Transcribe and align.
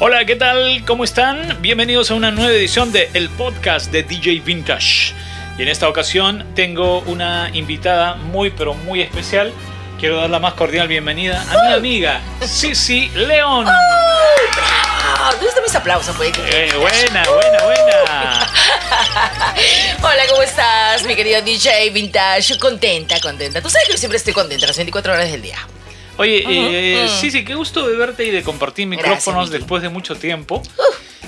Hola, 0.00 0.24
¿qué 0.24 0.36
tal? 0.36 0.84
¿Cómo 0.86 1.02
están? 1.02 1.60
Bienvenidos 1.60 2.12
a 2.12 2.14
una 2.14 2.30
nueva 2.30 2.52
edición 2.52 2.92
de 2.92 3.10
el 3.14 3.28
podcast 3.30 3.90
de 3.90 4.04
DJ 4.04 4.38
Vintage. 4.44 5.12
Y 5.58 5.62
en 5.62 5.68
esta 5.68 5.88
ocasión 5.88 6.46
tengo 6.54 7.00
una 7.00 7.50
invitada 7.52 8.14
muy 8.14 8.50
pero 8.50 8.74
muy 8.74 9.00
especial. 9.00 9.52
Quiero 9.98 10.18
dar 10.18 10.30
la 10.30 10.38
más 10.38 10.54
cordial 10.54 10.86
bienvenida 10.86 11.44
a 11.50 11.66
mi 11.66 11.72
amiga 11.72 12.20
Sisi 12.42 13.08
León. 13.08 13.66
¿Dónde 15.32 15.48
están 15.48 15.64
mis 15.64 15.74
aplausos? 15.74 16.14
Pues? 16.16 16.30
Eh, 16.46 16.70
buena, 16.78 17.24
buena, 17.28 17.64
buena. 17.64 18.52
Hola, 20.02 20.22
¿cómo 20.30 20.42
estás, 20.44 21.02
mi 21.06 21.16
querido 21.16 21.42
DJ 21.42 21.90
Vintage? 21.90 22.56
Contenta, 22.60 23.18
contenta. 23.20 23.60
Tú 23.60 23.68
sabes 23.68 23.88
que 23.88 23.94
yo 23.94 23.98
siempre 23.98 24.18
estoy 24.18 24.32
contenta 24.32 24.64
las 24.64 24.76
24 24.76 25.12
horas 25.12 25.28
del 25.28 25.42
día. 25.42 25.58
Oye, 26.18 26.44
eh, 26.48 27.08
sí, 27.08 27.30
sí, 27.30 27.44
qué 27.44 27.54
gusto 27.54 27.86
de 27.86 27.96
verte 27.96 28.24
y 28.24 28.32
de 28.32 28.42
compartir 28.42 28.88
micrófonos 28.88 29.50
después 29.50 29.82
de 29.82 29.88
mucho 29.88 30.16
tiempo. 30.16 30.62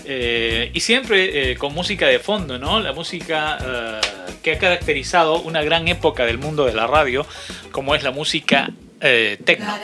Eh, 0.04 0.72
y 0.74 0.80
siempre 0.80 1.52
eh, 1.52 1.56
con 1.56 1.72
música 1.72 2.08
de 2.08 2.18
fondo, 2.18 2.58
¿no? 2.58 2.80
La 2.80 2.92
música 2.92 4.00
que 4.42 4.52
ha 4.52 4.58
caracterizado 4.58 5.40
una 5.40 5.62
gran 5.62 5.86
época 5.86 6.24
del 6.24 6.38
mundo 6.38 6.64
de 6.64 6.72
la 6.72 6.88
radio, 6.88 7.24
como 7.70 7.94
es 7.94 8.02
la 8.02 8.10
música 8.10 8.70
techno. 8.98 9.78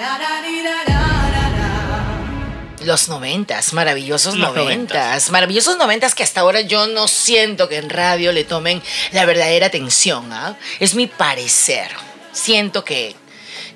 Los 2.84 3.08
noventas, 3.08 3.72
maravillosos 3.72 4.34
noventas, 4.34 5.30
maravillosos 5.30 5.78
noventas 5.78 6.16
que 6.16 6.24
hasta 6.24 6.40
ahora 6.40 6.62
yo 6.62 6.88
no 6.88 7.06
siento 7.06 7.68
que 7.68 7.76
en 7.76 7.90
radio 7.90 8.32
le 8.32 8.42
tomen 8.42 8.82
la 9.12 9.24
verdadera 9.24 9.66
atención. 9.66 10.32
¿ah? 10.32 10.56
Es 10.80 10.96
mi 10.96 11.06
parecer. 11.06 11.90
Siento 12.32 12.84
que 12.84 13.14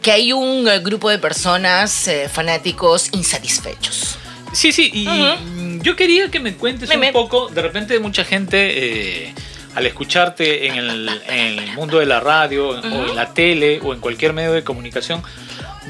que 0.02 0.12
hay 0.12 0.32
un 0.32 0.66
eh, 0.68 0.78
grupo 0.80 1.10
de 1.10 1.18
personas 1.18 2.08
eh, 2.08 2.28
fanáticos 2.28 3.10
insatisfechos. 3.12 4.18
Sí, 4.52 4.72
sí, 4.72 4.90
y 4.92 5.06
yo 5.82 5.94
quería 5.94 6.28
que 6.28 6.40
me 6.40 6.54
cuentes 6.54 6.90
un 6.90 7.12
poco, 7.12 7.48
de 7.48 7.62
repente 7.62 7.98
mucha 7.98 8.24
gente... 8.24 9.28
Eh, 9.28 9.34
al 9.72 9.86
escucharte 9.86 10.66
en 10.66 10.74
el, 10.78 11.72
mundo 11.76 12.00
de 12.00 12.06
la 12.06 12.18
radio 12.18 12.70
o 12.70 13.08
en 13.08 13.14
la 13.14 13.32
tele 13.32 13.78
o 13.80 13.94
en 13.94 14.00
cualquier 14.00 14.32
medio 14.32 14.50
de 14.50 14.64
comunicación, 14.64 15.22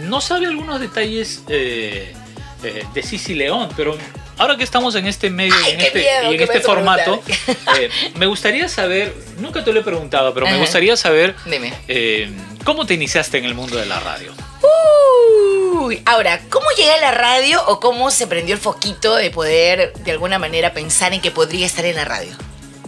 no 0.00 0.20
sabe 0.20 0.44
algunos 0.44 0.78
detalles 0.80 1.46
de 1.46 2.12
Cici 3.02 3.34
León, 3.34 3.70
pero 3.78 3.96
ahora 4.40 4.56
que 4.56 4.64
estamos 4.64 4.94
en 4.94 5.06
este 5.06 5.30
medio 5.30 5.54
y 5.68 5.70
en 5.70 5.80
este, 5.80 6.42
este 6.42 6.60
formato, 6.60 7.22
me 8.16 8.26
gustaría 8.26 8.68
saber, 8.68 9.14
nunca 9.38 9.62
te 9.62 9.72
lo 9.72 9.80
he 9.80 9.82
preguntado, 9.84 10.34
pero 10.34 10.46
me 10.46 10.58
gustaría 10.58 10.96
saber 10.96 11.36
Dime. 11.44 11.72
¿Cómo 12.64 12.86
te 12.86 12.94
iniciaste 12.94 13.38
en 13.38 13.44
el 13.44 13.54
mundo 13.54 13.76
de 13.76 13.86
la 13.86 14.00
radio? 14.00 14.32
Uy, 15.72 16.02
ahora, 16.04 16.40
¿cómo 16.50 16.66
llegué 16.76 16.92
a 16.92 17.00
la 17.00 17.10
radio 17.10 17.62
o 17.66 17.80
cómo 17.80 18.10
se 18.10 18.26
prendió 18.26 18.54
el 18.54 18.60
foquito 18.60 19.14
de 19.14 19.30
poder 19.30 19.92
de 19.94 20.10
alguna 20.10 20.38
manera 20.38 20.72
pensar 20.72 21.14
en 21.14 21.20
que 21.20 21.30
podría 21.30 21.66
estar 21.66 21.84
en 21.84 21.96
la 21.96 22.04
radio? 22.04 22.32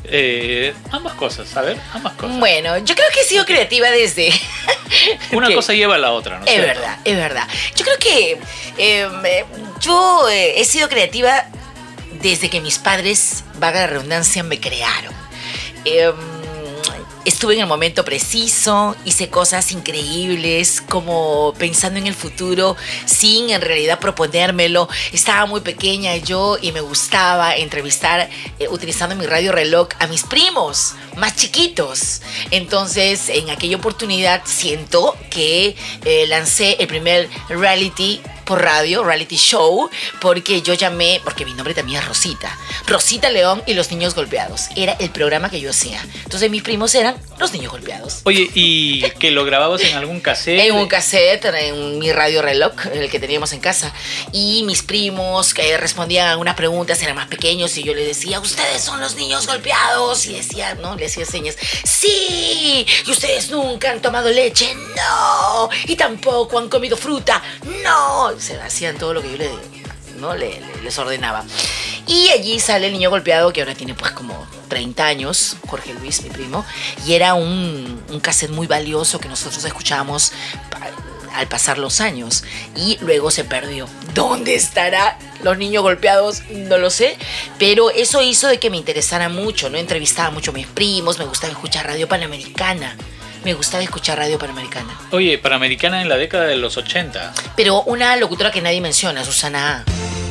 Eh, 0.04 0.74
ambas 0.90 1.14
cosas, 1.14 1.56
a 1.56 1.62
ver, 1.62 1.78
ambas 1.92 2.14
cosas. 2.14 2.38
Bueno, 2.38 2.78
yo 2.78 2.94
creo 2.94 3.06
que 3.12 3.20
he 3.20 3.24
sido 3.24 3.44
creativa 3.44 3.90
desde... 3.90 4.32
Una 5.32 5.52
cosa 5.54 5.72
lleva 5.72 5.94
a 5.94 5.98
la 5.98 6.12
otra, 6.12 6.38
¿no? 6.38 6.46
Es 6.46 6.60
verdad, 6.60 6.98
es 7.04 7.16
verdad. 7.16 7.48
Yo 7.76 7.84
creo 7.84 7.98
que 7.98 8.38
em, 8.78 9.26
eh, 9.26 9.44
yo 9.80 10.28
eh, 10.28 10.60
he 10.60 10.64
sido 10.64 10.88
creativa 10.88 11.46
desde 12.20 12.50
que 12.50 12.60
mis 12.60 12.78
padres, 12.78 13.44
vaga 13.58 13.80
la 13.80 13.86
redundancia, 13.86 14.42
me 14.42 14.60
crearon. 14.60 15.14
Estuve 17.24 17.54
en 17.54 17.60
el 17.60 17.66
momento 17.66 18.04
preciso, 18.04 18.96
hice 19.04 19.28
cosas 19.28 19.70
increíbles, 19.70 20.80
como 20.80 21.54
pensando 21.56 22.00
en 22.00 22.08
el 22.08 22.14
futuro, 22.14 22.76
sin 23.06 23.50
en 23.50 23.60
realidad 23.60 24.00
proponérmelo. 24.00 24.88
Estaba 25.12 25.46
muy 25.46 25.60
pequeña 25.60 26.16
yo 26.16 26.58
y 26.60 26.72
me 26.72 26.80
gustaba 26.80 27.54
entrevistar 27.54 28.28
eh, 28.58 28.66
utilizando 28.68 29.14
mi 29.14 29.26
radio 29.26 29.52
reloj 29.52 29.88
a 30.00 30.08
mis 30.08 30.24
primos 30.24 30.94
más 31.16 31.36
chiquitos. 31.36 32.22
Entonces, 32.50 33.28
en 33.28 33.50
aquella 33.50 33.76
oportunidad 33.76 34.42
siento 34.44 35.16
que 35.30 35.76
eh, 36.04 36.26
lancé 36.26 36.76
el 36.80 36.88
primer 36.88 37.28
reality 37.48 38.20
por 38.44 38.62
radio, 38.62 39.02
reality 39.04 39.36
show, 39.36 39.88
porque 40.20 40.62
yo 40.62 40.74
llamé, 40.74 41.20
porque 41.24 41.44
mi 41.44 41.54
nombre 41.54 41.74
también 41.74 42.00
es 42.00 42.08
Rosita, 42.08 42.56
Rosita 42.86 43.30
León 43.30 43.62
y 43.66 43.74
los 43.74 43.90
niños 43.90 44.14
golpeados. 44.14 44.68
Era 44.76 44.92
el 44.94 45.10
programa 45.10 45.50
que 45.50 45.60
yo 45.60 45.70
hacía. 45.70 46.04
Entonces 46.24 46.50
mis 46.50 46.62
primos 46.62 46.94
eran 46.94 47.16
los 47.38 47.52
niños 47.52 47.72
golpeados. 47.72 48.20
Oye, 48.24 48.50
¿y 48.54 49.02
que 49.18 49.30
lo 49.30 49.44
grababas 49.44 49.82
en 49.82 49.96
algún 49.96 50.20
cassette? 50.20 50.60
En 50.60 50.74
un 50.74 50.88
cassette, 50.88 51.44
en 51.44 51.98
mi 51.98 52.12
radio 52.12 52.42
reloj, 52.42 52.72
el 52.92 53.10
que 53.10 53.18
teníamos 53.18 53.52
en 53.52 53.60
casa. 53.60 53.92
Y 54.32 54.62
mis 54.64 54.82
primos 54.82 55.54
que 55.54 55.76
respondían 55.76 56.28
a 56.28 56.32
algunas 56.32 56.54
preguntas 56.54 57.02
eran 57.02 57.16
más 57.16 57.28
pequeños 57.28 57.76
y 57.76 57.82
yo 57.82 57.94
les 57.94 58.06
decía, 58.06 58.40
ustedes 58.40 58.82
son 58.82 59.00
los 59.00 59.16
niños 59.16 59.46
golpeados. 59.46 60.26
Y 60.26 60.34
decía, 60.34 60.74
¿no? 60.74 60.96
Le 60.96 61.06
hacía 61.06 61.24
señas, 61.24 61.56
sí. 61.84 62.86
Y 63.06 63.10
ustedes 63.10 63.50
nunca 63.50 63.90
han 63.90 64.02
tomado 64.02 64.30
leche, 64.30 64.74
no. 64.74 65.68
Y 65.86 65.96
tampoco 65.96 66.58
han 66.58 66.68
comido 66.68 66.96
fruta, 66.96 67.42
no 67.82 68.31
se 68.38 68.60
hacían 68.60 68.96
todo 68.98 69.14
lo 69.14 69.22
que 69.22 69.32
yo 69.32 69.38
le, 69.38 69.50
¿no? 70.18 70.34
les 70.34 70.98
ordenaba. 70.98 71.44
Y 72.06 72.28
allí 72.30 72.58
sale 72.58 72.86
el 72.86 72.92
niño 72.92 73.10
golpeado, 73.10 73.52
que 73.52 73.60
ahora 73.60 73.74
tiene 73.74 73.94
pues 73.94 74.12
como 74.12 74.46
30 74.68 75.06
años, 75.06 75.56
Jorge 75.66 75.94
Luis, 75.94 76.22
mi 76.22 76.30
primo, 76.30 76.64
y 77.06 77.14
era 77.14 77.34
un, 77.34 78.02
un 78.08 78.20
cassette 78.20 78.50
muy 78.50 78.66
valioso 78.66 79.20
que 79.20 79.28
nosotros 79.28 79.64
escuchábamos 79.64 80.32
al 81.34 81.48
pasar 81.48 81.78
los 81.78 82.00
años 82.00 82.44
y 82.76 82.98
luego 83.00 83.30
se 83.30 83.44
perdió. 83.44 83.88
¿Dónde 84.14 84.54
estará 84.54 85.18
los 85.42 85.56
niños 85.56 85.82
golpeados? 85.82 86.42
No 86.50 86.76
lo 86.78 86.90
sé, 86.90 87.16
pero 87.58 87.90
eso 87.90 88.22
hizo 88.22 88.48
de 88.48 88.58
que 88.58 88.70
me 88.70 88.76
interesara 88.76 89.28
mucho, 89.28 89.70
¿no? 89.70 89.78
Entrevistaba 89.78 90.30
mucho 90.30 90.50
a 90.50 90.54
mis 90.54 90.66
primos, 90.66 91.18
me 91.18 91.24
gustaba 91.24 91.52
escuchar 91.52 91.86
radio 91.86 92.08
panamericana 92.08 92.96
me 93.44 93.54
gustaba 93.54 93.82
escuchar 93.82 94.18
radio 94.18 94.38
panamericana. 94.38 94.96
Oye, 95.10 95.38
panamericana 95.38 96.02
en 96.02 96.08
la 96.08 96.16
década 96.16 96.44
de 96.44 96.56
los 96.56 96.76
80. 96.76 97.32
Pero 97.56 97.82
una 97.82 98.16
locutora 98.16 98.50
que 98.50 98.62
nadie 98.62 98.80
menciona, 98.80 99.24
Susana 99.24 99.84
A. 99.86 100.21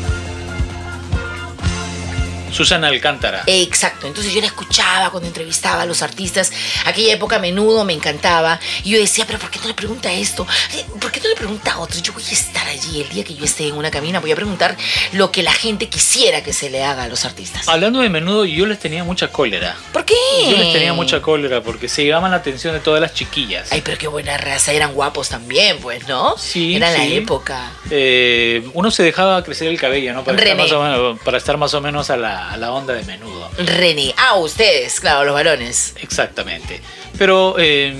Susana 2.52 2.88
Alcántara. 2.88 3.44
Exacto, 3.48 4.08
entonces 4.08 4.34
yo 4.34 4.42
la 4.42 4.48
escuchaba 4.48 5.10
cuando 5.10 5.28
entrevistaba 5.28 5.82
a 5.84 5.86
los 5.86 6.02
artistas. 6.02 6.52
Aquella 6.86 7.14
época 7.14 7.38
a 7.38 7.40
menudo 7.40 7.86
me 7.86 7.94
encantaba. 7.94 8.60
Y 8.84 8.92
yo 8.92 9.00
decía, 9.00 9.26
pero 9.26 9.40
¿por 9.40 9.50
qué 9.50 9.60
no 9.60 9.68
le 9.68 9.74
pregunta 9.74 10.12
esto? 10.12 10.46
Eh, 10.74 10.86
¿Por 11.00 11.12
qué 11.12 11.20
no 11.22 11.30
le 11.30 11.36
pregunta 11.36 11.74
a 11.74 11.80
otro? 11.80 12.00
Yo 12.02 12.14
voy 12.14 12.24
a 12.24 12.32
estar 12.32 12.68
allí 12.68 13.02
el 13.02 13.10
día 13.10 13.24
que 13.24 13.36
yo 13.36 13.46
esté 13.46 13.68
en 13.68 13.76
una 13.76 13.92
cabina. 13.92 14.20
Voy 14.20 14.32
a 14.32 14.36
preguntar 14.36 14.78
lo 15.14 15.32
que 15.32 15.44
la 15.44 15.54
gente 15.54 15.90
quisiera 15.90 16.44
que 16.44 16.54
se 16.54 16.70
le 16.70 16.84
haga 16.84 17.04
a 17.04 17.08
los 17.08 17.26
artistas. 17.26 17.68
Hablando 17.68 18.00
de 18.00 18.10
menudo, 18.10 18.46
yo 18.46 18.66
les 18.66 18.80
tenía 18.80 19.04
mucha 19.04 19.30
cólera. 19.30 19.76
¿Por 19.94 20.06
qué? 20.06 20.16
Yo 20.50 20.58
les 20.58 20.74
tenía 20.74 20.94
mucha 20.94 21.22
cólera 21.22 21.62
porque 21.62 21.88
se 21.88 22.04
llevaban 22.04 22.32
la 22.32 22.38
atención 22.38 22.74
de 22.74 22.80
todas 22.80 23.02
las 23.02 23.14
chiquillas. 23.14 23.72
Ay, 23.72 23.82
pero 23.82 23.98
qué 23.98 24.08
buena 24.08 24.38
raza. 24.38 24.72
Eran 24.72 24.94
guapos 24.94 25.30
también, 25.30 25.80
pues, 25.80 26.08
¿no? 26.08 26.38
Sí. 26.38 26.76
Era 26.76 26.92
la 26.92 27.06
época. 27.06 27.72
Eh, 27.90 28.68
uno 28.74 28.92
se 28.92 29.04
dejaba 29.04 29.44
crecer 29.44 29.68
el 29.68 29.80
cabello, 29.80 30.14
¿no? 30.14 30.24
Para, 30.24 30.38
estar 30.38 30.58
más, 30.58 30.72
o 30.72 30.84
menos, 30.84 31.20
para 31.20 31.38
estar 31.38 31.58
más 31.58 31.74
o 31.74 31.82
menos 31.82 32.10
a 32.10 32.18
la 32.18 32.41
a 32.50 32.58
la 32.58 32.72
onda 32.72 32.94
de 32.94 33.04
menudo. 33.04 33.50
René. 33.58 34.14
Ah, 34.18 34.36
ustedes, 34.36 35.00
claro, 35.00 35.24
los 35.24 35.34
varones. 35.34 35.96
Exactamente. 36.02 36.82
Pero 37.18 37.56
eh, 37.60 37.94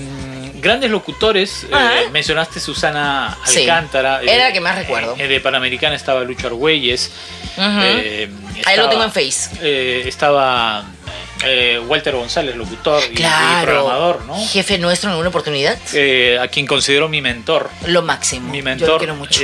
grandes 0.60 0.90
locutores, 0.90 1.66
eh, 1.70 2.08
mencionaste 2.12 2.60
Susana 2.60 3.38
Alcántara. 3.44 4.22
era 4.22 4.48
la 4.48 4.52
que 4.52 4.60
más 4.60 4.76
recuerdo. 4.76 5.14
de 5.14 5.40
Panamericana 5.40 5.94
estaba 5.94 6.22
Lucho 6.22 6.48
Argüelles. 6.48 7.12
Ahí 7.56 8.76
lo 8.76 8.88
tengo 8.88 9.04
en 9.04 9.12
Face. 9.12 10.08
estaba 10.08 10.84
Walter 11.86 12.14
González, 12.14 12.56
locutor 12.56 13.02
y, 13.12 13.22
programador, 13.62 14.24
¿no? 14.24 14.36
Jefe 14.46 14.78
nuestro 14.78 15.10
en 15.10 15.16
una 15.16 15.28
oportunidad. 15.28 15.78
a 16.40 16.48
quien 16.48 16.66
considero 16.66 17.08
mi 17.08 17.20
mentor. 17.20 17.70
Lo 17.86 18.02
máximo. 18.02 18.50
Mi 18.50 18.62
mentor. 18.62 18.86
Yo 18.88 18.92
lo 18.92 18.98
quiero 18.98 19.14
mucho. 19.14 19.42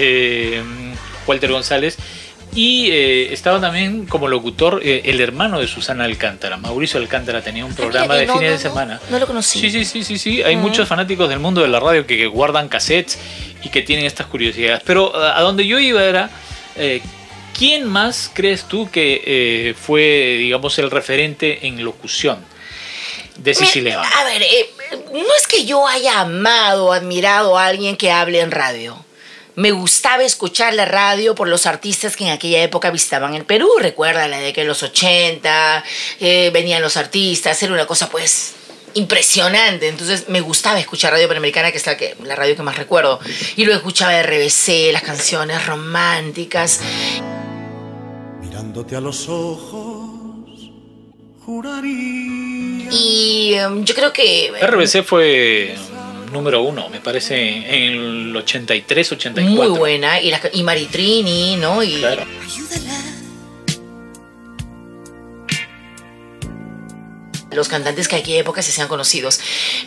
Walter 1.27 1.53
González. 1.53 1.99
Y 2.59 2.91
eh, 2.91 3.33
estaba 3.33 3.61
también 3.61 4.05
como 4.07 4.27
locutor 4.27 4.81
eh, 4.83 5.03
el 5.05 5.21
hermano 5.21 5.61
de 5.61 5.69
Susana 5.69 6.03
Alcántara, 6.03 6.57
Mauricio 6.57 6.99
Alcántara, 6.99 7.41
tenía 7.41 7.65
un 7.65 7.73
programa 7.73 8.17
de 8.17 8.27
fines 8.27 8.51
de 8.51 8.59
semana. 8.59 9.01
No, 9.11 9.21
lo 9.21 9.29
conocí. 9.29 9.61
Sí, 9.61 9.71
sí, 9.71 9.85
sí, 9.85 10.03
sí, 10.03 10.19
sí. 10.19 10.43
Hay 10.43 10.57
muchos 10.57 10.89
fanáticos 10.89 11.29
del 11.29 11.39
mundo 11.39 11.63
de 11.63 11.69
la 11.69 11.79
radio 11.79 12.05
que, 12.05 12.27
guardan 12.27 12.69
cassettes 12.69 13.17
y 13.63 13.69
que 13.69 13.83
tienen 13.83 14.07
estas 14.07 14.27
curiosidades. 14.27 14.83
Pero 14.85 15.15
a 15.15 15.41
donde 15.41 15.69
yo 15.69 15.79
iba 15.79 16.03
era, 16.03 16.31
eh, 16.75 17.01
¿quién 17.57 17.87
más 17.87 18.29
crees 18.35 18.65
tú 18.65 18.91
que 18.91 19.77
fue, 19.81 20.39
digamos, 20.41 20.81
el 20.81 20.91
referente 20.91 21.65
en 21.65 21.85
locución? 21.85 22.45
de 23.37 23.55
Sicilia. 23.55 24.03
A 24.03 24.25
ver, 24.25 24.43
no 25.13 25.37
es 25.37 25.47
que 25.47 25.65
yo 25.65 25.87
haya 25.87 26.23
amado 26.23 26.87
o 26.87 26.93
admirado 26.93 27.57
a 27.57 27.67
alguien 27.67 27.97
que 27.97 28.11
hable 28.11 28.41
en 28.41 28.51
radio 28.51 29.05
me 29.59 29.73
gustaba 29.73 30.23
escuchar 30.23 30.73
la 30.75 30.85
radio 30.85 31.35
por 31.35 31.49
los 31.49 31.67
artistas 31.67 32.17
que 32.17 32.23
en 32.25 32.31
aquella 32.31 32.63
época 32.63 32.93
visitaban 32.93 33.35
el 33.35 33.45
Perú. 33.45 33.69
Recuerda 33.81 34.29
la 34.29 34.39
de 34.39 34.53
que 34.53 34.61
en 34.61 34.69
los 34.69 34.85
80 34.85 35.85
eh, 36.21 36.51
venían 36.55 36.81
los 36.81 36.97
artistas, 36.97 37.61
era 37.61 37.73
una 37.73 37.85
cosa 37.85 38.09
pues 38.09 38.55
impresionante. 38.95 39.89
Entonces 39.89 40.29
me 40.29 40.41
gustaba 40.41 40.79
escuchar 40.79 41.13
radio 41.13 41.27
panamericana, 41.27 41.73
que 41.73 41.79
es 41.79 41.87
la, 41.87 41.97
que, 41.97 42.15
la 42.23 42.37
radio 42.37 42.55
que 42.55 42.63
más 42.63 42.79
recuerdo. 42.79 43.19
Y 43.57 43.65
luego 43.65 43.79
escuchaba 43.79 44.23
RBC, 44.23 44.93
las 44.93 45.03
canciones 45.03 45.67
románticas. 45.67 46.81
Mirándote 48.41 48.95
a 48.95 49.01
los 49.01 49.29
ojos, 49.29 50.71
juraría. 51.45 52.89
Y 52.93 53.55
em, 53.55 53.85
yo 53.85 53.93
creo 53.97 54.13
que. 54.13 54.53
RBC 54.63 55.03
fue 55.03 55.77
número 56.31 56.63
uno, 56.63 56.89
me 56.89 57.01
parece, 57.01 57.37
en 57.39 57.95
el 57.95 58.37
83, 58.37 59.13
84. 59.13 59.55
Muy 59.55 59.79
buena. 59.79 60.21
Y, 60.21 60.31
la, 60.31 60.41
y 60.53 60.63
Maritrini, 60.63 61.57
¿no? 61.57 61.83
Y, 61.83 61.97
Claro. 61.99 62.25
Los 67.51 67.69
cantantes 67.69 68.09
que 68.09 68.17
en 68.17 68.23
aquella 68.23 68.41
época 68.41 68.61
se 68.63 68.73
sean 68.73 68.89
conocidos. 68.89 69.41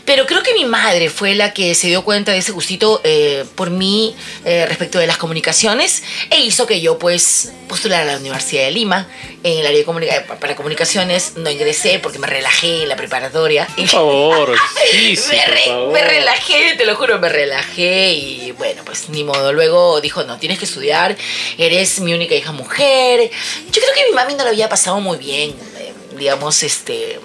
Pero 0.06 0.25
creo 0.25 0.42
que 0.42 0.54
mi 0.54 0.66
madre 0.66 1.10
fue 1.10 1.36
la 1.36 1.54
que 1.54 1.75
se 1.75 1.88
dio 1.88 2.04
cuenta 2.04 2.31
de 2.31 2.40
ese 2.40 2.52
gustito 2.52 3.02
eh, 3.04 3.46
por 3.56 3.69
mí 3.69 4.16
eh, 4.46 4.66
respecto 4.68 4.98
de 4.98 5.06
las 5.08 5.18
comunicaciones 5.18 6.02
e 6.31 6.40
hizo 6.40 6.66
que 6.66 6.81
yo 6.81 6.98
pues 6.98 7.52
postulara 7.68 8.02
a 8.04 8.06
la 8.13 8.18
Universidad 8.18 8.63
de 8.63 8.72
Lima 8.72 9.08
en 9.44 9.60
el 9.60 9.66
área 9.68 9.78
de 9.78 9.86
comunica 9.86 10.25
para 10.40 10.56
comunicaciones. 10.56 11.34
No 11.38 11.50
ingresé 11.52 12.00
porque 12.00 12.18
me 12.19 12.25
relajé 12.28 12.81
en 12.84 12.90
la 12.90 12.96
preparatoria. 12.96 13.68
Por 13.75 13.88
favor, 13.88 14.56
sí, 14.92 15.16
sí, 15.16 15.30
me, 15.31 15.44
por 15.44 15.54
re- 15.54 15.66
favor. 15.68 15.94
me 15.94 16.02
relajé, 16.02 16.75
te 16.78 16.86
lo 16.86 16.96
juro, 16.96 17.19
me 17.19 17.30
relajé 17.30 18.12
y 18.13 18.52
bueno, 18.54 18.81
pues 18.86 19.10
ni 19.10 19.24
modo. 19.24 19.54
Luego 19.54 20.02
dijo, 20.02 20.24
no, 20.24 20.40
tienes 20.40 20.58
que 20.58 20.66
estudiar, 20.66 21.16
eres 21.60 22.00
mi 22.00 22.13
única 22.16 22.34
hija 22.34 22.52
mujer. 22.52 23.30
Yo 23.72 23.81
creo 23.81 23.94
que 23.96 24.10
mi 24.10 24.16
mami 24.16 24.34
no 24.34 24.44
lo 24.44 24.50
había 24.50 24.68
pasado 24.68 25.00
muy 25.00 25.18
bien, 25.19 25.52
eh, 25.78 25.94
digamos, 26.18 26.63
este, 26.63 27.19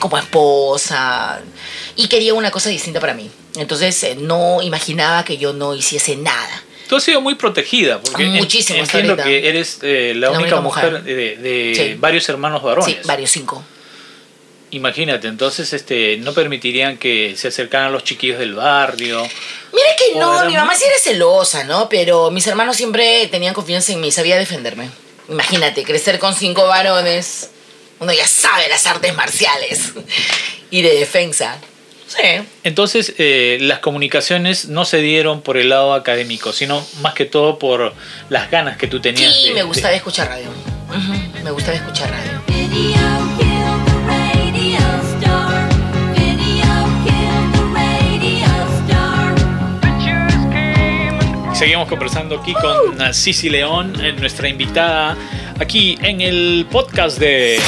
como 0.00 0.18
esposa 0.18 1.40
y 1.94 2.08
quería 2.08 2.34
una 2.34 2.50
cosa 2.50 2.68
distinta 2.70 2.98
para 2.98 3.14
mí. 3.14 3.30
Entonces 3.56 4.02
eh, 4.02 4.16
no 4.18 4.60
imaginaba 4.62 5.24
que 5.24 5.36
yo 5.38 5.52
no 5.52 5.74
hiciese 5.76 6.16
nada. 6.16 6.64
Tú 6.88 6.96
has 6.96 7.04
sido 7.04 7.20
muy 7.20 7.36
protegida, 7.36 8.00
porque 8.00 8.24
Muchísimo, 8.24 8.80
entiendo 8.80 9.16
que 9.16 9.48
eres 9.48 9.78
eh, 9.82 10.12
la, 10.16 10.30
La 10.30 10.38
única 10.38 10.56
única 10.56 10.60
mujer, 10.60 10.90
mujer. 10.92 11.04
de, 11.04 11.36
de 11.36 11.72
Sí. 11.76 11.94
varios 12.00 12.28
hermanos 12.28 12.62
varones. 12.64 12.96
Sí, 12.96 12.98
varios 13.06 13.30
cinco. 13.30 13.62
Imagínate, 14.72 15.26
entonces 15.26 15.72
este, 15.72 16.16
no 16.18 16.32
permitirían 16.32 16.96
que 16.96 17.34
se 17.36 17.48
acercaran 17.48 17.92
los 17.92 18.04
chiquillos 18.04 18.38
del 18.38 18.54
barrio. 18.54 19.20
Mira 19.72 19.88
que 19.98 20.16
no, 20.18 20.44
mi 20.46 20.54
mamá 20.54 20.66
muy- 20.66 20.76
sí 20.76 20.84
era 20.84 20.96
celosa, 21.00 21.64
¿no? 21.64 21.88
Pero 21.88 22.30
mis 22.30 22.46
hermanos 22.46 22.76
siempre 22.76 23.26
tenían 23.28 23.52
confianza 23.52 23.92
en 23.92 24.00
mí, 24.00 24.12
sabía 24.12 24.38
defenderme. 24.38 24.88
Imagínate, 25.28 25.82
crecer 25.82 26.20
con 26.20 26.34
cinco 26.34 26.66
varones, 26.68 27.50
uno 28.00 28.12
ya 28.12 28.26
sabe 28.26 28.68
las 28.68 28.86
artes 28.86 29.14
marciales 29.14 29.92
y 30.70 30.82
de 30.82 30.94
defensa. 30.94 31.58
Sí. 32.08 32.42
Entonces, 32.64 33.14
eh, 33.18 33.58
las 33.60 33.78
comunicaciones 33.78 34.66
no 34.66 34.84
se 34.84 34.98
dieron 34.98 35.42
por 35.42 35.56
el 35.56 35.68
lado 35.68 35.94
académico, 35.94 36.52
sino 36.52 36.84
más 37.02 37.14
que 37.14 37.24
todo 37.24 37.58
por 37.60 37.94
las 38.28 38.50
ganas 38.50 38.76
que 38.76 38.88
tú 38.88 39.00
tenías. 39.00 39.32
Sí, 39.32 39.44
de- 39.48 39.54
me 39.54 39.60
de- 39.60 39.62
gustaba 39.66 39.94
escuchar 39.94 40.28
radio. 40.28 40.48
Ujú, 40.88 41.44
Me 41.44 41.50
gustaba 41.52 41.76
escuchar 41.76 42.10
radio. 42.10 42.40
Seguimos 51.54 51.88
conversando 51.88 52.38
aquí 52.40 52.54
con 52.54 53.00
uh, 53.00 53.12
Cici 53.12 53.50
León, 53.50 53.92
eh, 54.02 54.12
nuestra 54.12 54.48
invitada, 54.48 55.14
aquí 55.60 55.98
en 56.02 56.20
el 56.20 56.66
podcast 56.70 57.18
de... 57.18 57.60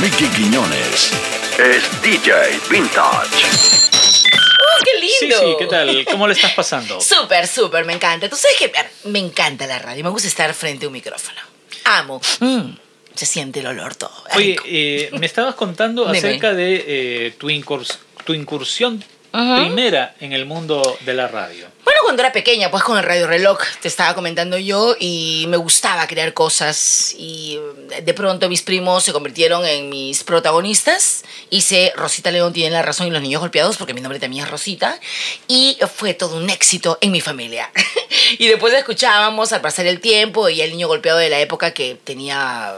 Mickey 0.00 0.26
Quiñones 0.28 1.12
es 1.58 2.02
DJ 2.02 2.32
Vintage. 2.70 3.46
¡Oh, 3.46 4.84
qué 4.84 4.90
Sí, 5.18 5.26
lindo! 5.26 5.38
sí, 5.40 5.56
¿qué 5.58 5.66
tal? 5.66 6.04
¿Cómo 6.10 6.26
le 6.26 6.34
estás 6.34 6.52
pasando? 6.54 7.00
Súper, 7.00 7.46
súper, 7.46 7.84
me 7.84 7.92
encanta. 7.92 8.28
Tú 8.28 8.36
sabes 8.36 8.56
que 8.58 8.72
me 9.08 9.18
encanta 9.18 9.66
la 9.66 9.78
radio, 9.78 10.02
me 10.04 10.10
gusta 10.10 10.28
estar 10.28 10.52
frente 10.54 10.86
a 10.86 10.88
un 10.88 10.92
micrófono. 10.94 11.40
Amo. 11.84 12.20
Mm, 12.40 12.72
se 13.14 13.26
siente 13.26 13.60
el 13.60 13.66
olor 13.66 13.94
todo. 13.94 14.12
Oye, 14.34 14.56
eh, 14.64 15.10
me 15.18 15.26
estabas 15.26 15.54
contando 15.54 16.08
acerca 16.08 16.52
de 16.54 16.84
eh, 16.86 17.34
tu, 17.38 17.48
incurs- 17.50 17.98
tu 18.24 18.34
incursión 18.34 19.02
primera 19.30 20.14
en 20.20 20.32
el 20.32 20.44
mundo 20.46 20.82
de 21.06 21.14
la 21.14 21.26
radio. 21.28 21.66
Bueno, 21.84 21.98
cuando 22.04 22.22
era 22.22 22.32
pequeña, 22.32 22.70
pues 22.70 22.84
con 22.84 22.96
el 22.96 23.02
radio 23.02 23.26
reloj, 23.26 23.58
te 23.80 23.88
estaba 23.88 24.14
comentando 24.14 24.56
yo, 24.56 24.94
y 25.00 25.46
me 25.48 25.56
gustaba 25.56 26.06
crear 26.06 26.32
cosas. 26.32 27.12
Y 27.18 27.58
eh, 27.90 28.02
de 28.02 28.14
pronto 28.14 28.48
mis 28.48 28.62
primos 28.62 29.02
se 29.02 29.12
convirtieron 29.12 29.66
en 29.66 29.88
mis 29.88 30.22
protagonistas. 30.22 31.24
Hice 31.50 31.92
Rosita 31.96 32.30
León 32.30 32.52
tiene 32.52 32.70
la 32.70 32.82
razón 32.82 33.08
y 33.08 33.10
los 33.10 33.20
niños 33.20 33.40
golpeados, 33.40 33.76
porque 33.78 33.94
mi 33.94 34.00
nombre 34.00 34.20
también 34.20 34.44
es 34.44 34.50
Rosita. 34.50 35.00
Y 35.48 35.76
fue 35.92 36.14
todo 36.14 36.36
un 36.36 36.50
éxito 36.50 36.98
en 37.00 37.10
mi 37.10 37.20
familia. 37.20 37.68
y 38.38 38.46
después 38.46 38.72
escuchábamos 38.74 39.52
al 39.52 39.60
pasar 39.60 39.86
el 39.86 40.00
tiempo, 40.00 40.48
y 40.48 40.60
el 40.60 40.70
niño 40.70 40.86
golpeado 40.86 41.18
de 41.18 41.30
la 41.30 41.40
época 41.40 41.72
que 41.74 41.96
tenía 42.04 42.76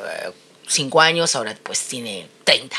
5 0.67 1.01
años, 1.03 1.37
ahora 1.37 1.55
pues 1.63 1.81
tiene 1.81 2.27
30. 2.45 2.75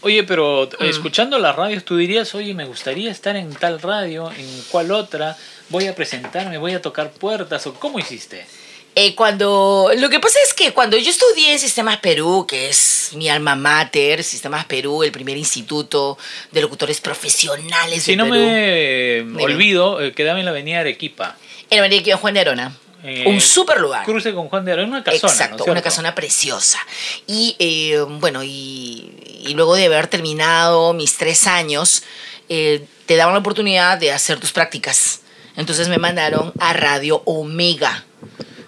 Oye, 0.00 0.22
pero 0.22 0.68
Mm. 0.78 0.84
escuchando 0.84 1.38
las 1.38 1.56
radios, 1.56 1.84
tú 1.84 1.96
dirías, 1.96 2.34
oye, 2.34 2.54
me 2.54 2.64
gustaría 2.64 3.10
estar 3.10 3.36
en 3.36 3.52
tal 3.54 3.80
radio, 3.80 4.30
en 4.30 4.46
cuál 4.70 4.90
otra, 4.92 5.36
voy 5.70 5.86
a 5.86 5.94
presentarme, 5.94 6.58
voy 6.58 6.72
a 6.72 6.80
tocar 6.82 7.10
puertas, 7.10 7.66
o 7.66 7.74
cómo 7.74 7.98
hiciste? 7.98 8.46
Eh, 8.94 9.14
cuando 9.14 9.90
lo 9.96 10.08
que 10.10 10.18
pasa 10.18 10.38
es 10.44 10.54
que 10.54 10.72
cuando 10.72 10.96
yo 10.96 11.10
estudié 11.10 11.52
en 11.52 11.58
Sistemas 11.60 11.98
Perú, 11.98 12.46
que 12.48 12.68
es 12.68 13.10
mi 13.14 13.28
alma 13.28 13.54
mater, 13.54 14.24
Sistemas 14.24 14.64
Perú, 14.64 15.04
el 15.04 15.12
primer 15.12 15.36
instituto 15.36 16.18
de 16.50 16.60
locutores 16.62 17.00
profesionales 17.00 18.02
Si 18.02 18.16
no 18.16 18.24
Perú, 18.24 18.44
me 18.44 19.42
olvido, 19.42 20.00
eh, 20.00 20.12
quedaba 20.14 20.38
en 20.40 20.46
la 20.46 20.50
avenida 20.50 20.80
Arequipa. 20.80 21.36
en 21.70 21.80
María 21.80 22.02
Quio 22.02 22.18
Juan 22.18 22.34
de 22.34 22.40
Arona. 22.40 22.76
Eh, 23.04 23.22
un 23.28 23.40
super 23.40 23.78
lugar. 23.78 24.04
Cruce 24.04 24.32
con 24.34 24.48
Juan 24.48 24.64
de 24.64 24.72
Arona, 24.72 24.88
una 24.88 25.04
casona, 25.04 25.32
Exacto, 25.32 25.58
¿no 25.58 25.64
es 25.64 25.70
una 25.70 25.82
casona 25.82 26.14
preciosa. 26.16 26.80
Y 27.28 27.54
eh, 27.60 28.00
bueno, 28.08 28.42
y, 28.42 29.12
y 29.38 29.54
luego 29.54 29.74
de 29.76 29.86
haber 29.86 30.06
terminado 30.08 30.92
mis 30.92 31.16
tres 31.16 31.46
años, 31.46 32.02
eh, 32.48 32.84
te 33.06 33.16
daban 33.16 33.34
la 33.34 33.40
oportunidad 33.40 33.98
de 33.98 34.12
hacer 34.12 34.38
tus 34.40 34.52
prácticas. 34.52 35.20
Entonces 35.56 35.88
me 35.88 35.98
mandaron 35.98 36.52
a 36.60 36.72
Radio 36.72 37.22
Omega, 37.24 38.04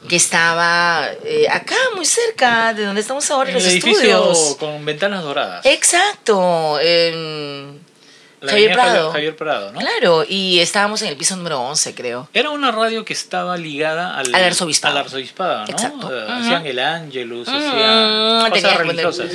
que 0.08 0.16
estaba 0.16 1.08
eh, 1.24 1.46
acá, 1.50 1.76
muy 1.94 2.04
cerca 2.04 2.74
de 2.74 2.84
donde 2.84 3.00
estamos 3.00 3.30
ahora, 3.30 3.50
en 3.50 3.54
los 3.54 3.64
el 3.66 3.76
estudios. 3.76 4.56
con 4.58 4.84
ventanas 4.84 5.22
doradas. 5.22 5.64
Exacto, 5.66 6.78
La 8.40 8.50
Javier 8.52 8.72
Prado. 8.72 9.12
Javier 9.12 9.36
Prado, 9.36 9.72
¿no? 9.72 9.78
Claro, 9.80 10.24
y 10.26 10.58
estábamos 10.60 11.02
en 11.02 11.08
el 11.08 11.16
piso 11.16 11.36
número 11.36 11.60
11, 11.60 11.94
creo. 11.94 12.28
Era 12.32 12.50
una 12.50 12.70
radio 12.72 13.04
que 13.04 13.12
estaba 13.12 13.56
ligada 13.56 14.16
al, 14.16 14.34
Al 14.34 14.44
arzobispado. 14.44 14.96
al 14.96 15.04
arzobispado, 15.04 15.58
¿no? 15.66 15.70
Exacto. 15.70 16.06
Ujú. 16.06 16.32
Hacían 16.32 16.66
el 16.66 16.78
Ángelus, 16.78 17.46
Mm, 17.48 17.50
hacían 17.50 18.52
tenía 18.52 18.68
cosas 18.70 18.78
religiosas. 18.78 19.26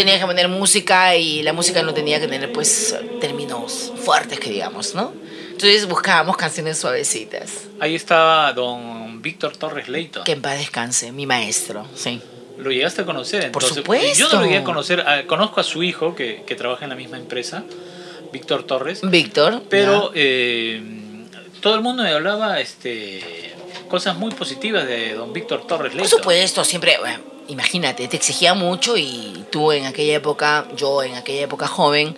Tenía 0.00 0.18
que 0.18 0.24
poner 0.26 0.48
música 0.48 1.14
y 1.16 1.42
la 1.42 1.52
música 1.52 1.82
no 1.82 1.92
tenía 1.92 2.18
que 2.18 2.26
tener, 2.26 2.50
pues, 2.52 2.96
términos 3.20 3.92
fuertes, 4.02 4.40
que 4.40 4.50
digamos, 4.50 4.94
¿no? 4.94 5.12
Entonces 5.50 5.86
buscábamos 5.86 6.38
canciones 6.38 6.78
suavecitas. 6.78 7.64
Ahí 7.80 7.94
estaba 7.94 8.50
don 8.54 9.20
Víctor 9.20 9.56
Torres 9.58 9.88
Leito. 9.90 10.24
Que 10.24 10.32
en 10.32 10.40
paz 10.40 10.56
descanse, 10.58 11.12
mi 11.12 11.26
maestro, 11.26 11.86
sí. 11.94 12.20
Lo 12.56 12.70
llegaste 12.70 13.02
a 13.02 13.04
conocer, 13.04 13.50
Por 13.52 13.62
entonces. 13.62 13.76
supuesto. 13.76 14.18
Yo 14.18 14.28
no 14.30 14.38
lo 14.40 14.44
llegué 14.46 14.58
a 14.58 14.64
conocer. 14.64 15.04
ah, 15.06 15.22
Conozco 15.26 15.60
a 15.60 15.64
su 15.64 15.82
hijo 15.82 16.14
que, 16.14 16.44
que 16.46 16.54
trabaja 16.54 16.84
en 16.84 16.90
la 16.90 16.96
misma 16.96 17.18
empresa, 17.18 17.64
Víctor 18.32 18.62
Torres. 18.62 19.00
Víctor. 19.02 19.62
Pero 19.68 20.12
eh, 20.14 20.80
todo 21.60 21.74
el 21.74 21.82
mundo 21.82 22.02
me 22.04 22.10
hablaba 22.10 22.58
este, 22.60 23.52
cosas 23.88 24.16
muy 24.16 24.30
positivas 24.32 24.86
de 24.86 25.12
don 25.14 25.32
Víctor 25.34 25.66
Torres 25.66 25.92
Por 25.92 26.00
Leito. 26.02 26.16
supuesto, 26.16 26.64
siempre, 26.64 26.96
bueno, 27.00 27.18
imagínate, 27.50 28.08
te 28.08 28.16
exigía 28.16 28.54
mucho 28.54 28.96
y 28.96 29.44
tú 29.50 29.72
en 29.72 29.86
aquella 29.86 30.14
época, 30.14 30.68
yo 30.76 31.02
en 31.02 31.14
aquella 31.14 31.42
época 31.42 31.66
joven, 31.66 32.16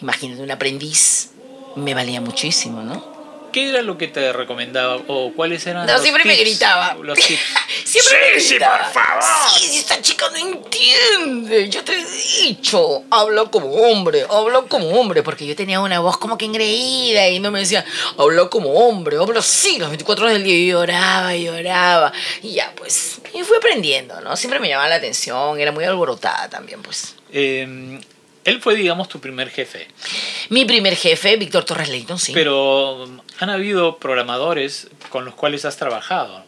imagínate, 0.00 0.42
un 0.42 0.50
aprendiz, 0.50 1.30
me 1.76 1.94
valía 1.94 2.20
muchísimo, 2.20 2.82
¿no? 2.82 3.13
¿Qué 3.54 3.68
era 3.68 3.82
lo 3.82 3.96
que 3.96 4.08
te 4.08 4.32
recomendaba 4.32 4.96
o 5.06 5.32
cuáles 5.32 5.64
eran 5.68 5.86
No, 5.86 5.92
los 5.92 6.02
siempre 6.02 6.24
me 6.24 6.34
gritaba. 6.34 6.96
Los 7.00 7.16
tips. 7.16 7.40
Siempre 7.84 8.18
me 8.34 8.40
Sí, 8.40 8.48
sí, 8.48 8.54
gritaba. 8.54 8.78
por 8.78 8.92
favor. 9.02 9.22
Sí, 9.54 9.68
sí, 9.68 9.76
esta 9.78 10.02
chica 10.02 10.26
no 10.30 10.36
entiende. 10.38 11.68
Yo 11.68 11.84
te 11.84 11.92
he 11.96 12.04
dicho, 12.42 13.04
habla 13.10 13.44
como 13.44 13.68
hombre, 13.68 14.26
habla 14.28 14.62
como 14.62 14.88
hombre, 14.88 15.22
porque 15.22 15.46
yo 15.46 15.54
tenía 15.54 15.78
una 15.78 16.00
voz 16.00 16.18
como 16.18 16.36
que 16.36 16.46
engreída 16.46 17.28
y 17.28 17.38
no 17.38 17.52
me 17.52 17.60
decía, 17.60 17.84
habla 18.18 18.48
como 18.48 18.70
hombre, 18.72 19.16
habla 19.18 19.38
así 19.38 19.78
las 19.78 19.90
24 19.90 20.24
horas 20.24 20.34
del 20.34 20.42
día. 20.44 20.56
Y 20.56 20.66
lloraba, 20.70 21.36
y 21.36 21.44
lloraba. 21.44 22.12
Y 22.42 22.54
ya, 22.54 22.72
pues, 22.76 23.20
y 23.32 23.44
fui 23.44 23.56
aprendiendo, 23.56 24.20
¿no? 24.20 24.36
Siempre 24.36 24.58
me 24.58 24.68
llamaba 24.68 24.88
la 24.88 24.96
atención, 24.96 25.60
era 25.60 25.70
muy 25.70 25.84
alborotada 25.84 26.48
también, 26.50 26.82
pues. 26.82 27.14
Eh, 27.32 28.00
él 28.44 28.60
fue, 28.60 28.74
digamos, 28.76 29.08
tu 29.08 29.20
primer 29.20 29.50
jefe. 29.50 29.88
Mi 30.50 30.64
primer 30.64 30.96
jefe, 30.96 31.36
Víctor 31.36 31.64
Torres 31.64 31.88
Leighton, 31.88 32.18
sí. 32.18 32.32
Pero 32.32 33.04
um, 33.04 33.20
han 33.40 33.50
habido 33.50 33.98
programadores 33.98 34.88
con 35.10 35.24
los 35.24 35.34
cuales 35.34 35.64
has 35.64 35.76
trabajado. 35.76 36.44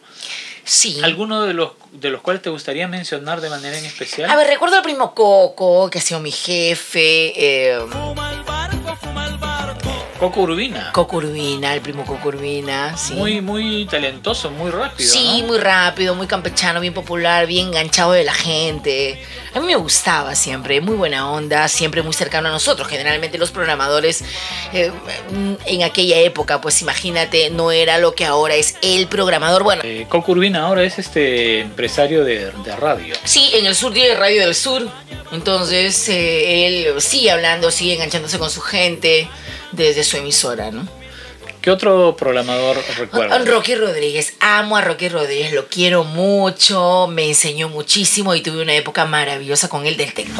sí. 0.63 0.99
¿Alguno 1.03 1.43
de 1.43 1.53
los, 1.53 1.71
de 1.93 2.09
los 2.09 2.21
cuales 2.21 2.41
te 2.41 2.49
gustaría 2.49 2.87
mencionar 2.87 3.41
de 3.41 3.49
manera 3.49 3.77
en 3.77 3.85
especial? 3.85 4.29
A 4.29 4.35
ver, 4.35 4.47
recuerdo 4.47 4.75
al 4.75 4.83
primo 4.83 5.13
Coco, 5.15 5.89
que 5.89 5.99
ha 5.99 6.01
sido 6.01 6.19
mi 6.19 6.31
jefe. 6.31 7.33
eh, 7.35 7.79
Coco 10.19 10.41
Urbina. 10.41 10.91
Coco 10.93 11.17
Urbina, 11.17 11.73
el 11.73 11.81
primo 11.81 12.05
Coco 12.05 12.29
Urbina, 12.29 12.97
sí. 12.97 13.13
Muy, 13.13 13.39
muy 13.41 13.85
talentoso, 13.85 14.49
muy 14.49 14.71
rápido. 14.71 15.09
Sí, 15.09 15.41
¿no? 15.41 15.47
muy 15.47 15.57
rápido, 15.59 16.15
muy 16.15 16.27
campechano, 16.27 16.79
bien 16.79 16.93
popular, 16.93 17.45
bien 17.45 17.67
enganchado 17.67 18.13
de 18.13 18.23
la 18.23 18.33
gente. 18.33 19.21
A 19.53 19.59
mí 19.59 19.65
me 19.67 19.75
gustaba 19.75 20.33
siempre, 20.35 20.81
muy 20.81 20.95
buena 20.95 21.29
onda, 21.31 21.67
siempre 21.67 22.01
muy 22.01 22.13
cercano 22.13 22.49
a 22.49 22.51
nosotros. 22.51 22.87
Generalmente 22.87 23.37
los 23.37 23.51
programadores 23.51 24.23
eh, 24.73 24.91
en 25.65 25.83
aquella 25.83 26.17
época, 26.19 26.61
pues 26.61 26.81
imagínate, 26.81 27.49
no 27.51 27.71
era 27.71 27.97
lo 27.99 28.13
que 28.15 28.25
ahora 28.25 28.55
es 28.55 28.75
el 28.81 29.07
programador. 29.07 29.63
Bueno, 29.63 29.81
Eh, 29.85 30.05
Coco 30.09 30.31
Urbina 30.33 30.63
ahora 30.65 30.83
es 30.83 30.97
este 30.99 31.61
empresario 31.61 32.23
de, 32.23 32.51
de 32.51 32.75
radio. 32.75 33.15
sí, 33.23 33.51
en 33.53 33.65
el 33.65 33.75
sur 33.75 33.93
tiene 33.93 34.15
Radio 34.15 34.41
del 34.41 34.55
Sur. 34.55 34.87
Entonces 35.31 36.07
eh, 36.09 36.65
él 36.93 37.01
sigue 37.01 37.31
hablando, 37.31 37.69
sigue 37.69 37.93
enganchándose 37.95 38.39
con 38.39 38.49
su 38.49 38.61
gente 38.61 39.27
desde 39.77 40.03
su 40.03 40.17
emisora, 40.17 40.71
¿no? 40.71 40.87
¿Qué 41.61 41.71
otro 41.71 42.15
programador 42.15 42.77
recuerda? 42.97 43.37
Rocky 43.39 43.75
Rodríguez, 43.75 44.33
amo 44.39 44.77
a 44.77 44.81
Rocky 44.81 45.09
Rodríguez, 45.09 45.51
lo 45.53 45.67
quiero 45.67 46.03
mucho, 46.03 47.07
me 47.07 47.27
enseñó 47.27 47.67
muchísimo 47.69 48.33
y 48.35 48.41
tuve 48.41 48.61
una 48.61 48.73
época 48.75 49.05
maravillosa 49.05 49.67
con 49.69 49.85
él 49.85 49.97
del 49.97 50.13
tecno. 50.13 50.35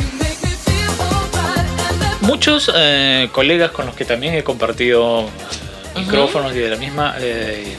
Muchos 2.22 2.72
eh, 2.75 3.29
colegas 3.32 3.72
con 3.72 3.86
los 3.86 3.96
que 3.96 4.06
también 4.06 4.34
he 4.34 4.44
compartido 4.44 5.22
eh, 5.22 6.00
micrófonos 6.00 6.53
y 6.53 6.60
de 6.60 6.70
la 6.70 6.75
misma 6.75 7.15
eh, 7.20 7.75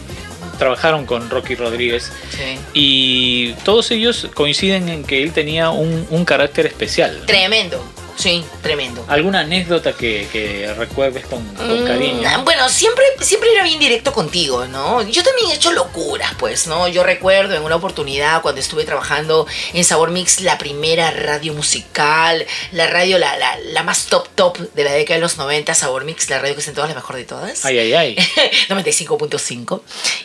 trabajaron 0.58 1.06
con 1.06 1.28
Rocky 1.28 1.54
Rodríguez 1.54 2.10
Sí. 2.30 2.58
y 2.72 3.52
todos 3.64 3.90
ellos 3.90 4.28
coinciden 4.34 4.88
en 4.88 5.04
que 5.04 5.22
él 5.22 5.32
tenía 5.32 5.70
un, 5.70 6.06
un 6.10 6.24
carácter 6.24 6.66
especial. 6.66 7.22
Tremendo, 7.26 7.82
sí, 8.18 8.44
tremendo. 8.62 9.04
¿Alguna 9.08 9.40
anécdota 9.40 9.92
que, 9.94 10.28
que 10.30 10.72
recuerdes 10.76 11.24
con, 11.26 11.42
con 11.54 11.84
Mm, 11.84 11.86
cariño? 11.86 12.44
Bueno, 12.44 12.68
siempre, 12.68 13.04
siempre 13.20 13.52
era 13.52 13.62
bien 13.62 13.78
directo 13.78 14.12
contigo, 14.12 14.66
¿no? 14.66 15.02
Yo 15.02 15.22
también 15.22 15.50
he 15.50 15.54
hecho 15.54 15.72
locuras, 15.72 16.34
pues, 16.38 16.66
¿no? 16.66 16.88
Yo 16.88 17.02
recuerdo 17.04 17.54
en 17.54 17.62
una 17.62 17.76
oportunidad 17.76 18.42
cuando 18.42 18.60
estuve 18.60 18.84
trabajando 18.84 19.46
en 19.72 19.84
Sabor 19.84 20.10
Mix, 20.10 20.40
la 20.40 20.58
primera 20.58 21.10
radio 21.10 21.54
musical, 21.54 22.44
la 22.72 22.86
radio, 22.88 23.18
la, 23.18 23.36
la, 23.38 23.56
la 23.72 23.82
más 23.82 24.06
top 24.06 24.28
top 24.34 24.58
de 24.74 24.84
la 24.84 24.92
década 24.92 25.16
de 25.16 25.22
los 25.22 25.38
90, 25.38 25.74
Sabor 25.74 26.04
Mix, 26.04 26.28
la 26.28 26.38
radio 26.38 26.54
que 26.54 26.60
es 26.60 26.68
en 26.68 26.74
todas 26.74 26.90
la 26.90 26.96
mejor 26.96 27.16
de 27.16 27.24
todas. 27.24 27.64
Ay, 27.64 27.78
ay, 27.78 27.92
ay. 27.94 28.16
95.5. 28.68 29.80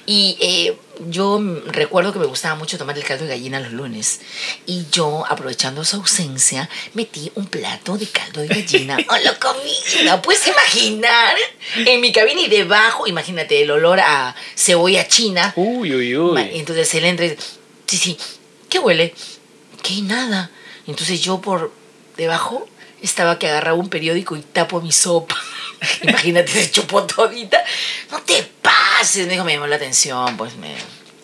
Y 0.05 0.37
eh, 0.41 0.77
yo 1.09 1.41
recuerdo 1.65 2.13
que 2.13 2.19
me 2.19 2.25
gustaba 2.25 2.55
mucho 2.55 2.77
tomar 2.77 2.97
el 2.97 3.03
caldo 3.03 3.25
de 3.25 3.31
gallina 3.31 3.59
los 3.59 3.71
lunes. 3.71 4.21
Y 4.65 4.85
yo, 4.91 5.25
aprovechando 5.27 5.83
su 5.83 5.97
ausencia, 5.97 6.69
metí 6.93 7.31
un 7.35 7.47
plato 7.47 7.97
de 7.97 8.07
caldo 8.07 8.41
de 8.41 8.47
gallina. 8.47 8.97
¡Oh, 9.09 9.17
lo 9.17 9.39
comí! 9.39 9.75
¿No 10.05 10.21
puedes 10.21 10.47
imaginar? 10.47 11.35
En 11.77 12.01
mi 12.01 12.11
cabina 12.11 12.41
y 12.41 12.47
debajo, 12.47 13.07
imagínate 13.07 13.61
el 13.61 13.71
olor 13.71 13.99
a 13.99 14.35
cebolla 14.55 15.07
china. 15.07 15.53
Uy, 15.55 15.93
uy, 15.95 16.15
uy. 16.15 16.49
Entonces 16.53 16.93
él 16.95 17.05
entra 17.05 17.25
y 17.25 17.29
dice, 17.29 17.41
sí, 17.87 17.97
sí, 17.97 18.17
¿qué 18.69 18.79
huele? 18.79 19.13
¿Qué 19.81 20.01
nada? 20.01 20.51
Entonces 20.87 21.21
yo 21.21 21.41
por 21.41 21.71
debajo 22.17 22.67
estaba 23.01 23.39
que 23.39 23.49
agarraba 23.49 23.77
un 23.77 23.89
periódico 23.89 24.35
y 24.35 24.41
tapo 24.41 24.81
mi 24.81 24.91
sopa. 24.91 25.35
Imagínate, 26.01 26.51
se 26.51 26.71
chupó 26.71 27.03
todita. 27.03 27.63
No 28.11 28.21
te 28.21 28.43
pases, 28.61 29.25
me 29.27 29.33
dijo, 29.33 29.43
me 29.43 29.53
llamó 29.53 29.67
la 29.67 29.75
atención, 29.77 30.37
pues 30.37 30.55
me... 30.55 30.73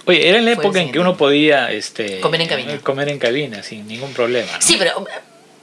Oye, 0.06 0.28
era 0.28 0.39
en 0.39 0.46
la 0.46 0.51
época 0.51 0.80
en 0.82 0.92
que 0.92 1.00
uno 1.00 1.16
podía 1.16 1.72
este, 1.72 2.20
Comer 2.20 2.42
en 2.42 2.48
cabina. 2.48 2.74
eh, 2.74 2.80
Comer 2.80 3.10
en 3.10 3.20
cabina 3.20 3.62
sin 3.62 3.88
ningún 3.88 4.12
problema. 4.13 4.51
¿no? 4.54 4.62
Sí, 4.62 4.75
pero 4.80 5.06
eh, 5.08 5.20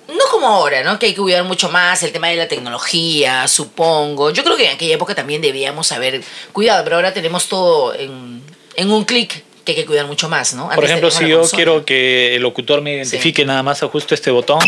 no 0.08 0.24
como 0.30 0.46
ahora, 0.46 0.84
¿no? 0.84 0.98
Que 1.00 1.06
hay 1.06 1.14
que 1.14 1.20
cuidar 1.20 1.42
mucho 1.42 1.68
más 1.68 2.02
el 2.04 2.12
tema 2.12 2.28
de 2.28 2.36
la 2.36 2.46
tecnología, 2.46 3.48
supongo. 3.48 4.30
Yo 4.30 4.44
creo 4.44 4.56
que 4.56 4.66
en 4.68 4.74
aquella 4.76 4.94
época 4.94 5.16
también 5.16 5.42
debíamos 5.42 5.90
haber 5.90 6.22
cuidado, 6.52 6.84
pero 6.84 6.96
ahora 6.96 7.12
tenemos 7.12 7.48
todo 7.48 7.92
en, 7.94 8.40
en 8.76 8.90
un 8.92 9.04
clic 9.04 9.42
que 9.64 9.72
hay 9.72 9.76
que 9.78 9.84
cuidar 9.86 10.06
mucho 10.06 10.28
más, 10.28 10.54
¿no? 10.54 10.68
Por 10.68 10.84
ejemplo, 10.84 11.10
si 11.10 11.26
yo 11.26 11.40
consola. 11.40 11.56
quiero 11.56 11.84
que 11.84 12.36
el 12.36 12.42
locutor 12.42 12.82
me 12.82 12.94
identifique, 12.94 13.44
nada 13.44 13.64
más 13.64 13.82
ajusto 13.82 14.14
este 14.14 14.30
botón. 14.30 14.60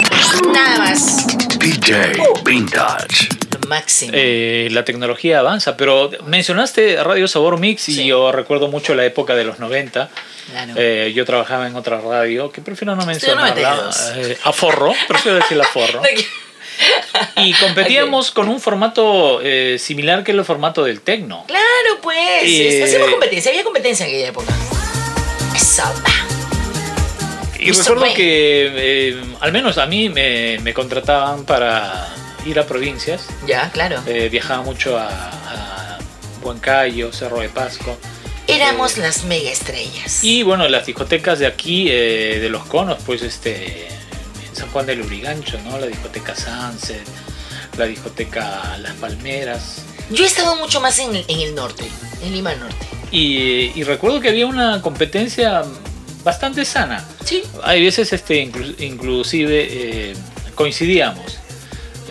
Nada 0.52 0.78
más. 0.78 1.25
DJ 1.56 2.14
Vintage. 2.44 3.28
Máximo. 3.68 4.12
eh, 4.14 4.68
la 4.72 4.84
tecnología 4.84 5.38
avanza, 5.40 5.76
pero 5.76 6.10
mencionaste 6.26 7.02
Radio 7.04 7.28
Sabor 7.28 7.58
Mix 7.60 7.88
y 7.90 7.94
Sí. 7.94 8.06
yo 8.06 8.32
recuerdo 8.32 8.68
mucho 8.68 8.94
la 8.94 9.04
época 9.04 9.34
de 9.34 9.44
los 9.44 9.58
90. 9.58 10.08
Claro. 10.50 10.72
Eh, 10.76 11.12
yo 11.14 11.25
trabajaba 11.25 11.66
en 11.66 11.76
otra 11.76 12.00
radio 12.00 12.50
que 12.50 12.60
prefiero 12.62 12.96
no 12.96 13.04
mencionarla. 13.04 13.75
92. 13.75 14.12
eh, 14.16 14.38
aforro, 14.44 14.92
prefiero 15.06 15.37
decir 15.38 15.60
aforro. 15.60 16.02
Y 17.37 17.52
competíamos 17.54 18.30
con 18.30 18.48
un 18.48 18.60
formato 18.60 19.40
eh, 19.42 19.78
similar 19.80 20.22
que 20.22 20.30
el 20.30 20.44
formato 20.44 20.84
del 20.84 21.00
tecno. 21.00 21.44
Claro, 21.48 22.00
pues. 22.00 22.84
Hacemos 22.84 23.10
competencia. 23.10 23.50
Había 23.50 23.64
competencia 23.64 24.06
en 24.06 24.10
aquella 24.12 24.28
época. 24.28 24.52
Eso. 25.56 25.82
Y 27.58 27.72
recuerdo 27.72 28.14
que 28.14 29.16
al 29.40 29.50
menos 29.52 29.78
a 29.78 29.87
mí 29.87 30.08
me, 30.08 30.58
me 30.62 30.72
contrataban 30.72 31.44
para 31.44 32.06
ir 32.49 32.59
a 32.59 32.67
provincias. 32.67 33.23
Ya, 33.47 33.71
claro. 33.71 34.02
Eh, 34.07 34.28
viajaba 34.31 34.62
mucho 34.62 34.99
a, 34.99 35.09
a 35.09 35.99
Huancayo, 36.43 37.12
Cerro 37.12 37.40
de 37.40 37.49
Pasco. 37.49 37.97
Éramos 38.47 38.97
las 38.97 39.25
mega 39.25 39.50
estrellas. 39.50 40.25
Y 40.25 40.43
bueno, 40.43 40.67
las 40.69 40.87
discotecas 40.87 41.38
de 41.38 41.47
aquí, 41.47 41.88
eh, 41.90 42.38
de 42.40 42.49
los 42.49 42.64
conos, 42.64 42.99
pues 43.05 43.21
este, 43.23 43.88
en 43.88 44.57
San 44.57 44.71
Juan 44.71 44.87
del 44.87 45.02
Urigancho, 45.02 45.59
¿no? 45.64 45.78
La 45.78 45.87
discoteca 45.87 46.35
Sunset, 46.35 47.02
la 47.76 47.85
discoteca 47.85 48.78
Las 48.78 48.95
Palmeras. 48.95 49.83
Yo 50.11 50.25
he 50.25 50.26
estado 50.26 50.57
mucho 50.57 50.81
más 50.81 50.99
en, 50.99 51.14
en 51.14 51.40
el 51.40 51.55
norte, 51.55 51.85
en 52.25 52.33
Lima 52.33 52.55
Norte. 52.55 52.87
Y, 53.11 53.73
y 53.75 53.83
recuerdo 53.85 54.21
que 54.21 54.31
había 54.31 54.47
una 54.47 54.81
competencia 54.81 55.62
bastante 56.25 56.64
sana. 56.64 57.07
Sí. 57.25 57.43
Hay 57.62 57.85
veces, 57.85 58.12
este, 58.14 58.43
inclu- 58.43 58.75
inclusive, 58.81 59.67
eh, 59.71 60.17
coincidíamos. 60.55 61.37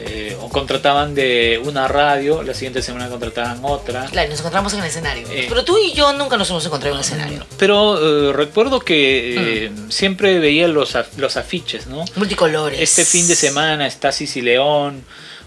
Eh, 0.10 0.38
o 0.42 0.50
contrataban 0.50 1.14
de 1.16 1.62
una 1.64 1.88
radio, 1.88 2.42
la 2.44 2.54
siguiente 2.54 2.82
semana 2.82 3.10
contrataban 3.10 3.60
otra. 3.64 4.06
Claro, 4.06 4.30
nos 4.30 4.40
encontramos 4.40 4.74
en 4.74 4.80
el 4.80 4.86
escenario. 4.86 5.28
Eh. 5.30 5.46
Pero 5.50 5.64
tú 5.66 5.78
y 5.78 5.94
yo 5.94 6.14
nunca 6.14 6.38
nos 6.38 6.50
hemos 6.50 6.66
encontrado 6.66 6.96
en 6.96 7.00
el 7.02 7.06
escenario. 7.06 7.46
Pero 7.58 8.30
eh, 8.30 8.34
recuerdo 8.34 8.80
que 8.80 9.72
Mm. 9.72 9.90
siempre 9.92 10.40
veía 10.40 10.68
los, 10.68 10.96
los 11.18 11.38
afiches, 11.38 11.88
¿no? 11.88 12.06
Multicolores. 12.16 12.80
Este 12.80 13.06
fin 13.06 13.28
de 13.28 13.36
semana 13.36 13.88
está 13.88 14.12
Cici 14.12 14.42
León 14.42 15.04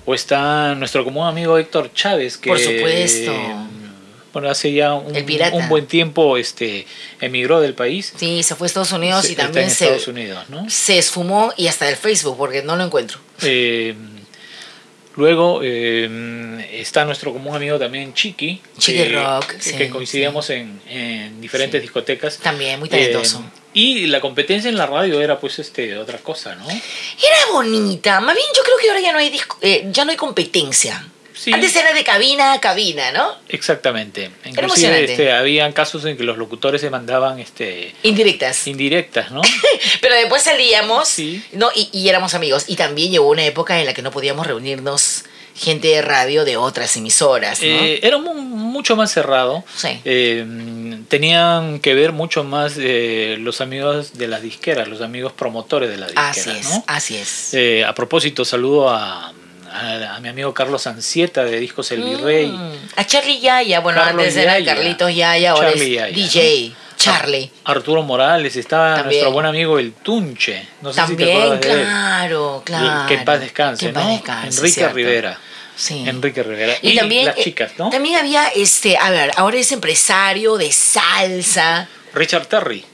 o 0.07 0.15
está 0.15 0.75
nuestro 0.75 1.05
común 1.05 1.27
amigo 1.27 1.59
Héctor 1.59 1.93
Chávez, 1.95 2.37
que 2.39 2.51
Por 2.51 2.59
supuesto. 2.59 3.33
bueno, 4.33 4.49
hace 4.49 4.73
ya 4.73 4.95
un, 4.95 5.13
un 5.17 5.69
buen 5.69 5.87
tiempo 5.87 6.37
este, 6.37 6.87
emigró 7.21 7.61
del 7.61 7.75
país. 7.75 8.13
Sí, 8.17 8.43
se 8.43 8.55
fue 8.55 8.67
a 8.67 8.69
Estados 8.69 8.93
Unidos 8.93 9.23
Se- 9.23 9.29
y 9.29 9.31
está 9.33 9.45
también 9.45 9.65
en 9.65 9.71
se, 9.71 9.85
Estados 9.87 10.09
Unidos, 10.09 10.45
¿no? 10.49 10.69
se 10.71 10.99
esfumó 10.99 11.53
y 11.57 11.67
hasta 11.67 11.87
del 11.87 11.97
Facebook 11.97 12.37
porque 12.39 12.63
no 12.63 12.77
lo 12.77 12.85
encuentro. 12.85 13.19
Eh, 13.43 13.95
luego 15.17 15.61
eh, 15.63 16.69
está 16.73 17.05
nuestro 17.05 17.33
común 17.33 17.55
amigo 17.57 17.79
también 17.79 18.15
Chiqui, 18.15 18.61
Chiqui 18.79 18.99
que, 18.99 19.09
Rock, 19.11 19.47
que- 19.57 19.63
sí, 19.63 19.77
que 19.77 19.89
coincidíamos 19.91 20.49
en, 20.51 20.81
en 20.89 21.41
diferentes 21.41 21.81
Sí. 21.81 21.83
discotecas. 21.83 22.39
También, 22.39 22.79
muy 22.79 22.89
talentoso. 22.89 23.39
Eh, 23.39 23.61
y 23.73 24.07
la 24.07 24.21
competencia 24.21 24.69
en 24.69 24.77
la 24.77 24.87
radio 24.87 25.21
era 25.21 25.39
pues 25.39 25.59
este 25.59 25.97
otra 25.99 26.19
cosa, 26.19 26.55
¿no? 26.57 26.69
Era 26.69 27.53
bonita. 27.53 28.21
Más 28.21 28.35
bien 28.35 28.47
yo 28.57 28.63
creo 28.63 28.77
que 28.79 28.89
ahora 28.89 29.01
ya 29.01 29.13
no 29.13 29.19
hay, 29.19 29.31
disco- 29.31 29.59
eh, 29.61 29.87
ya 29.93 30.05
no 30.05 30.11
hay 30.11 30.17
competencia. 30.17 31.07
Sí. 31.43 31.53
Antes 31.55 31.75
era 31.75 31.95
de 31.95 32.05
cabina 32.05 32.53
a 32.53 32.61
cabina, 32.61 33.13
¿no? 33.13 33.33
Exactamente. 33.49 34.31
Inclusive 34.45 35.05
este, 35.05 35.33
habían 35.33 35.73
casos 35.73 36.05
en 36.05 36.17
que 36.19 36.23
los 36.25 36.37
locutores 36.37 36.83
se 36.83 36.91
mandaban 36.91 37.39
este, 37.39 37.95
Indirectas. 38.03 38.67
indirectas, 38.67 39.31
¿no? 39.31 39.41
Pero 40.03 40.15
después 40.17 40.43
salíamos 40.43 41.09
Sí. 41.09 41.43
¿no? 41.53 41.71
Y, 41.75 41.89
y 41.93 42.09
éramos 42.11 42.35
amigos. 42.35 42.65
Y 42.67 42.77
también 42.77 43.11
llegó 43.11 43.29
una 43.31 43.45
época 43.47 43.81
en 43.81 43.87
la 43.87 43.95
que 43.95 44.03
no 44.03 44.11
podíamos 44.11 44.47
reunirnos 44.47 45.25
gente 45.57 45.89
de 45.89 46.03
radio 46.03 46.45
de 46.45 46.57
otras 46.59 46.95
emisoras, 46.97 47.61
¿no? 47.61 47.67
Eh, 47.67 48.01
era 48.03 48.19
mu- 48.19 48.35
mucho 48.35 48.95
más 48.97 49.11
cerrado. 49.13 49.65
Sí. 49.77 49.99
Eh, 50.05 50.45
tenían 51.09 51.81
que 51.81 51.95
ver 51.95 52.13
mucho 52.13 52.45
más 52.45 52.75
eh, 52.79 53.37
los 53.41 53.61
amigos 53.61 54.17
de 54.19 54.29
las 54.29 54.43
disqueras, 54.43 54.89
los 54.89 55.01
amigos 55.01 55.33
promotores 55.33 55.91
de 55.91 55.97
las 55.97 56.09
disqueras, 56.11 56.39
así 56.39 56.51
es, 56.51 56.65
¿no? 56.71 56.85
así 56.87 57.17
es. 57.17 57.85
A 57.87 57.95
propósito, 57.95 58.45
saludo 58.45 58.91
a, 58.91 59.33
a, 59.73 60.17
a 60.17 60.21
mi 60.21 60.29
amigo 60.29 60.53
Carlos 60.55 60.87
Ancieta 60.87 61.45
de 61.45 61.59
Discos 61.61 61.91
El 61.93 62.03
Virrey. 62.03 62.47
Mm, 62.49 62.73
A 62.97 63.07
Charlie 63.07 63.41
Yaya, 63.41 63.81
bueno, 63.81 64.01
Carlos 64.03 64.23
antes 64.25 64.37
era 64.37 64.59
Yaya. 64.59 64.75
Carlitos 64.75 65.15
Yaya, 65.15 65.51
ahora 65.53 65.71
Charlie 65.71 65.97
es 65.97 66.03
Yaya, 66.03 66.15
DJ. 66.15 66.73
Charlie. 66.97 67.51
Arturo 67.65 68.03
Morales, 68.03 68.57
estaba 68.57 68.97
También. 68.97 69.07
nuestro 69.23 69.33
buen 69.33 69.47
amigo 69.47 69.79
el 69.79 69.93
Tunche. 69.95 70.69
No 70.83 70.93
sé 70.93 71.01
si 71.07 71.17
te 71.17 71.25
También, 71.25 71.37
acuerdas 71.43 71.61
de 71.63 71.73
él. 71.73 71.81
claro, 71.83 72.63
claro. 72.67 73.09
Que 73.09 73.15
en 73.15 73.25
paz 73.25 73.41
descanse, 73.41 73.87
Que 73.87 73.93
paz 73.93 74.05
¿no? 74.05 74.11
descanse, 74.11 74.59
Enrique 74.59 74.75
cierto. 74.75 74.95
Rivera. 74.97 75.39
Sí. 75.77 76.05
Enrique 76.07 76.43
Rivera. 76.43 76.75
Y, 76.83 76.91
Y, 76.91 76.97
también, 76.97 77.25
las 77.25 77.39
eh, 77.39 77.43
chicas, 77.45 77.73
¿no? 77.79 77.89
También 77.89 78.17
había, 78.19 78.49
este, 78.49 78.99
a 78.99 79.09
ver, 79.11 79.31
ahora 79.37 79.57
es 79.57 79.73
empresario 79.73 80.59
de 80.59 80.71
salsa. 80.73 81.89
Richard 82.13 82.47
Terry. 82.49 82.85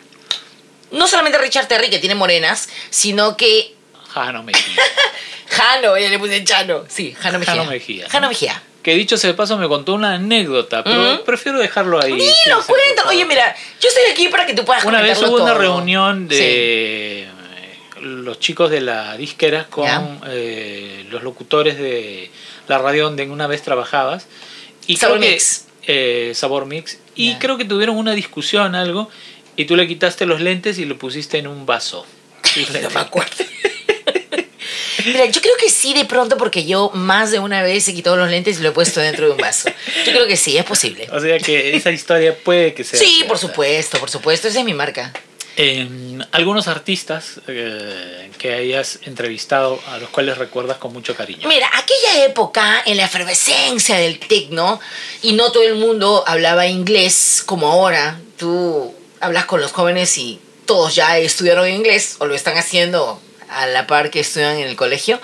No 0.92 1.08
solamente 1.08 1.38
Richard 1.38 1.66
Terry, 1.66 1.90
que 1.90 1.98
tiene 1.98 2.14
morenas, 2.14 2.68
sino 2.90 3.36
que 3.36 3.74
Jano 4.10 4.44
Mejía. 4.44 4.76
Jano, 5.48 5.96
ella 5.96 6.10
le 6.10 6.18
puse 6.18 6.42
Chano. 6.44 6.84
Sí, 6.88 7.14
Jano 7.18 7.38
Mejía. 7.38 7.54
Jano 7.56 7.70
Mejía, 7.70 8.04
¿no? 8.04 8.10
Jano 8.10 8.28
Mejía. 8.28 8.62
que 8.82 8.94
dicho 8.94 9.16
sea 9.16 9.30
de 9.30 9.34
paso 9.34 9.56
me 9.58 9.66
contó 9.68 9.94
una 9.94 10.14
anécdota, 10.14 10.84
pero 10.84 11.24
prefiero 11.24 11.58
dejarlo 11.58 12.00
ahí. 12.00 12.12
Dilo, 12.12 12.26
Sí, 12.26 12.50
favor. 12.66 12.80
Oye, 13.08 13.24
mira, 13.24 13.54
yo 13.80 13.88
estoy 13.88 14.04
aquí 14.12 14.28
para 14.28 14.46
que 14.46 14.54
tú 14.54 14.64
puedas 14.64 14.84
Una 14.84 15.00
vez 15.02 15.20
hubo 15.22 15.42
una 15.42 15.54
reunión 15.54 16.28
de 16.28 16.36
Sí. 16.36 16.42
eh, 16.44 17.28
los 18.02 18.38
chicos 18.38 18.70
de 18.70 18.80
la 18.80 19.16
disquera 19.16 19.66
con 19.66 20.20
eh, 20.28 21.04
los 21.10 21.22
locutores 21.22 21.78
de 21.78 22.30
la 22.68 22.78
radio 22.78 23.04
donde 23.04 23.24
una 23.24 23.46
vez 23.46 23.62
trabajabas. 23.62 24.26
Y 24.86 24.96
Sabor 24.98 25.18
creo 25.18 25.28
que- 25.30 25.34
Mix. 25.34 25.64
eh, 25.88 26.32
Sabor 26.34 26.66
Mix. 26.66 26.98
Y 27.16 27.34
creo 27.36 27.56
que 27.56 27.64
tuvieron 27.64 27.96
una 27.96 28.12
discusión, 28.12 28.74
algo, 28.76 29.08
y 29.56 29.64
tú 29.64 29.74
le 29.74 29.88
quitaste 29.88 30.26
los 30.26 30.40
lentes 30.40 30.78
y 30.78 30.84
lo 30.84 30.96
pusiste 30.98 31.38
en 31.38 31.46
un 31.48 31.66
vaso. 31.66 32.06
No 32.82 32.90
me 32.90 33.00
acuerdo. 33.00 33.44
Mira, 35.06 35.24
yo 35.26 35.40
creo 35.40 35.56
que 35.56 35.70
sí 35.70 35.94
de 35.94 36.04
pronto 36.04 36.36
porque 36.36 36.64
yo 36.64 36.90
más 36.92 37.30
de 37.30 37.38
una 37.38 37.62
vez 37.62 37.86
he 37.88 37.94
quitado 37.94 38.16
los 38.16 38.28
lentes 38.28 38.58
y 38.58 38.62
lo 38.62 38.70
he 38.70 38.72
puesto 38.72 39.00
dentro 39.00 39.26
de 39.26 39.32
un 39.32 39.38
vaso. 39.38 39.68
Yo 40.04 40.12
creo 40.12 40.26
que 40.26 40.36
sí, 40.36 40.58
es 40.58 40.64
posible. 40.64 41.08
O 41.12 41.20
sea 41.20 41.38
que 41.38 41.76
esa 41.76 41.90
historia 41.90 42.36
puede 42.36 42.74
que 42.74 42.84
sea. 42.84 42.98
Sí, 42.98 43.24
por 43.28 43.38
supuesto, 43.38 43.98
por 43.98 44.10
supuesto, 44.10 44.48
esa 44.48 44.58
es 44.58 44.64
mi 44.64 44.74
marca. 44.74 45.12
Eh, 45.58 45.88
algunos 46.32 46.68
artistas 46.68 47.40
eh, 47.46 48.30
que 48.36 48.52
hayas 48.52 48.98
entrevistado 49.04 49.80
a 49.86 49.96
los 49.96 50.10
cuales 50.10 50.36
recuerdas 50.36 50.76
con 50.76 50.92
mucho 50.92 51.14
cariño. 51.14 51.48
Mira, 51.48 51.70
aquella 51.72 52.26
época, 52.26 52.82
en 52.84 52.98
la 52.98 53.06
efervescencia 53.06 53.96
del 53.96 54.18
tecno, 54.18 54.80
y 55.22 55.32
no 55.32 55.52
todo 55.52 55.62
el 55.62 55.76
mundo 55.76 56.24
hablaba 56.26 56.66
inglés 56.66 57.42
como 57.46 57.68
ahora, 57.68 58.20
tú 58.36 58.94
hablas 59.20 59.46
con 59.46 59.62
los 59.62 59.72
jóvenes 59.72 60.18
y 60.18 60.40
todos 60.66 60.94
ya 60.94 61.16
estudiaron 61.16 61.68
inglés 61.68 62.16
o 62.18 62.26
lo 62.26 62.34
están 62.34 62.58
haciendo 62.58 63.18
a 63.48 63.66
la 63.66 63.86
par 63.86 64.10
que 64.10 64.20
estudian 64.20 64.58
en 64.58 64.66
el 64.66 64.76
colegio. 64.76 65.20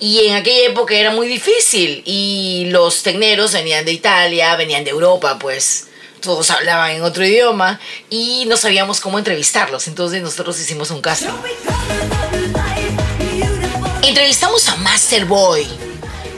Y 0.00 0.26
en 0.26 0.34
aquella 0.34 0.68
época 0.68 0.94
era 0.94 1.10
muy 1.10 1.26
difícil 1.26 2.02
y 2.04 2.66
los 2.70 3.02
tecneros 3.02 3.52
venían 3.52 3.84
de 3.84 3.92
Italia, 3.92 4.56
venían 4.56 4.84
de 4.84 4.90
Europa, 4.90 5.38
pues 5.38 5.88
todos 6.20 6.50
hablaban 6.50 6.92
en 6.92 7.02
otro 7.02 7.24
idioma 7.24 7.80
y 8.08 8.44
no 8.46 8.56
sabíamos 8.56 9.00
cómo 9.00 9.18
entrevistarlos. 9.18 9.88
Entonces 9.88 10.22
nosotros 10.22 10.58
hicimos 10.58 10.90
un 10.90 11.00
casting. 11.00 11.28
Entrevistamos 14.02 14.68
a 14.68 14.76
Master 14.76 15.24
Boy. 15.26 15.66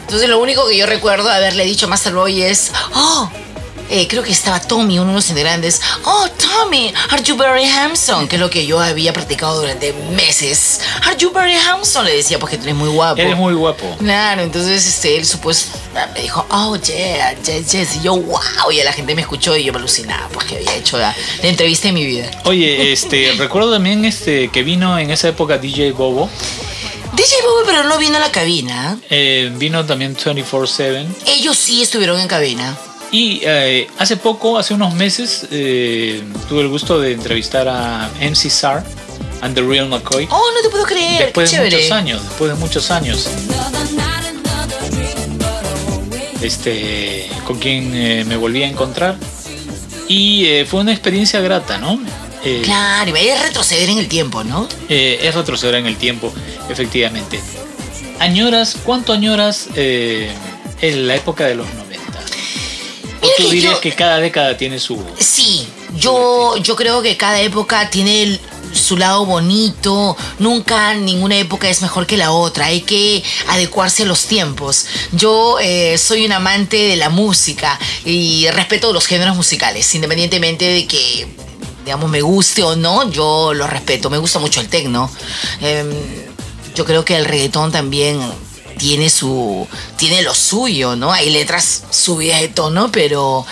Entonces 0.01 0.29
lo 0.29 0.39
único 0.39 0.67
que 0.69 0.77
yo 0.77 0.87
recuerdo 0.87 1.31
haberle 1.31 1.65
dicho 1.65 1.87
a 1.87 1.89
Master 1.89 2.15
Boy 2.15 2.43
es, 2.43 2.73
oh, 2.95 3.31
eh, 3.91 4.07
creo 4.09 4.23
que 4.23 4.33
estaba 4.33 4.61
Tommy, 4.61 4.99
uno 4.99 5.09
de 5.11 5.15
los 5.17 5.29
integrantes. 5.29 5.81
Oh, 6.05 6.27
Tommy, 6.39 6.93
are 7.11 7.23
you 7.23 7.37
very 7.37 7.65
handsome? 7.65 8.29
Que 8.29 8.37
es 8.37 8.41
lo 8.41 8.51
que 8.51 8.67
yo 8.67 8.81
había 8.81 9.13
practicado 9.13 9.61
durante 9.61 9.93
meses. 10.17 10.81
Are 11.03 11.17
you 11.17 11.31
very 11.33 11.55
handsome? 11.55 12.09
Le 12.09 12.17
decía, 12.17 12.39
porque 12.39 12.57
tú 12.57 12.65
eres 12.65 12.75
muy 12.75 12.89
guapo. 12.89 13.21
Eres 13.21 13.37
muy 13.37 13.55
guapo. 13.55 13.85
Claro, 13.99 14.43
entonces 14.43 14.87
este, 14.87 15.17
él 15.17 15.27
supuesto 15.27 15.79
me 16.15 16.23
dijo, 16.23 16.45
oh, 16.51 16.77
yeah, 16.77 17.35
yes, 17.43 17.73
yes. 17.73 17.97
Y 17.97 18.03
yo, 18.03 18.17
wow. 18.17 18.71
Y 18.73 18.83
la 18.83 18.93
gente 18.93 19.15
me 19.15 19.23
escuchó 19.23 19.57
y 19.57 19.65
yo 19.65 19.73
me 19.73 19.79
alucinaba 19.79 20.29
porque 20.29 20.57
había 20.57 20.75
hecho 20.75 20.99
la, 20.99 21.15
la 21.43 21.49
entrevista 21.49 21.89
de 21.89 21.93
mi 21.93 22.05
vida. 22.07 22.31
Oye, 22.45 22.93
este, 22.93 23.33
recuerdo 23.39 23.73
también 23.73 24.05
este 24.05 24.49
que 24.49 24.63
vino 24.63 24.99
en 24.99 25.11
esa 25.11 25.29
época 25.29 25.59
DJ 25.59 25.93
Bobo. 25.93 26.29
DJ 27.13 27.37
Bobo, 27.43 27.63
pero 27.65 27.85
no 27.85 27.97
vino 27.99 28.17
a 28.17 28.21
la 28.21 28.33
cabina. 28.33 28.99
eh, 29.09 29.53
vino 29.55 29.85
también 29.87 30.17
24-7. 30.17 31.07
Ellos 31.27 31.57
sí 31.57 31.83
estuvieron 31.83 32.19
en 32.19 32.27
cabina. 32.27 32.77
Y 33.15 33.43
eh, 33.45 33.87
hace 33.99 34.17
poco, 34.17 34.59
hace 34.59 34.75
unos 34.75 34.93
meses, 34.93 35.47
eh, 35.53 36.21
tuve 36.49 36.63
el 36.63 36.69
gusto 36.69 36.99
de 36.99 37.13
entrevistar 37.13 37.69
a 37.69 38.11
MC 38.21 38.51
Sar 38.51 38.83
and 39.41 39.55
the 39.55 39.63
Real 39.63 39.89
McCoy. 39.89 40.27
Oh, 40.33 40.43
no 40.53 40.61
te 40.61 40.69
puedo 40.69 40.85
creer. 40.85 41.27
después 41.27 41.49
qué 41.49 41.61
de 41.61 41.69
chévere. 41.69 41.77
muchos 41.77 41.93
años, 41.93 42.23
después 42.25 42.51
de 42.51 42.57
muchos 42.57 42.91
años. 42.91 43.29
Este, 46.43 47.31
con 47.47 47.61
quien 47.61 47.95
eh, 47.95 48.25
me 48.25 48.37
volví 48.37 48.65
a 48.65 48.67
encontrar. 48.67 49.17
Y 50.09 50.65
fue 50.69 50.81
una 50.81 50.91
experiencia 50.91 51.41
grata, 51.41 51.79
¿no? 51.79 52.01
Claro, 52.65 53.15
es 53.15 53.43
retroceder 53.43 53.91
en 53.91 53.99
el 53.99 54.09
tiempo, 54.09 54.43
¿no? 54.43 54.69
Es 54.89 55.33
retroceder 55.37 55.77
en 55.77 55.87
el 55.87 55.97
tiempo, 55.99 56.33
efectivamente. 56.69 57.41
¿Añoras, 58.19 58.77
cuánto 58.85 59.13
añoras 59.13 59.69
en 59.77 61.07
la 61.07 61.15
época 61.15 61.47
de 61.47 61.55
los 61.55 61.67
90? 61.69 61.84
¿O 63.39 63.43
Mira 63.43 63.49
tú 63.49 63.51
dirías 63.51 63.73
yo- 63.75 63.81
que 63.81 63.93
cada 63.93 64.19
década 64.19 64.57
tiene 64.57 64.79
su... 64.79 65.03
Sí, 65.19 65.67
yo, 65.97 66.57
yo 66.59 66.77
creo 66.77 67.03
que 67.03 67.17
cada 67.17 67.41
época 67.41 67.91
tiene 67.91 68.23
el- 68.23 68.41
su 68.73 68.97
lado 68.97 69.25
bonito. 69.25 70.17
Nunca 70.41 70.95
ninguna 70.95 71.37
época 71.37 71.69
es 71.69 71.81
mejor 71.81 72.07
que 72.07 72.17
la 72.17 72.33
otra. 72.33 72.67
Hay 72.67 72.81
que 72.81 73.23
adecuarse 73.49 74.03
a 74.03 74.07
los 74.07 74.25
tiempos. 74.27 74.87
Yo 75.13 75.59
eh, 75.61 75.97
soy 75.99 76.27
un 76.27 76.33
amante 76.33 76.77
de 76.77 76.97
la 76.97 77.09
música 77.09 77.79
y 78.05 78.49
respeto 78.51 78.93
los 78.93 79.07
géneros 79.07 79.37
musicales, 79.37 79.95
independientemente 79.95 80.65
de 80.65 80.87
que, 80.89 81.29
digamos, 81.85 82.11
me 82.11 82.21
guste 82.23 82.65
o 82.65 82.75
no, 82.75 83.09
yo 83.11 83.55
lo 83.55 83.67
respeto. 83.69 84.11
Me 84.11 84.19
gusta 84.19 84.41
mucho 84.41 84.61
el 84.61 84.69
tecno. 84.69 85.09
Em, 85.61 85.89
yo 86.75 86.85
creo 86.85 87.05
que 87.05 87.15
el 87.17 87.25
reggaetón 87.27 87.71
también 87.71 88.19
tiene 88.79 89.09
su 89.11 89.67
tiene 89.97 90.23
lo 90.23 90.35
suyo, 90.35 90.97
¿no? 90.97 91.13
Hay 91.13 91.31
letras 91.31 91.85
subidas 91.91 92.41
de 92.41 92.49
tono, 92.49 92.91
pero 92.93 93.47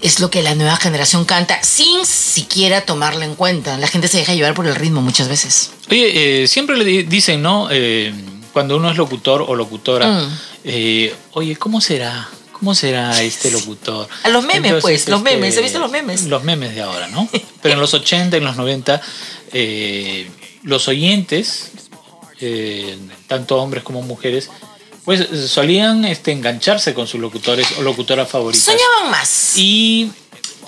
es 0.00 0.20
lo 0.20 0.30
que 0.30 0.42
la 0.42 0.54
nueva 0.54 0.76
generación 0.76 1.24
canta 1.24 1.62
sin 1.62 2.06
siquiera 2.06 2.82
tomarlo 2.82 3.22
en 3.22 3.34
cuenta. 3.34 3.76
La 3.78 3.88
gente 3.88 4.08
se 4.08 4.18
deja 4.18 4.34
llevar 4.34 4.54
por 4.54 4.66
el 4.66 4.74
ritmo 4.76 5.00
muchas 5.02 5.28
veces. 5.28 5.70
Oye, 5.90 6.42
eh, 6.42 6.46
siempre 6.48 6.76
le 6.76 6.84
di- 6.84 7.02
dicen, 7.02 7.42
¿no? 7.42 7.68
Eh, 7.70 8.12
cuando 8.52 8.76
uno 8.76 8.90
es 8.90 8.96
locutor 8.96 9.44
o 9.46 9.54
locutora, 9.56 10.06
Mm. 10.06 10.38
eh, 10.64 11.14
oye, 11.32 11.56
¿cómo 11.56 11.80
será? 11.80 12.28
¿Cómo 12.52 12.74
será 12.74 13.22
este 13.22 13.50
locutor? 13.52 14.08
A 14.24 14.28
los 14.30 14.44
memes, 14.44 14.74
pues, 14.82 15.08
los 15.08 15.22
memes, 15.22 15.56
¿has 15.56 15.62
visto 15.62 15.78
los 15.78 15.90
memes? 15.90 16.24
Los 16.24 16.42
memes 16.44 16.74
de 16.74 16.82
ahora, 16.82 17.06
¿no? 17.08 17.28
Pero 17.62 17.74
en 17.74 17.80
los 17.80 17.92
80, 17.94 18.36
en 18.36 18.44
los 18.44 18.56
90, 18.56 19.00
eh, 19.52 20.28
los 20.62 20.88
oyentes, 20.88 21.70
eh, 22.40 22.98
tanto 23.26 23.56
hombres 23.56 23.82
como 23.82 24.02
mujeres, 24.02 24.50
pues 25.04 25.26
solían 25.50 26.04
este, 26.04 26.32
engancharse 26.32 26.94
con 26.94 27.06
sus 27.06 27.20
locutores 27.20 27.66
o 27.78 27.82
locutoras 27.82 28.28
favoritas. 28.28 28.64
Soñaban 28.64 29.10
más. 29.10 29.56
Y 29.56 30.10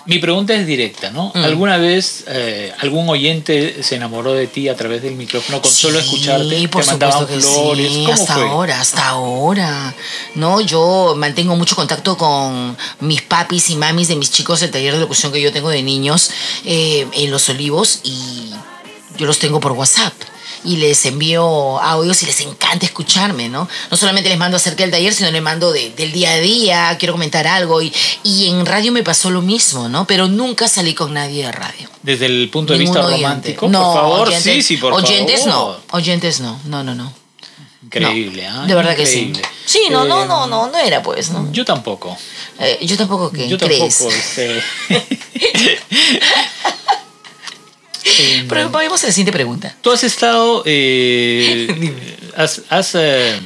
mi 0.07 0.19
pregunta 0.19 0.55
es 0.55 0.67
directa, 0.67 1.11
¿no? 1.11 1.31
Mm. 1.35 1.45
¿Alguna 1.45 1.77
vez 1.77 2.25
eh, 2.27 2.73
algún 2.79 3.09
oyente 3.09 3.83
se 3.83 3.97
enamoró 3.97 4.33
de 4.33 4.47
ti 4.47 4.69
a 4.69 4.77
través 4.77 5.03
del 5.03 5.15
micrófono 5.15 5.61
con 5.61 5.71
solo 5.71 5.99
escucharte? 5.99 6.69
por 6.69 6.83
¿Te 6.83 6.91
mandaban 6.91 7.29
flores? 7.29 7.93
sí, 7.93 8.03
¿Cómo 8.07 8.15
hasta 8.15 8.35
fue? 8.35 8.49
ahora, 8.49 8.81
hasta 8.81 9.09
ahora. 9.09 9.95
No, 10.37 10.61
yo 10.61 11.15
mantengo 11.17 11.55
mucho 11.57 11.77
contacto 11.77 12.17
con 12.17 12.77
mis 13.01 13.23
papis 13.23 13.71
y 13.71 13.77
mamis 13.77 14.09
de 14.09 14.17
mis 14.17 14.31
chicos 14.31 14.61
del 14.61 14.71
taller 14.71 14.95
de 14.95 15.01
locución 15.01 15.33
que 15.33 15.41
yo 15.41 15.53
tengo 15.53 15.69
de 15.69 15.83
niños 15.83 16.31
eh, 16.65 17.07
en 17.13 17.31
Los 17.31 17.49
Olivos 17.51 18.01
y 18.03 18.51
yo 19.19 19.27
los 19.27 19.39
tengo 19.39 19.61
por 19.61 19.73
WhatsApp. 19.73 20.15
Y 20.63 20.77
les 20.77 21.07
envío 21.07 21.81
audios 21.81 22.23
y 22.23 22.27
les 22.27 22.41
encanta 22.43 22.85
escucharme, 22.85 23.49
¿no? 23.49 23.67
No 23.91 23.97
solamente 23.97 24.29
les 24.29 24.39
mando 24.39 24.59
acerca 24.59 24.83
del 24.83 24.91
taller, 24.91 25.15
sino 25.15 25.31
les 25.31 25.41
mando 25.43 25.73
de- 25.73 25.91
del 25.91 26.13
día 26.13 26.33
a 26.33 26.39
día, 26.39 26.97
quiero 26.99 27.15
comentar 27.15 27.47
algo. 27.47 27.81
Y, 27.81 27.93
y 28.25 28.49
en 28.51 28.67
radio 28.67 28.93
me 28.93 29.03
pasó 29.03 29.31
lo 29.31 29.41
mismo, 29.41 29.89
¿no? 29.89 30.07
Pero 30.07 30.29
nunca 30.29 30.69
salí 30.69 30.93
con 30.95 31.15
nadie 31.15 31.47
de 31.47 31.53
radio. 31.53 31.89
Desde 32.03 32.27
el 32.27 32.49
punto 32.51 32.73
de 32.75 32.81
Ningún 32.81 32.95
vista 32.95 33.07
oyente. 33.07 33.23
romántico, 33.25 33.69
No, 33.69 33.83
por 33.83 33.95
favor, 33.95 34.29
oyentes- 34.29 34.53
sí, 34.55 34.63
sí, 34.63 34.77
por 34.77 34.93
oyentes 34.93 35.45
favor. 35.45 35.81
no, 35.91 35.97
oyentes 35.97 36.41
no, 36.41 36.61
no, 36.67 36.85
no, 36.85 36.95
no. 36.95 37.13
Increíble, 37.83 38.47
No, 38.49 38.63
¿ah? 38.63 38.67
De 38.67 38.75
verdad 38.75 38.93
Increíble. 38.99 39.41
que 39.43 39.49
sí. 39.49 39.81
Sí, 39.85 39.89
no, 39.91 40.05
no, 40.05 40.25
Eh, 40.25 40.27
no, 40.29 40.47
no, 40.47 40.69
no 40.69 40.79
era 40.79 41.03
pues, 41.03 41.31
¿no? 41.31 41.51
Yo 41.53 41.65
tampoco. 41.65 42.17
Eh, 42.59 42.79
yo 42.83 42.97
tampoco, 42.97 43.31
¿qué? 43.33 43.49
Yo 43.49 43.57
¿Crees? 43.59 43.97
tampoco. 43.99 44.11
Este... 44.15 44.63
Em, 48.05 48.49
Pero 48.49 48.71
vamos 48.71 49.03
a 49.05 49.07
la 49.07 49.13
siguiente 49.13 49.33
pregunta. 49.33 49.77
Tú 49.81 49.91
has 49.93 50.03
estado, 50.05 50.63
eh, 50.67 51.95
has, 52.37 52.63
has, 52.71 52.95
eh, 52.95 53.39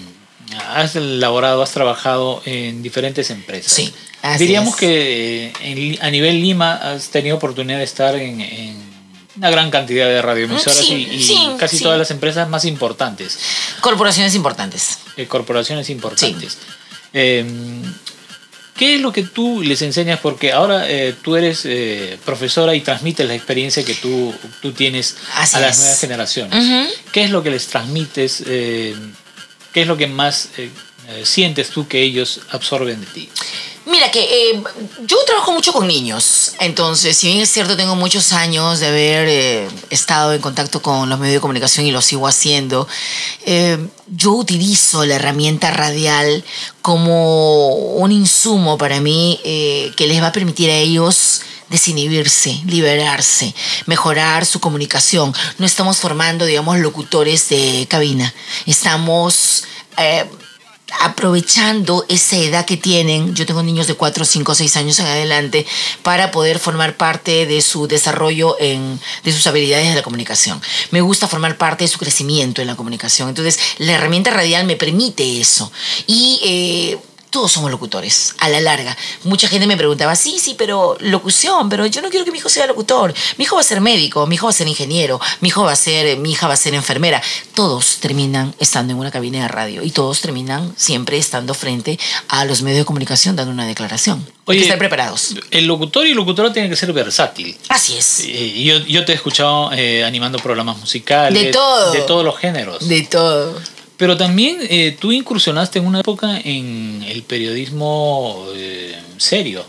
has 0.70 0.96
elaborado, 0.96 1.62
has 1.62 1.72
trabajado 1.72 2.42
en 2.44 2.82
diferentes 2.82 3.30
empresas. 3.30 3.72
Sí, 3.72 3.92
así 4.22 4.38
Diríamos 4.44 4.74
es. 4.74 4.80
que 4.80 5.46
eh, 5.46 5.52
en- 5.62 6.02
a 6.04 6.10
nivel 6.10 6.40
Lima 6.40 6.74
has 6.74 7.08
tenido 7.08 7.36
oportunidad 7.36 7.78
de 7.78 7.84
estar 7.84 8.14
en, 8.16 8.40
en 8.40 8.76
una 9.36 9.50
gran 9.50 9.70
cantidad 9.70 10.06
de 10.06 10.22
radioemisoras 10.22 10.78
Sí, 10.78 11.08
y, 11.10 11.14
y 11.16 11.22
sí, 11.22 11.38
casi 11.58 11.78
sí. 11.78 11.82
todas 11.82 11.98
las 11.98 12.10
empresas 12.12 12.48
más 12.48 12.64
importantes, 12.64 13.38
Corporaciones 13.80 14.34
importantes. 14.36 14.98
eh, 15.16 15.26
corporaciones 15.26 15.90
importantes. 15.90 16.58
¿Qué 18.76 18.96
es 18.96 19.00
lo 19.00 19.12
que 19.12 19.22
tú 19.22 19.62
les 19.62 19.82
enseñas? 19.82 20.18
Porque 20.20 20.52
ahora 20.52 20.90
eh, 20.90 21.14
tú 21.22 21.36
eres 21.36 21.62
eh, 21.64 22.18
profesora 22.24 22.74
y 22.74 22.80
transmites 22.80 23.26
la 23.26 23.34
experiencia 23.34 23.84
que 23.84 23.94
tú, 23.94 24.34
tú 24.60 24.72
tienes 24.72 25.16
Así 25.36 25.56
a 25.56 25.60
las 25.60 25.76
es. 25.76 25.82
nuevas 25.82 26.00
generaciones. 26.00 26.90
¿Qué 27.12 27.22
es 27.24 27.30
lo 27.30 27.42
que 27.42 27.50
les 27.50 27.66
transmites? 27.68 28.42
eh, 28.46 28.96
¿Qué 29.72 29.82
es 29.82 29.86
lo 29.86 29.96
que 29.96 30.06
más 30.08 30.48
sientes 31.24 31.70
tú 31.70 31.86
que 31.86 32.02
ellos 32.02 32.40
absorben 32.50 33.00
de 33.00 33.06
ti? 33.06 33.28
Mira 33.86 34.10
que 34.10 34.20
eh, 34.22 34.62
yo 35.06 35.18
trabajo 35.26 35.52
mucho 35.52 35.70
con 35.74 35.86
niños, 35.86 36.52
entonces 36.58 37.18
si 37.18 37.26
bien 37.26 37.40
es 37.40 37.50
cierto 37.50 37.76
tengo 37.76 37.94
muchos 37.94 38.32
años 38.32 38.80
de 38.80 38.86
haber 38.86 39.28
eh, 39.28 39.68
estado 39.90 40.32
en 40.32 40.40
contacto 40.40 40.80
con 40.80 41.10
los 41.10 41.18
medios 41.18 41.34
de 41.34 41.40
comunicación 41.40 41.84
y 41.84 41.90
lo 41.90 42.00
sigo 42.00 42.26
haciendo, 42.26 42.88
eh, 43.44 43.76
yo 44.06 44.32
utilizo 44.32 45.04
la 45.04 45.16
herramienta 45.16 45.70
radial 45.70 46.42
como 46.80 47.74
un 47.74 48.10
insumo 48.10 48.78
para 48.78 49.00
mí 49.00 49.38
eh, 49.44 49.92
que 49.98 50.06
les 50.06 50.22
va 50.22 50.28
a 50.28 50.32
permitir 50.32 50.70
a 50.70 50.76
ellos 50.78 51.42
desinhibirse, 51.68 52.62
liberarse, 52.64 53.54
mejorar 53.84 54.46
su 54.46 54.60
comunicación. 54.60 55.34
No 55.58 55.66
estamos 55.66 55.98
formando, 55.98 56.46
digamos, 56.46 56.78
locutores 56.78 57.50
de 57.50 57.86
cabina, 57.90 58.32
estamos... 58.64 59.64
eh, 59.98 60.24
aprovechando 61.00 62.04
esa 62.08 62.36
edad 62.36 62.66
que 62.66 62.76
tienen, 62.76 63.34
yo 63.34 63.46
tengo 63.46 63.62
niños 63.62 63.86
de 63.86 63.94
4, 63.94 64.24
5, 64.24 64.54
6 64.54 64.76
años 64.76 64.98
en 64.98 65.06
adelante, 65.06 65.66
para 66.02 66.30
poder 66.30 66.58
formar 66.58 66.96
parte 66.96 67.46
de 67.46 67.62
su 67.62 67.86
desarrollo 67.86 68.56
en, 68.60 69.00
de 69.22 69.32
sus 69.32 69.46
habilidades 69.46 69.88
de 69.88 69.94
la 69.94 70.02
comunicación. 70.02 70.60
Me 70.90 71.00
gusta 71.00 71.28
formar 71.28 71.56
parte 71.56 71.84
de 71.84 71.88
su 71.88 71.98
crecimiento 71.98 72.60
en 72.60 72.68
la 72.68 72.76
comunicación. 72.76 73.28
Entonces, 73.28 73.58
la 73.78 73.92
herramienta 73.92 74.30
radial 74.30 74.66
me 74.66 74.76
permite 74.76 75.40
eso. 75.40 75.70
Y 76.06 76.40
eh, 76.44 76.98
todos 77.34 77.50
somos 77.50 77.68
locutores, 77.68 78.32
a 78.38 78.48
la 78.48 78.60
larga. 78.60 78.96
Mucha 79.24 79.48
gente 79.48 79.66
me 79.66 79.76
preguntaba, 79.76 80.14
sí, 80.14 80.38
sí, 80.38 80.54
pero 80.56 80.96
locución, 81.00 81.68
pero 81.68 81.84
yo 81.84 82.00
no 82.00 82.08
quiero 82.08 82.24
que 82.24 82.30
mi 82.30 82.38
hijo 82.38 82.48
sea 82.48 82.64
locutor. 82.68 83.12
Mi 83.38 83.42
hijo 83.42 83.56
va 83.56 83.60
a 83.60 83.64
ser 83.64 83.80
médico, 83.80 84.24
mi 84.28 84.36
hijo 84.36 84.46
va 84.46 84.50
a 84.50 84.52
ser 84.52 84.68
ingeniero, 84.68 85.20
mi 85.40 85.48
hijo 85.48 85.64
va 85.64 85.72
a 85.72 85.76
ser, 85.76 86.16
mi 86.18 86.30
hija 86.30 86.46
va 86.46 86.54
a 86.54 86.56
ser 86.56 86.74
enfermera. 86.74 87.20
Todos 87.52 87.96
terminan 87.96 88.54
estando 88.60 88.92
en 88.92 89.00
una 89.00 89.10
cabina 89.10 89.42
de 89.42 89.48
radio 89.48 89.82
y 89.82 89.90
todos 89.90 90.20
terminan 90.20 90.72
siempre 90.76 91.18
estando 91.18 91.54
frente 91.54 91.98
a 92.28 92.44
los 92.44 92.62
medios 92.62 92.78
de 92.78 92.84
comunicación 92.84 93.34
dando 93.34 93.50
una 93.50 93.66
declaración. 93.66 94.24
Hay 94.46 94.58
que 94.58 94.62
estar 94.62 94.78
preparados. 94.78 95.34
El 95.50 95.66
locutor 95.66 96.06
y 96.06 96.14
locutora 96.14 96.52
tiene 96.52 96.68
que 96.68 96.76
ser 96.76 96.92
versátil. 96.92 97.56
Así 97.68 97.96
es. 97.96 98.22
Yo, 98.28 98.78
yo 98.78 99.04
te 99.04 99.10
he 99.10 99.14
escuchado 99.16 99.72
eh, 99.72 100.04
animando 100.04 100.38
programas 100.38 100.78
musicales. 100.78 101.42
De 101.42 101.50
todo. 101.50 101.90
De 101.90 102.02
todos 102.02 102.24
los 102.24 102.38
géneros. 102.38 102.86
De 102.86 103.02
todo. 103.02 103.60
Pero 104.04 104.18
también 104.18 104.58
eh, 104.68 104.94
tú 105.00 105.12
incursionaste 105.12 105.78
en 105.78 105.86
una 105.86 106.00
época 106.00 106.38
en 106.44 107.02
el 107.08 107.22
periodismo 107.22 108.48
eh, 108.54 108.94
serio. 109.16 109.64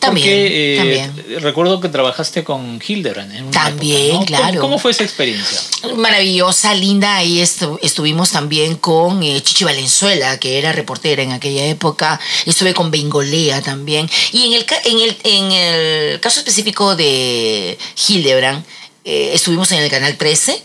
También, 0.00 0.26
Porque, 0.26 0.74
eh, 0.74 0.76
también. 0.78 1.40
Recuerdo 1.40 1.78
que 1.80 1.88
trabajaste 1.88 2.42
con 2.42 2.82
Hildebrand. 2.84 3.30
En 3.32 3.42
una 3.44 3.50
También, 3.52 4.06
época, 4.06 4.18
¿no? 4.20 4.26
claro. 4.26 4.46
¿Cómo, 4.54 4.60
cómo 4.62 4.78
fue 4.80 4.90
esa 4.90 5.04
experiencia? 5.04 5.60
Maravillosa, 5.94 6.74
linda. 6.74 7.14
Ahí 7.18 7.38
estu- 7.40 7.78
estuvimos 7.80 8.30
también 8.32 8.74
con 8.74 9.22
eh, 9.22 9.40
Chichi 9.40 9.62
Valenzuela, 9.62 10.40
que 10.40 10.58
era 10.58 10.72
reportera 10.72 11.22
en 11.22 11.30
aquella 11.30 11.64
época. 11.66 12.18
Estuve 12.44 12.74
con 12.74 12.90
Bengolea 12.90 13.62
también. 13.62 14.10
Y 14.32 14.46
en 14.46 14.52
el, 14.54 14.64
ca- 14.64 14.80
en 14.84 14.98
el, 14.98 15.16
en 15.22 15.52
el 15.52 16.18
caso 16.20 16.40
específico 16.40 16.96
de 16.96 17.78
Hildebrand, 18.08 18.64
eh, 19.04 19.30
estuvimos 19.32 19.70
en 19.70 19.78
el 19.84 19.90
Canal 19.90 20.16
13. 20.16 20.60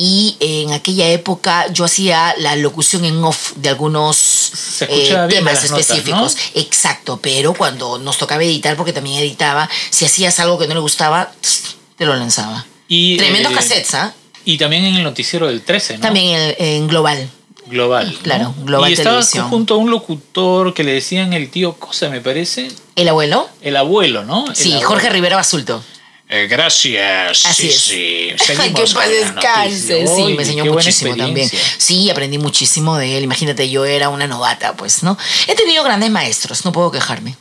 Y 0.00 0.36
en 0.38 0.70
aquella 0.72 1.08
época 1.08 1.66
yo 1.72 1.84
hacía 1.84 2.32
la 2.38 2.54
locución 2.54 3.04
en 3.04 3.22
off 3.24 3.54
de 3.56 3.70
algunos 3.70 4.52
eh, 4.82 5.08
temas 5.28 5.54
las 5.54 5.70
notas, 5.72 5.90
específicos. 5.90 6.36
Exacto, 6.54 7.18
pero 7.20 7.52
cuando 7.52 7.98
nos 7.98 8.16
tocaba 8.16 8.44
editar, 8.44 8.76
porque 8.76 8.92
también 8.92 9.18
editaba, 9.18 9.68
si 9.90 10.04
hacías 10.04 10.38
algo 10.38 10.56
que 10.56 10.68
no 10.68 10.74
le 10.74 10.80
gustaba, 10.80 11.32
te 11.96 12.06
lo 12.06 12.14
lanzaba. 12.14 12.64
Y, 12.86 13.16
Tremendos 13.16 13.50
eh, 13.50 13.54
cassettes, 13.56 13.94
¿ah? 13.94 14.14
Y 14.44 14.56
también 14.56 14.84
en 14.84 14.94
el 14.94 15.02
noticiero 15.02 15.48
del 15.48 15.62
13, 15.62 15.94
¿no? 15.98 16.02
También 16.02 16.38
en, 16.40 16.54
en 16.64 16.86
Global. 16.86 17.28
Global. 17.66 18.12
¿no? 18.12 18.18
Claro, 18.20 18.54
Global 18.58 18.90
Y 18.90 18.92
estabas 18.92 19.30
Televisión. 19.30 19.50
junto 19.50 19.74
a 19.74 19.76
un 19.78 19.90
locutor 19.90 20.74
que 20.74 20.84
le 20.84 20.92
decían 20.92 21.32
el 21.32 21.50
tío 21.50 21.74
Cosa, 21.74 22.08
me 22.08 22.20
parece. 22.20 22.68
¿El 22.94 23.08
abuelo? 23.08 23.48
El 23.62 23.76
abuelo, 23.76 24.24
¿no? 24.24 24.46
El 24.48 24.54
Sí, 24.54 24.70
abuelo. 24.70 24.88
Jorge 24.88 25.10
Rivera 25.10 25.34
Basulto. 25.34 25.82
Eh, 26.30 26.46
gracias. 26.46 27.46
Así 27.46 27.70
sí, 27.70 28.28
es. 28.28 28.36
sí. 28.38 28.46
que 28.46 28.54
Seguimos 28.56 28.94
la 28.94 29.08
descanse. 29.08 30.06
Sí, 30.06 30.34
me 30.34 30.42
enseñó 30.42 30.64
muchísimo 30.66 31.16
también. 31.16 31.50
Sí, 31.78 32.10
aprendí 32.10 32.38
muchísimo 32.38 32.96
de 32.98 33.16
él. 33.16 33.24
Imagínate, 33.24 33.70
yo 33.70 33.84
era 33.86 34.08
una 34.10 34.26
novata, 34.26 34.76
pues, 34.76 35.02
¿no? 35.02 35.16
He 35.46 35.54
tenido 35.54 35.82
grandes 35.84 36.10
maestros, 36.10 36.64
no 36.64 36.72
puedo 36.72 36.90
quejarme. 36.90 37.34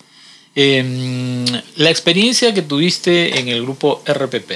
Eh, 0.55 1.45
la 1.75 1.89
experiencia 1.89 2.53
que 2.53 2.61
tuviste 2.61 3.39
en 3.39 3.47
el 3.49 3.61
grupo 3.61 4.01
RPP. 4.07 4.51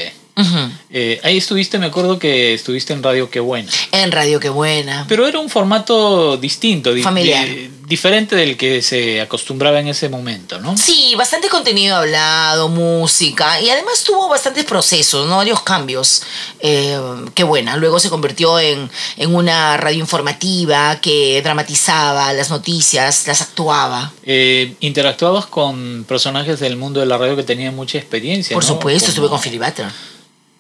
Eh, 0.90 1.20
ahí 1.24 1.38
estuviste, 1.38 1.78
me 1.78 1.86
acuerdo 1.86 2.18
que 2.18 2.56
estuviste 2.56 2.94
en 2.94 3.04
Radio 3.04 3.30
Qué 3.30 3.40
Buena. 3.40 3.70
En 3.92 4.12
Radio 4.12 4.40
Qué 4.40 4.50
Buena. 4.50 5.06
Pero 5.08 5.28
era 5.28 5.38
un 5.40 5.50
formato 5.50 6.36
distinto, 6.38 6.94
di- 6.94 7.04
Familiar. 7.04 7.48
di- 7.48 7.70
diferente 7.92 8.38
del 8.38 8.56
que 8.56 8.82
se 8.82 9.20
acostumbraba 9.20 9.82
en 9.82 9.90
ese 9.90 10.08
momento, 10.08 10.62
¿no? 10.62 10.78
Sí, 10.78 11.14
bastante 11.18 11.50
contenido 11.50 11.98
hablado, 11.98 12.70
música 12.70 13.60
y 13.60 13.70
además 13.70 14.06
tuvo 14.06 14.30
bastantes 14.30 14.64
procesos, 14.64 15.28
¿no? 15.28 15.36
varios 15.36 15.62
cambios. 15.62 16.22
Eh, 16.62 16.98
qué 17.36 17.44
buena. 17.44 17.76
Luego 17.76 18.00
se 18.00 18.10
convirtió 18.10 18.58
en, 18.62 18.90
en 19.18 19.36
una 19.36 19.76
radio 19.76 20.00
informativa 20.00 21.02
que 21.02 21.42
dramatizaba 21.44 22.32
las 22.32 22.50
noticias, 22.50 23.28
las 23.28 23.42
actuaba. 23.42 24.14
Eh, 24.24 24.74
interactuabas 24.80 25.48
con 25.48 26.06
personajes 26.08 26.62
del 26.62 26.78
mundo 26.78 27.02
de 27.02 27.08
la 27.08 27.18
radio 27.18 27.36
que 27.36 27.44
tenían 27.44 27.76
mucha 27.76 27.98
experiencia. 27.98 28.54
Por 28.54 28.64
¿no? 28.64 28.70
supuesto, 28.70 29.10
estuve 29.10 29.28
con 29.28 29.42
Philip 29.42 29.62
Butter. 29.62 29.88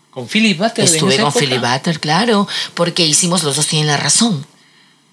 Con 0.09 0.27
Philip 0.27 0.57
Butter. 0.57 0.83
Estuve 0.83 1.15
con 1.15 1.27
época. 1.27 1.39
Philip 1.39 1.61
Butter, 1.61 1.99
claro, 2.01 2.45
porque 2.73 3.05
hicimos 3.05 3.43
Los 3.43 3.55
dos 3.55 3.67
tienen 3.67 3.87
la 3.87 3.95
razón. 3.95 4.45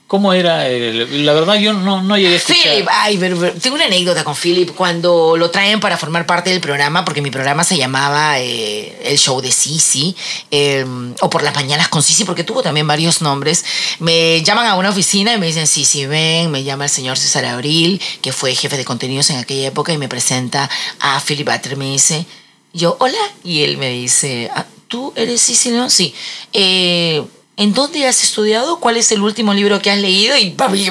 ¿Cómo 0.08 0.32
era? 0.32 0.66
el- 0.68 1.26
la 1.26 1.34
verdad, 1.34 1.56
yo 1.56 1.74
no, 1.74 2.02
no 2.02 2.16
llegué 2.16 2.32
a 2.32 2.36
escuchar. 2.38 2.62
Philip, 2.72 2.88
ay, 2.90 3.18
pero- 3.18 3.38
pero 3.38 3.52
tengo 3.60 3.76
una 3.76 3.84
anécdota 3.84 4.24
con 4.24 4.34
Philip 4.34 4.70
cuando 4.74 5.36
lo 5.36 5.50
traen 5.50 5.80
para 5.80 5.98
formar 5.98 6.24
parte 6.24 6.48
del 6.48 6.60
programa, 6.62 7.04
porque 7.04 7.20
mi 7.20 7.30
programa 7.30 7.62
se 7.62 7.76
llamaba 7.76 8.40
eh, 8.40 8.98
El 9.04 9.18
Show 9.18 9.42
de 9.42 9.52
Sisi, 9.52 10.16
eh, 10.50 10.86
o 11.20 11.28
Por 11.28 11.42
las 11.42 11.54
Mañanas 11.54 11.88
con 11.88 12.02
Sisi, 12.02 12.24
porque 12.24 12.42
tuvo 12.42 12.62
también 12.62 12.86
varios 12.86 13.20
nombres. 13.20 13.66
Me 13.98 14.42
llaman 14.42 14.64
a 14.66 14.76
una 14.76 14.88
oficina 14.88 15.34
y 15.34 15.38
me 15.38 15.46
dicen, 15.46 15.66
Sisi, 15.66 16.06
ven, 16.06 16.50
me 16.50 16.64
llama 16.64 16.84
el 16.84 16.90
señor 16.90 17.18
César 17.18 17.44
Abril, 17.44 18.00
que 18.22 18.32
fue 18.32 18.54
jefe 18.54 18.78
de 18.78 18.86
contenidos 18.86 19.28
en 19.28 19.36
aquella 19.36 19.68
época, 19.68 19.92
y 19.92 19.98
me 19.98 20.08
presenta 20.08 20.70
a 21.00 21.20
Philip 21.20 21.46
Butter. 21.50 21.76
Me 21.76 21.84
dice, 21.84 22.24
yo, 22.72 22.96
hola, 22.98 23.18
y 23.44 23.62
él 23.62 23.76
me 23.76 23.90
dice, 23.90 24.50
"Ah, 24.54 24.64
¿tú 24.88 25.12
eres 25.16 25.42
Sisi 25.42 25.70
León? 25.70 25.90
Sí. 25.90 26.14
Eh, 26.54 27.22
¿En 27.58 27.74
dónde 27.74 28.06
has 28.06 28.22
estudiado? 28.22 28.78
¿Cuál 28.78 28.96
es 28.96 29.10
el 29.10 29.20
último 29.20 29.52
libro 29.52 29.82
que 29.82 29.90
has 29.90 29.98
leído? 29.98 30.36
Y 30.38 30.50
papi, 30.50 30.90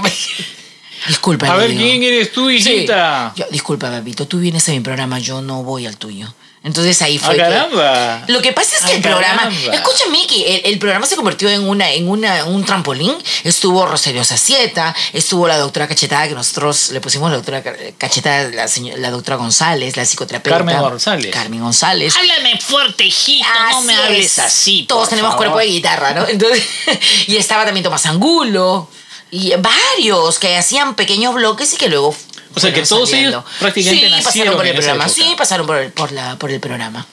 Disculpa. 1.08 1.48
A 1.48 1.56
ver, 1.56 1.70
digo. 1.70 1.82
¿quién 1.82 2.04
eres 2.04 2.34
tú, 2.34 2.50
Sí. 2.50 2.56
hijita? 2.56 3.32
Yo, 3.38 3.46
disculpa, 3.50 3.90
papito, 3.90 4.28
tú 4.28 4.40
vienes 4.40 4.68
a 4.68 4.74
mi 4.74 4.82
programa, 4.82 5.18
yo 5.20 5.42
no 5.42 5.64
voy 5.64 5.86
al 5.86 5.96
tuyo. 5.98 6.28
Entonces 6.64 7.02
ahí 7.02 7.18
fue. 7.18 7.30
¡Ah, 7.30 7.34
que- 7.34 7.40
caramba! 7.40 8.24
Lo 8.28 8.42
que 8.42 8.52
pasa 8.52 8.76
es 8.76 8.82
que 8.84 8.92
Ah, 8.94 8.96
el 8.96 9.02
programa. 9.02 9.44
caramba. 9.44 9.74
Escucha, 9.74 10.04
Miki, 10.12 10.44
el, 10.44 10.62
el 10.66 10.80
programa 10.80 11.06
se 11.06 11.16
convirtió 11.16 11.50
en 11.50 11.68
una, 11.68 11.92
en 11.92 12.10
una, 12.10 12.44
un 12.46 12.66
trampolín. 12.66 13.16
Estuvo 13.44 13.86
Rosario 13.86 14.24
Sacieta, 14.24 14.94
estuvo 15.14 15.48
la 15.48 15.58
doctora 15.60 15.88
Cachetada, 15.88 16.28
que 16.28 16.34
nosotros 16.34 16.90
le 16.92 17.00
pusimos 17.00 17.30
la 17.30 17.38
doctora 17.38 17.64
Ca- 17.64 17.76
Cachetada, 17.98 18.50
la, 18.50 18.68
señora- 18.68 18.98
la 19.00 19.12
doctora 19.12 19.38
González, 19.38 19.96
la 19.96 20.04
psicoterapeuta. 20.04 20.58
Carmen 20.58 20.80
González. 20.82 21.32
Carmen 21.32 21.60
González. 21.62 22.16
Háblame 22.18 22.60
fuerte, 22.60 23.06
hijito, 23.06 23.48
no 23.72 23.82
me 23.82 23.94
Así 23.94 24.04
hables 24.04 24.26
es. 24.26 24.40
así. 24.40 24.86
Todos 24.90 25.02
por 25.04 25.10
tenemos 25.12 25.32
favor. 25.34 25.46
cuerpo 25.46 25.60
de 25.60 25.66
guitarra, 25.68 26.14
¿no? 26.14 26.28
Entonces, 26.28 26.64
y 27.28 27.38
estaba 27.38 27.64
también 27.66 27.84
Tomás 27.84 28.06
Angulo. 28.08 28.90
Y 29.30 29.54
varios 29.58 30.40
que 30.40 30.56
hacían 30.58 30.96
pequeños 30.96 31.34
bloques 31.36 31.74
y 31.74 31.78
que 31.78 31.90
luego. 31.90 32.16
O 32.56 32.60
sea, 32.60 32.74
que 32.74 32.82
todos 32.84 33.10
saliendo. 33.10 33.40
ellos 33.40 33.52
prácticamente 33.60 34.06
sí, 34.06 34.12
nacieron 34.12 34.24
pasaron 34.26 34.56
por 34.56 34.66
el 34.66 34.72
en 34.72 34.78
programa. 34.78 35.10
Sí, 35.10 35.36
pasaron 35.38 35.68
por 35.68 35.78
el, 35.78 35.92
por 35.92 36.12
la, 36.12 36.38
por 36.40 36.52
el 36.52 36.60
programa. 36.60 37.06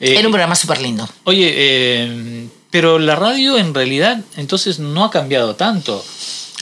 Eh, 0.00 0.16
Era 0.18 0.28
un 0.28 0.32
programa 0.32 0.54
súper 0.54 0.80
lindo. 0.80 1.08
Oye, 1.24 1.52
eh, 1.56 2.48
pero 2.70 2.98
la 2.98 3.16
radio 3.16 3.56
en 3.58 3.72
realidad 3.74 4.20
entonces 4.36 4.78
no 4.78 5.04
ha 5.04 5.10
cambiado 5.10 5.56
tanto 5.56 6.04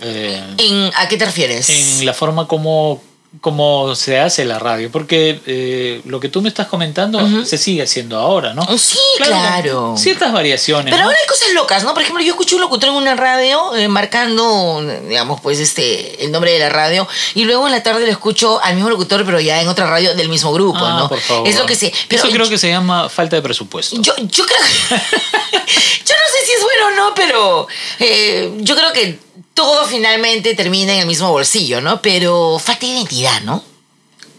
eh, 0.03 0.43
¿En, 0.59 0.91
¿A 0.97 1.09
qué 1.09 1.17
te 1.17 1.25
refieres? 1.25 1.69
en 1.71 2.07
la 2.07 2.15
forma 2.15 2.47
como, 2.49 3.03
como 3.41 3.95
se 3.95 4.19
hace 4.19 4.45
la 4.45 4.59
radio, 4.59 4.91
porque 4.91 5.41
eh, 5.47 6.01
lo 6.05 6.21
que 6.21 6.29
tú 6.29 6.41
me 6.43 6.49
estás 6.49 6.67
comentando 6.69 7.45
se 7.45 7.59
sigue 7.59 7.83
haciendo 7.83 8.19
ahora, 8.19 8.55
¿no? 8.55 8.63
Oh, 8.69 8.79
Sí, 8.79 8.99
claro. 9.19 9.95
Ciertas 9.97 10.33
variaciones. 10.33 10.87
Pero 10.93 10.99
¿no? 10.99 11.05
ahora 11.09 11.19
hay 11.21 11.27
cosas 11.29 11.53
locas, 11.55 11.85
¿no? 11.85 11.93
Por 11.95 12.03
ejemplo, 12.03 12.23
yo 12.23 12.31
escuché 12.33 12.55
un 12.55 12.61
locutor 12.61 12.91
en 12.91 12.97
una 12.97 13.15
radio 13.15 13.75
eh, 13.75 13.89
marcando, 13.89 14.83
digamos, 15.09 15.41
pues 15.41 15.59
este, 15.61 16.25
el 16.25 16.33
nombre 16.33 16.53
de 16.53 16.59
la 16.59 16.69
radio, 16.69 17.07
y 17.35 17.45
luego 17.45 17.67
en 17.67 17.73
la 17.73 17.83
tarde 17.83 18.07
lo 18.07 18.13
escucho 18.13 18.61
al 18.63 18.75
mismo 18.75 18.91
locutor, 18.91 19.25
pero 19.25 19.41
ya 19.41 19.61
en 19.61 19.69
otra 19.69 19.87
radio 19.87 20.15
del 20.15 20.29
mismo 20.29 20.53
grupo, 20.53 20.79
Ah, 20.85 20.97
¿no? 21.01 21.09
por 21.09 21.21
favor. 21.21 21.49
Es 21.49 21.59
lo 21.59 21.67
que 21.67 21.75
sí. 21.75 21.93
Pero 22.09 22.23
Eso 22.23 22.33
creo 22.33 22.49
que 22.49 22.59
se 22.59 22.69
llama 22.69 23.09
falta 23.09 23.37
de 23.37 23.43
presupuesto. 23.43 23.97
Yo, 24.01 24.15
yo 24.19 24.45
creo 24.47 24.59
que. 24.59 25.61
si 26.45 26.53
es 26.53 26.63
bueno 26.63 26.87
o 26.89 26.91
no, 27.09 27.15
pero 27.15 27.67
eh, 27.99 28.53
yo 28.59 28.77
creo 28.77 28.93
que 28.93 29.19
todo 29.55 29.87
finalmente 29.87 30.55
termina 30.55 30.93
en 30.95 31.01
el 31.01 31.07
mismo 31.07 31.31
bolsillo, 31.31 31.81
¿no? 31.81 32.01
Pero 32.03 32.59
falta 32.59 32.87
de 32.87 32.93
identidad, 32.93 33.41
¿no? 33.43 33.65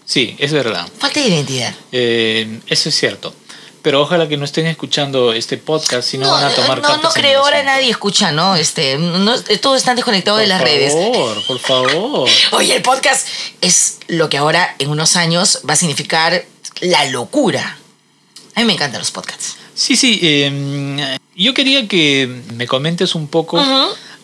Sí, 0.05 0.35
es 0.39 0.51
verdad. 0.53 0.87
Falta 0.99 1.19
de 1.19 1.27
identidad. 1.29 1.73
Eh, 1.91 2.59
eso 2.67 2.89
es 2.89 2.95
cierto. 2.95 3.33
pero 3.81 4.01
ojalá 4.01 4.27
que 4.27 4.35
no 4.35 4.45
estén 4.45 4.65
escuchando 4.65 5.31
este 5.31 5.57
podcast, 5.57 6.09
si 6.09 6.17
no, 6.17 6.25
No, 6.25 6.31
van 6.33 6.43
a 6.45 6.49
tomar 6.55 6.81
no, 6.81 6.97
no 6.97 7.09
creo, 7.11 7.41
ahora 7.41 7.61
nadie 7.63 7.89
escucha, 7.91 8.31
¿no? 8.31 8.55
Este, 8.55 8.97
no, 8.97 9.39
todos 9.61 9.77
están 9.77 9.95
desconectados 9.95 10.39
de 10.39 10.47
las 10.47 10.59
por 10.59 10.67
redes. 10.67 10.91
favor, 10.93 11.45
por 11.45 11.59
favor. 11.59 12.29
Oye, 12.53 12.75
el 12.75 12.81
podcast 12.81 13.27
es 13.61 13.99
lo 14.07 14.27
que 14.27 14.37
ahora 14.37 14.75
en 14.79 14.89
unos 14.89 15.15
años 15.15 15.59
va 15.69 15.73
a 15.73 15.77
significar 15.77 16.45
la 16.81 17.05
locura. 17.05 17.77
A 18.55 18.59
mí 18.61 18.65
me 18.65 18.73
encantan 18.73 18.99
los 18.99 19.11
podcasts. 19.11 19.55
Sí, 19.75 19.95
sí. 19.95 20.19
eh, 20.23 21.17
yo 21.35 21.53
quería 21.53 21.88
que 21.88 22.43
me 22.55 22.65
comentes 22.65 23.13
un 23.13 23.27
poco 23.27 23.61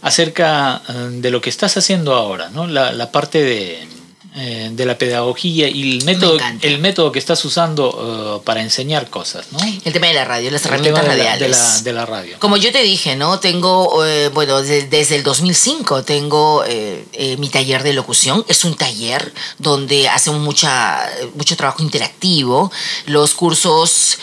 acerca 0.01 0.81
eh, 0.87 0.93
de 1.11 1.29
lo 1.29 1.41
que 1.41 1.49
estás 1.49 1.77
haciendo 1.77 2.15
ahora, 2.15 2.49
¿no? 2.49 2.65
La, 2.67 2.91
la 2.93 3.11
parte 3.11 3.43
de, 3.43 3.87
eh, 4.33 4.69
de 4.71 4.85
la 4.85 4.97
pedagogía 4.97 5.67
y 5.67 5.97
el 5.97 6.05
método, 6.05 6.37
el 6.61 6.79
método 6.79 7.11
que 7.11 7.19
estás 7.19 7.43
usando 7.43 8.37
eh, 8.39 8.41
para 8.45 8.61
enseñar 8.61 9.09
cosas, 9.09 9.47
¿no? 9.51 9.59
El 9.83 9.91
tema 9.91 10.07
de 10.07 10.13
la 10.13 10.23
radio, 10.23 10.49
las 10.51 10.61
El 10.65 10.67
herramientas 10.73 11.03
tema 11.03 11.13
de 11.15 11.23
la- 11.23 11.29
radiales. 11.31 11.57
de 11.57 11.63
la, 11.63 11.81
de 11.81 11.93
la 11.93 12.05
radio. 12.05 12.35
Como 12.39 12.55
yo 12.55 12.71
te 12.71 12.81
dije, 12.81 13.17
¿no? 13.17 13.39
Tengo, 13.41 14.05
eh, 14.05 14.29
bueno, 14.33 14.61
de- 14.61 14.83
desde 14.83 15.17
el 15.17 15.23
2005 15.23 16.03
tengo 16.03 16.63
eh, 16.65 17.03
eh, 17.11 17.35
mi 17.37 17.49
taller 17.49 17.83
de 17.83 17.91
locución. 17.91 18.45
Es 18.47 18.63
un 18.63 18.75
taller 18.75 19.33
donde 19.57 20.07
hacemos 20.07 20.39
mucha, 20.39 20.99
mucho 21.35 21.57
trabajo 21.57 21.83
interactivo. 21.83 22.71
Los 23.07 23.33
cursos 23.33 24.17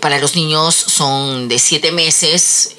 para 0.00 0.18
los 0.18 0.36
niños 0.36 0.74
son 0.74 1.48
de 1.48 1.58
siete 1.58 1.92
meses, 1.92 2.74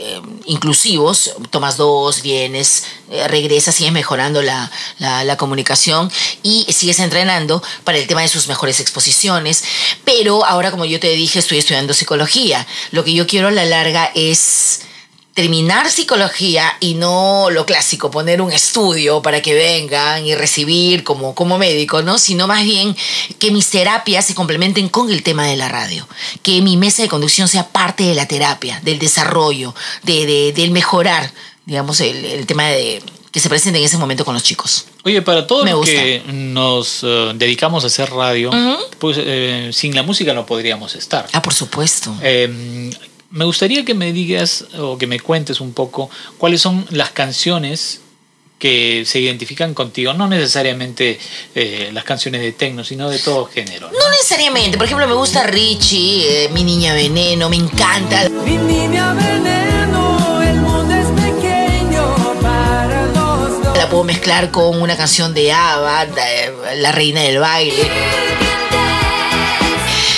inclusivos. 0.45 1.32
Tomas 1.50 1.78
dos, 1.78 2.21
vienes, 2.21 2.84
regresas, 3.28 3.76
sigues 3.76 3.91
mejorando 3.93 4.41
la, 4.41 4.71
la- 5.00 5.24
la 5.24 5.38
comunicación 5.38 6.12
y 6.43 6.51
sigues 6.70 7.00
entrenando 7.00 7.62
para 7.84 7.98
el 7.98 8.08
tema 8.08 8.22
de 8.22 8.28
sus 8.28 8.48
mejores 8.48 8.80
exposiciones. 8.80 9.64
Pero 10.04 10.46
ahora, 10.46 10.72
como 10.72 10.86
yo 10.86 11.00
te 11.00 11.10
dije, 11.12 11.40
estoy 11.40 11.58
estudiando 11.58 11.94
psicología. 11.94 12.66
Lo 12.92 13.04
que 13.04 13.14
yo 13.14 13.28
quiero 13.28 13.48
a 13.48 13.52
la 13.52 13.66
larga 13.66 14.12
es 14.16 14.82
terminar 15.34 15.90
psicología 15.90 16.76
y 16.82 16.96
no 16.96 17.50
lo 17.52 17.66
clásico, 17.66 18.12
poner 18.12 18.42
un 18.42 18.52
estudio 18.52 19.22
para 19.22 19.42
que 19.42 19.54
vengan 19.54 20.26
y 20.28 20.36
recibir 20.36 21.06
como, 21.06 21.34
como 21.34 21.58
médico, 21.58 22.02
¿no? 22.02 22.18
Sino 22.20 22.48
más 22.48 22.66
bien 22.66 22.96
que 23.40 23.50
mis 23.50 23.70
terapias 23.70 24.26
se 24.26 24.36
complementen 24.36 24.90
con 24.90 25.10
el 25.10 25.24
tema 25.24 25.48
de 25.48 25.56
la 25.56 25.70
radio, 25.70 26.06
que 26.44 26.62
mi 26.62 26.76
mesa 26.76 27.02
de 27.02 27.08
conducción 27.08 27.48
sea 27.48 27.70
parte 27.70 28.04
de 28.04 28.14
la 28.14 28.28
terapia, 28.28 28.82
del 28.84 29.00
desarrollo, 29.00 29.74
de, 30.04 30.26
de- 30.26 30.52
del 30.52 30.72
mejorar, 30.72 31.32
digamos, 31.66 32.02
el, 32.02 32.26
el 32.26 32.46
tema 32.46 32.66
de 32.68 33.02
que 33.32 33.39
se 33.39 33.50
presente 33.50 33.80
en 33.80 33.86
ese 33.86 33.98
momento 33.98 34.26
con 34.26 34.34
los 34.34 34.44
chicos. 34.44 34.86
Oye, 35.04 35.22
para 35.22 35.48
todos 35.48 35.70
los 35.70 35.86
que 35.86 36.22
nos 36.28 37.00
eh, 37.04 37.32
dedicamos 37.36 37.84
a 37.84 37.88
hacer 37.88 38.12
radio, 38.12 38.52
pues 39.00 39.17
eh, 39.20 39.70
sin 39.74 39.96
la 39.96 40.04
música 40.04 40.34
no 40.34 40.46
podríamos 40.46 40.96
estar. 40.96 41.28
Ah, 41.32 41.41
por 41.41 41.54
supuesto. 41.54 42.13
Eh, 42.22 42.91
me 43.32 43.46
gustaría 43.46 43.86
que 43.86 43.94
me 43.94 44.12
digas 44.12 44.65
o 44.78 44.98
que 44.98 45.08
me 45.08 45.20
cuentes 45.20 45.62
un 45.62 45.74
poco 45.74 46.10
cuáles 46.38 46.62
son 46.62 46.86
las 46.89 47.12
canciones 47.12 48.02
que 48.62 49.06
se 49.08 49.20
identifican 49.20 49.74
contigo, 49.74 50.13
no 50.13 50.28
necesariamente 50.28 51.17
eh, 51.56 51.89
las 51.94 52.04
canciones 52.04 52.41
de 52.41 52.52
techno, 52.52 52.84
sino 52.84 53.10
de 53.10 53.17
todo 53.17 53.46
género. 53.46 53.89
¿no? 53.91 53.98
No 53.98 54.10
necesariamente, 54.12 54.78
por 54.78 54.86
ejemplo, 54.86 55.08
me 55.08 55.15
gusta 55.15 55.41
Richie, 55.48 56.46
eh, 56.46 56.50
Mi 56.50 56.63
Niña 56.63 56.94
Veneno, 56.94 57.50
me 57.50 57.56
encanta. 57.56 58.30
Mi 58.30 58.58
niña 58.58 59.13
veneno, 59.13 60.01
puedo 63.91 64.04
mezclar 64.06 64.51
con 64.51 64.82
una 64.82 64.95
canción 64.95 65.34
de 65.34 65.51
ABBA, 65.51 66.06
La 66.77 66.91
Reina 66.93 67.21
del 67.21 67.39
Baile. 67.39 67.75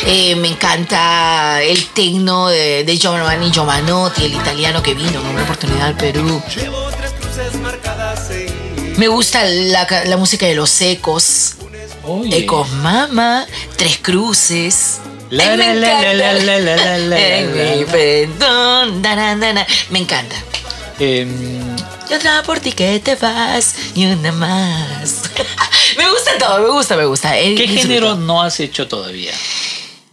Eh, 0.06 0.36
me 0.36 0.50
encanta 0.50 1.62
el 1.64 1.88
tecno 1.88 2.50
de, 2.50 2.84
de 2.84 2.98
Giovanni 2.98 3.50
Giovanotti, 3.52 4.26
el 4.26 4.34
italiano 4.34 4.84
que 4.84 4.94
vino 4.94 5.20
en 5.22 5.26
una 5.26 5.42
oportunidad 5.44 5.88
al 5.88 5.98
Perú. 5.98 6.42
Me 8.98 9.08
gusta 9.08 9.44
la, 9.44 9.88
ca- 9.88 10.06
la 10.06 10.18
música 10.18 10.46
de 10.46 10.54
los 10.54 10.80
ecos. 10.82 11.56
Oye. 12.04 12.38
Ecos 12.38 12.70
Mama, 12.74 13.48
Tres 13.76 13.98
Cruces. 13.98 15.00
La, 15.32 15.46
me 15.52 15.58
la, 15.58 15.74
la, 15.74 15.74
encanta. 20.00 20.36
Me. 21.00 21.06
Eh, 21.22 21.26
Y 22.14 22.16
otra 22.16 22.44
por 22.44 22.60
ti 22.60 22.74
que 22.74 23.00
te 23.00 23.16
vas 23.16 23.74
y 23.96 24.06
una 24.06 24.32
más. 24.32 25.24
me 25.98 26.08
gusta 26.12 26.38
todo, 26.38 26.60
me 26.60 26.70
gusta, 26.70 26.96
me 26.96 27.06
gusta. 27.06 27.40
Eh, 27.40 27.56
¿Qué 27.56 27.64
disfruto. 27.64 27.82
género 27.88 28.16
no 28.16 28.44
has 28.44 28.60
hecho 28.60 28.88
todavía? 28.88 29.32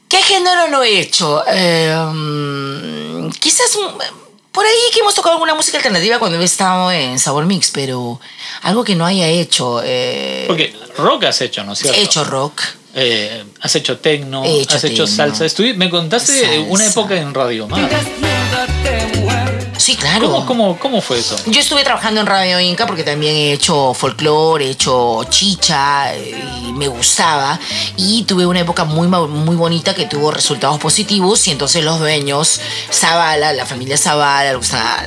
¿Qué 0.08 0.16
género 0.22 0.68
no 0.68 0.82
he 0.82 0.98
hecho? 0.98 1.44
Eh, 1.46 1.94
mm, 1.94 3.28
quizás 3.32 3.76
por 4.50 4.64
ahí 4.64 4.72
que 4.94 5.00
hemos 5.00 5.14
tocado 5.14 5.34
alguna 5.34 5.54
música 5.54 5.76
alternativa 5.76 6.18
cuando 6.18 6.40
he 6.40 6.44
estado 6.44 6.90
en 6.90 7.18
Sabor 7.18 7.44
Mix, 7.44 7.70
pero 7.70 8.18
algo 8.62 8.82
que 8.82 8.94
no 8.96 9.04
haya 9.04 9.28
hecho. 9.28 9.82
eh, 9.84 10.44
Porque 10.46 10.74
rock 10.96 11.24
has 11.24 11.42
hecho, 11.42 11.62
¿no 11.64 11.74
es 11.74 11.80
cierto? 11.80 12.00
he 12.00 12.02
hecho 12.04 12.24
rock. 12.24 12.62
Eh, 12.94 13.44
has 13.60 13.74
hecho 13.76 13.98
techno, 13.98 14.42
He 14.42 14.62
hecho 14.62 14.76
has 14.76 14.84
hecho 14.84 15.04
tecno. 15.04 15.16
salsa. 15.16 15.44
Estuvi- 15.44 15.74
me 15.76 15.90
contaste 15.90 16.40
Salsa. 16.40 16.60
una 16.62 16.86
época 16.86 17.14
en 17.16 17.34
Radio 17.34 17.68
Mar. 17.68 17.90
Sí, 19.80 19.96
claro. 19.96 20.26
¿Cómo, 20.30 20.44
cómo, 20.46 20.78
cómo 20.78 21.00
fue 21.00 21.18
eso? 21.20 21.36
Yo 21.46 21.58
estuve 21.60 21.82
trabajando 21.84 22.20
en 22.20 22.26
Radio 22.26 22.60
Inca 22.60 22.86
porque 22.86 23.02
también 23.02 23.34
he 23.34 23.52
hecho 23.54 23.94
folclore, 23.94 24.66
he 24.66 24.70
hecho 24.72 25.24
chicha 25.30 26.14
eh, 26.14 26.38
y 26.66 26.72
me 26.74 26.86
gustaba. 26.86 27.58
Y 27.96 28.24
tuve 28.24 28.44
una 28.44 28.60
época 28.60 28.84
muy, 28.84 29.08
muy 29.08 29.56
bonita 29.56 29.94
que 29.94 30.04
tuvo 30.04 30.30
resultados 30.32 30.78
positivos 30.78 31.46
y 31.48 31.52
entonces 31.52 31.82
los 31.82 31.98
dueños, 31.98 32.60
Zavala, 32.92 33.54
la 33.54 33.64
familia 33.64 33.96
Zavala, 33.96 34.52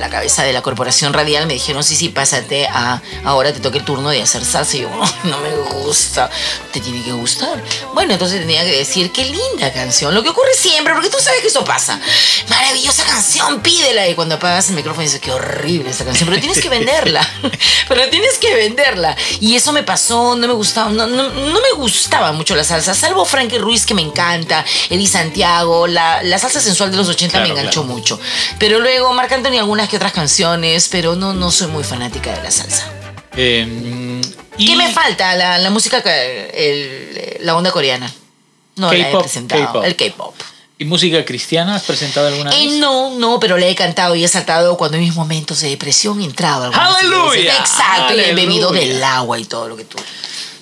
la 0.00 0.10
cabeza 0.10 0.42
de 0.42 0.52
la 0.52 0.60
corporación 0.60 1.12
radial, 1.12 1.46
me 1.46 1.54
dijeron, 1.54 1.84
sí, 1.84 1.94
sí, 1.94 2.08
pásate 2.08 2.66
a, 2.66 3.00
ahora 3.24 3.52
te 3.52 3.60
toca 3.60 3.78
el 3.78 3.84
turno 3.84 4.10
de 4.10 4.22
hacer 4.22 4.44
salsa. 4.44 4.76
Y 4.76 4.80
yo, 4.80 4.88
"Ay, 5.00 5.30
no 5.30 5.38
me 5.38 5.50
gusta, 5.84 6.28
te 6.72 6.80
tiene 6.80 7.00
que 7.04 7.12
gustar. 7.12 7.62
Bueno, 7.94 8.12
entonces 8.14 8.40
tenía 8.40 8.64
que 8.64 8.76
decir, 8.76 9.12
qué 9.12 9.24
linda 9.24 9.72
canción, 9.72 10.12
lo 10.14 10.22
que 10.24 10.30
ocurre 10.30 10.54
siempre, 10.56 10.92
porque 10.94 11.10
tú 11.10 11.18
sabes 11.20 11.42
que 11.42 11.46
eso 11.48 11.64
pasa. 11.64 12.00
Maravillosa 12.48 13.04
canción, 13.04 13.60
pídela. 13.60 14.08
Y 14.08 14.14
cuando 14.16 14.34
apagas 14.34 14.63
el 14.70 14.76
micrófono 14.76 15.02
dices, 15.02 15.20
qué 15.20 15.30
horrible 15.32 15.90
esta 15.90 16.04
canción, 16.04 16.28
pero 16.28 16.40
tienes 16.40 16.60
que 16.60 16.68
venderla. 16.68 17.26
pero 17.88 18.08
tienes 18.10 18.38
que 18.38 18.54
venderla. 18.54 19.16
Y 19.40 19.54
eso 19.56 19.72
me 19.72 19.82
pasó, 19.82 20.36
no 20.36 20.46
me 20.46 20.52
gustaba, 20.54 20.90
no, 20.90 21.06
no, 21.06 21.30
no 21.30 21.60
me 21.60 21.72
gustaba 21.76 22.32
mucho 22.32 22.54
la 22.54 22.64
salsa, 22.64 22.94
salvo 22.94 23.24
Frankie 23.24 23.58
Ruiz, 23.58 23.86
que 23.86 23.94
me 23.94 24.02
encanta, 24.02 24.64
Eddie 24.90 25.06
Santiago, 25.06 25.86
la, 25.86 26.22
la 26.22 26.38
salsa 26.38 26.60
sensual 26.60 26.90
de 26.90 26.96
los 26.96 27.08
80 27.08 27.40
me 27.40 27.48
enganchó 27.48 27.82
claro. 27.82 27.94
mucho. 27.96 28.20
Pero 28.58 28.80
luego 28.80 29.12
Marc 29.12 29.32
Anthony 29.32 29.58
algunas 29.58 29.88
que 29.88 29.96
otras 29.96 30.12
canciones, 30.12 30.88
pero 30.90 31.16
no, 31.16 31.32
no 31.32 31.50
soy 31.50 31.68
muy 31.68 31.84
fanática 31.84 32.32
de 32.32 32.42
la 32.42 32.50
salsa. 32.50 32.90
Eh, 33.36 34.20
y 34.56 34.66
¿Qué 34.66 34.76
me 34.76 34.92
falta? 34.92 35.34
La, 35.34 35.58
la 35.58 35.70
música, 35.70 35.98
el- 35.98 37.38
la 37.40 37.56
onda 37.56 37.70
coreana. 37.70 38.12
No 38.76 38.92
la 38.92 39.08
he 39.10 39.16
presentado. 39.16 39.84
El 39.84 39.96
K-pop. 39.96 40.34
¿Y 40.76 40.84
música 40.86 41.24
cristiana 41.24 41.76
has 41.76 41.82
presentado 41.84 42.26
alguna 42.26 42.50
Eh, 42.50 42.66
vez? 42.66 42.72
no, 42.78 43.10
no, 43.18 43.38
pero 43.38 43.56
le 43.56 43.70
he 43.70 43.74
cantado 43.76 44.16
y 44.16 44.24
he 44.24 44.28
saltado 44.28 44.76
cuando 44.76 44.96
en 44.96 45.04
mis 45.04 45.14
momentos 45.14 45.60
de 45.60 45.68
depresión 45.70 46.20
he 46.20 46.24
entrado. 46.24 46.64
algunas 46.64 46.96
¡Aleluya! 46.98 47.56
Exacto, 47.58 48.14
y 48.16 48.20
he 48.20 48.34
bebido 48.34 48.70
del 48.72 49.02
agua 49.02 49.38
y 49.38 49.44
todo 49.44 49.68
lo 49.68 49.76
que 49.76 49.84
tú 49.84 49.96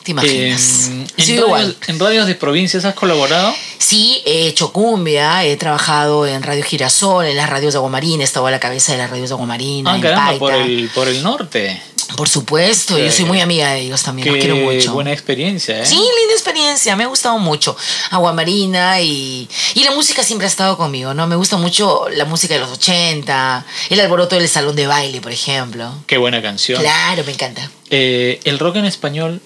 te 0.04 0.10
Eh, 0.10 0.12
imaginas. 0.12 0.88
en, 0.88 1.06
Sí, 1.16 1.38
radios, 1.38 1.76
en 1.86 1.98
radios 1.98 2.26
de 2.26 2.34
provincias 2.34 2.84
has 2.84 2.94
colaborado? 2.94 3.54
Sí, 3.78 4.20
he 4.26 4.48
hecho 4.48 4.70
cumbia, 4.72 5.44
he 5.44 5.56
trabajado 5.56 6.26
en 6.26 6.42
Radio 6.42 6.62
Girasol, 6.62 7.24
en 7.26 7.36
las 7.36 7.48
radios 7.48 7.72
de 7.72 7.78
Aguamarina, 7.78 8.22
he 8.22 8.24
estado 8.24 8.46
a 8.46 8.50
la 8.50 8.60
cabeza 8.60 8.92
de 8.92 8.98
las 8.98 9.08
radios 9.10 9.30
de 9.30 9.34
Aguamarina. 9.34 9.94
Ah, 9.94 10.00
caramba, 10.00 10.38
por 10.38 10.52
el, 10.52 10.90
por 10.94 11.08
el 11.08 11.22
norte. 11.22 11.80
Por 12.16 12.28
supuesto, 12.28 12.98
yo 12.98 13.10
soy 13.10 13.24
muy 13.24 13.40
amiga 13.40 13.72
de 13.72 13.80
ellos 13.80 14.02
también, 14.02 14.28
los 14.28 14.36
quiero 14.38 14.54
Qué 14.54 14.62
mucho. 14.76 14.92
buena 14.92 15.12
experiencia, 15.12 15.80
¿eh? 15.80 15.86
Sí, 15.86 15.96
linda 15.96 16.32
experiencia, 16.32 16.94
me 16.96 17.04
ha 17.04 17.06
gustado 17.06 17.38
mucho. 17.38 17.76
Agua 18.10 18.32
Marina 18.32 19.00
y, 19.00 19.48
y 19.74 19.84
la 19.84 19.90
música 19.92 20.22
siempre 20.22 20.46
ha 20.46 20.50
estado 20.50 20.76
conmigo, 20.76 21.14
¿no? 21.14 21.26
Me 21.26 21.36
gusta 21.36 21.56
mucho 21.56 22.08
la 22.10 22.24
música 22.24 22.54
de 22.54 22.60
los 22.60 22.70
80, 22.70 23.66
el 23.90 24.00
alboroto 24.00 24.36
del 24.36 24.48
salón 24.48 24.76
de 24.76 24.86
baile, 24.86 25.20
por 25.20 25.32
ejemplo. 25.32 25.92
Qué 26.06 26.18
buena 26.18 26.42
canción. 26.42 26.80
Claro, 26.80 27.24
me 27.24 27.32
encanta. 27.32 27.70
Eh, 27.90 28.40
¿El 28.44 28.58
rock 28.58 28.76
en 28.76 28.84
español 28.84 29.40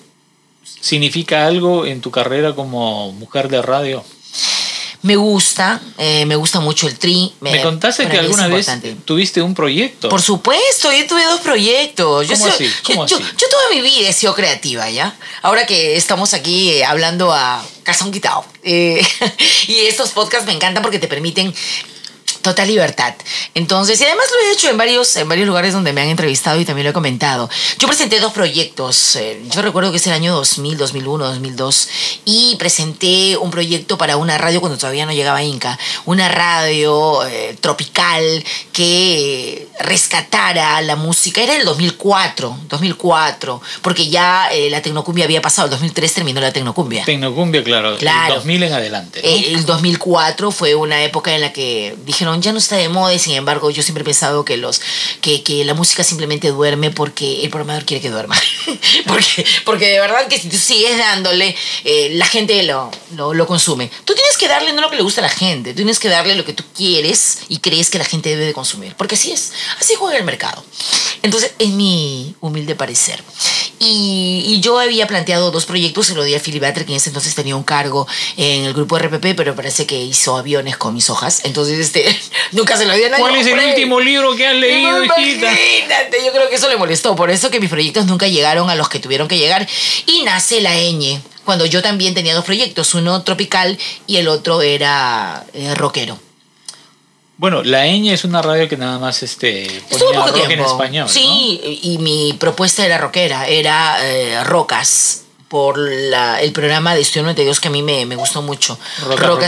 significa 0.80 1.46
algo 1.46 1.86
en 1.86 2.00
tu 2.00 2.10
carrera 2.10 2.54
como 2.54 3.12
mujer 3.12 3.48
de 3.48 3.62
radio? 3.62 4.04
Me 5.06 5.14
gusta, 5.14 5.80
eh, 5.98 6.26
me 6.26 6.34
gusta 6.34 6.58
mucho 6.58 6.88
el 6.88 6.98
tri. 6.98 7.32
Me 7.40 7.62
contaste 7.62 8.02
para 8.02 8.14
que 8.14 8.20
alguna 8.22 8.48
vez 8.48 8.68
tuviste 9.04 9.40
un 9.40 9.54
proyecto. 9.54 10.08
Por 10.08 10.20
supuesto, 10.20 10.90
yo 10.92 11.06
tuve 11.06 11.24
dos 11.26 11.38
proyectos. 11.42 12.26
Yo, 12.26 12.34
¿Cómo 12.34 12.44
soy- 12.46 12.54
así? 12.54 12.64
yo- 12.66 12.72
¿Cómo 12.82 13.06
yo- 13.06 13.16
así? 13.16 13.24
yo 13.38 13.46
toda 13.48 13.68
mi 13.72 13.82
vida 13.82 14.08
he 14.08 14.12
sido 14.12 14.34
creativa, 14.34 14.90
¿ya? 14.90 15.16
Ahora 15.42 15.64
que 15.64 15.96
estamos 15.96 16.34
aquí 16.34 16.70
eh, 16.72 16.84
hablando 16.84 17.32
a 17.32 17.64
calzón 17.84 18.10
quitado. 18.10 18.44
eh, 18.64 19.00
y 19.68 19.74
estos 19.82 20.10
podcasts 20.10 20.44
me 20.46 20.52
encantan 20.54 20.82
porque 20.82 20.98
te 20.98 21.06
permiten 21.06 21.54
total 22.46 22.68
libertad. 22.68 23.14
Entonces, 23.54 24.00
y 24.00 24.04
además 24.04 24.26
lo 24.32 24.48
he 24.48 24.52
hecho 24.52 24.68
en 24.70 24.76
varios, 24.78 25.16
en 25.16 25.28
varios 25.28 25.46
lugares 25.46 25.72
donde 25.72 25.92
me 25.92 26.00
han 26.00 26.08
entrevistado 26.08 26.60
y 26.60 26.64
también 26.64 26.84
lo 26.84 26.90
he 26.90 26.94
comentado. 26.94 27.50
Yo 27.78 27.86
presenté 27.88 28.20
dos 28.20 28.32
proyectos. 28.32 29.16
eh, 29.16 29.42
yo 29.50 29.62
recuerdo 29.62 29.90
que 29.90 29.96
es 29.98 30.06
el 30.06 30.12
año 30.12 30.34
2000, 30.34 30.76
2001, 30.78 31.24
2002. 31.26 31.88
Y 32.24 32.56
presenté 32.56 33.36
un 33.36 33.50
proyecto 33.50 33.98
para 33.98 34.16
una 34.16 34.38
radio 34.38 34.60
cuando 34.60 34.78
todavía 34.78 35.06
no 35.06 35.12
llegaba 35.12 35.42
Inca. 35.42 35.78
Una 36.04 36.28
radio 36.28 37.24
eh, 37.26 37.56
tropical 37.60 38.44
que 38.72 39.68
rescatara 39.80 40.80
la 40.82 40.96
música. 40.96 41.42
Era 41.42 41.56
el 41.56 41.64
2004, 41.64 42.58
2004. 42.68 43.60
Porque 43.82 44.08
ya 44.08 44.48
eh, 44.52 44.70
la 44.70 44.80
tecnocumbia 44.82 45.24
había 45.24 45.42
pasado. 45.42 45.66
El 45.66 45.70
2003 45.72 46.12
terminó 46.14 46.40
la 46.40 46.52
tecnocumbia. 46.52 47.04
Tecnocumbia, 47.04 47.64
claro, 47.64 47.96
Claro. 47.96 48.34
el 48.34 48.40
2000 48.40 48.62
en 48.62 48.72
adelante. 48.72 49.20
¿no? 49.22 49.28
El 49.28 49.66
2004 49.66 50.50
fue 50.50 50.74
una 50.74 51.02
época 51.02 51.34
en 51.34 51.40
la 51.40 51.52
que 51.52 51.96
dijeron 52.04 52.35
ya 52.40 52.52
no 52.52 52.58
está 52.58 52.76
de 52.76 52.88
moda 52.88 53.14
y 53.14 53.18
sin 53.18 53.34
embargo 53.34 53.70
yo 53.70 53.82
siempre 53.82 54.02
he 54.02 54.04
pensado 54.04 54.44
que 54.44 54.56
los 54.56 54.80
que, 55.20 55.42
que 55.42 55.64
la 55.64 55.74
música 55.74 56.04
simplemente 56.04 56.48
duerme 56.48 56.90
porque 56.90 57.42
el 57.42 57.50
programador 57.50 57.84
quiere 57.84 58.02
que 58.02 58.10
duerma. 58.10 58.36
Porque, 59.06 59.46
porque 59.64 59.86
de 59.86 60.00
verdad 60.00 60.26
que 60.28 60.38
si 60.38 60.48
tú 60.48 60.56
sigues 60.56 60.98
dándole 60.98 61.54
eh, 61.84 62.10
la 62.14 62.26
gente 62.26 62.62
lo, 62.64 62.90
lo, 63.14 63.32
lo 63.32 63.46
consume. 63.46 63.90
Tú 64.04 64.14
tienes 64.14 64.36
que 64.36 64.48
darle 64.48 64.72
no 64.72 64.82
lo 64.82 64.90
que 64.90 64.96
le 64.96 65.02
gusta 65.02 65.20
a 65.20 65.22
la 65.22 65.30
gente 65.30 65.72
tienes 65.74 65.98
que 65.98 66.08
darle 66.08 66.34
lo 66.34 66.44
que 66.44 66.52
tú 66.52 66.64
quieres 66.74 67.38
y 67.48 67.58
crees 67.58 67.90
que 67.90 67.98
la 67.98 68.04
gente 68.04 68.30
debe 68.30 68.44
de 68.44 68.52
consumir 68.52 68.94
porque 68.96 69.14
así 69.14 69.32
es 69.32 69.52
así 69.80 69.94
juega 69.94 70.18
el 70.18 70.24
mercado. 70.24 70.64
Entonces 71.22 71.52
es 71.58 71.68
mi 71.68 72.34
humilde 72.40 72.74
parecer 72.74 73.22
y, 73.78 74.42
y 74.46 74.60
yo 74.60 74.78
había 74.78 75.06
planteado 75.06 75.50
dos 75.50 75.66
proyectos, 75.66 76.06
se 76.06 76.14
lo 76.14 76.24
di 76.24 76.34
a 76.34 76.40
Philip 76.40 76.62
Batter, 76.62 76.86
que 76.86 76.92
en 76.92 76.96
ese 76.96 77.10
entonces 77.10 77.34
tenía 77.34 77.56
un 77.56 77.62
cargo 77.62 78.06
en 78.36 78.64
el 78.64 78.72
grupo 78.72 78.98
RPP, 78.98 79.34
pero 79.36 79.54
parece 79.54 79.86
que 79.86 80.02
hizo 80.02 80.36
aviones 80.36 80.76
con 80.76 80.94
mis 80.94 81.10
hojas. 81.10 81.40
Entonces, 81.44 81.78
este, 81.78 82.18
nunca 82.52 82.76
se 82.76 82.84
lo 82.84 82.94
di 82.94 83.04
a 83.04 83.08
nadie. 83.10 83.22
¿Cuál 83.22 83.36
es 83.36 83.46
el 83.46 83.52
Hombre, 83.52 83.68
último 83.70 84.00
libro 84.00 84.34
que 84.36 84.46
has 84.46 84.54
leído, 84.54 85.04
hijita? 85.04 85.52
Imagínate, 85.52 86.18
yo 86.24 86.32
creo 86.32 86.48
que 86.48 86.56
eso 86.56 86.68
le 86.68 86.76
molestó. 86.76 87.16
Por 87.16 87.30
eso 87.30 87.50
que 87.50 87.60
mis 87.60 87.70
proyectos 87.70 88.06
nunca 88.06 88.28
llegaron 88.28 88.70
a 88.70 88.74
los 88.74 88.88
que 88.88 88.98
tuvieron 88.98 89.28
que 89.28 89.38
llegar. 89.38 89.66
Y 90.06 90.22
nace 90.22 90.60
la 90.60 90.74
ñ, 90.74 91.20
cuando 91.44 91.64
yo 91.66 91.82
también 91.82 92.14
tenía 92.14 92.34
dos 92.34 92.44
proyectos, 92.44 92.94
uno 92.94 93.22
tropical 93.22 93.78
y 94.06 94.16
el 94.16 94.28
otro 94.28 94.62
era 94.62 95.44
eh, 95.54 95.74
rockero. 95.74 96.18
Bueno, 97.38 97.62
La 97.62 97.86
Ñ 97.86 98.12
es 98.12 98.24
una 98.24 98.40
radio 98.40 98.66
que 98.66 98.78
nada 98.78 98.98
más 98.98 99.22
este, 99.22 99.82
ponía 99.90 100.24
rock 100.24 100.50
en 100.50 100.60
español. 100.60 101.08
Sí, 101.08 101.80
y 101.82 101.98
mi 101.98 102.32
propuesta 102.32 102.84
era 102.84 102.96
rockera, 102.96 103.46
era 103.46 103.98
eh, 104.00 104.42
Rocas 104.44 105.25
por 105.48 105.78
la- 105.78 106.40
el 106.40 106.52
programa 106.52 106.94
de 106.94 107.02
Estudio 107.02 107.22
92 107.22 107.60
que 107.60 107.68
a 107.68 107.70
mí 107.70 107.82
me, 107.82 108.04
me 108.04 108.16
gustó 108.16 108.42
mucho. 108.42 108.78
Rock 109.06 109.20
Rock 109.20 109.42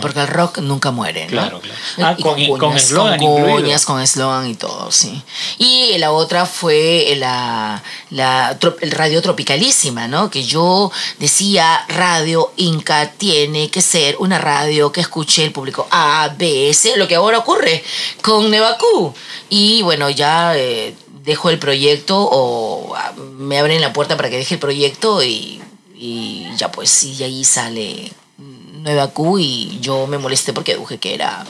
porque 0.00 0.20
el 0.20 0.28
rock 0.28 0.58
nunca 0.58 0.90
muere. 0.90 1.24
¿no? 1.24 1.30
Claro, 1.30 1.60
claro. 1.60 1.78
Ah, 1.98 2.14
Y 2.18 2.22
con- 2.22 2.46
con 2.46 2.58
cuñas, 2.70 2.84
eslogan 2.84 3.18
Con 3.18 3.42
cuñas, 3.42 3.84
con 3.84 4.00
eslogan 4.00 4.48
y 4.48 4.54
todo, 4.54 4.90
sí. 4.90 5.22
Y 5.58 5.98
la 5.98 6.12
otra 6.12 6.46
fue 6.46 7.14
la, 7.18 7.82
la 8.10 8.56
el 8.80 8.90
Radio 8.90 9.20
Tropicalísima, 9.20 10.08
¿no? 10.08 10.30
Que 10.30 10.42
yo 10.44 10.90
decía, 11.18 11.84
Radio 11.88 12.52
Inca 12.56 13.10
tiene 13.12 13.70
que 13.70 13.82
ser 13.82 14.16
una 14.18 14.38
radio 14.38 14.90
que 14.90 15.00
escuche 15.02 15.44
el 15.44 15.52
público 15.52 15.86
A, 15.90 16.30
B, 16.36 16.72
C, 16.72 16.96
lo 16.96 17.06
que 17.06 17.14
ahora 17.14 17.38
ocurre 17.38 17.84
con 18.22 18.50
Nevacú. 18.50 19.14
Y 19.50 19.82
bueno, 19.82 20.08
ya 20.10 20.56
eh, 20.56 20.94
dejo 21.26 21.50
el 21.50 21.58
proyecto 21.58 22.16
o 22.18 22.94
ah, 22.96 23.12
me 23.36 23.58
abren 23.58 23.82
la 23.82 23.92
puerta 23.92 24.16
para 24.16 24.30
que 24.30 24.38
deje 24.38 24.54
el 24.54 24.60
proyecto 24.60 25.22
y, 25.22 25.60
y 25.94 26.46
ya 26.56 26.70
pues 26.72 26.88
sí, 26.88 27.22
ahí 27.22 27.44
sale 27.44 28.10
Nueva 28.38 29.08
Q 29.08 29.38
y 29.38 29.78
yo 29.80 30.06
me 30.06 30.16
molesté 30.16 30.52
porque 30.52 30.76
dije 30.76 30.98
que 30.98 31.14
era 31.14 31.44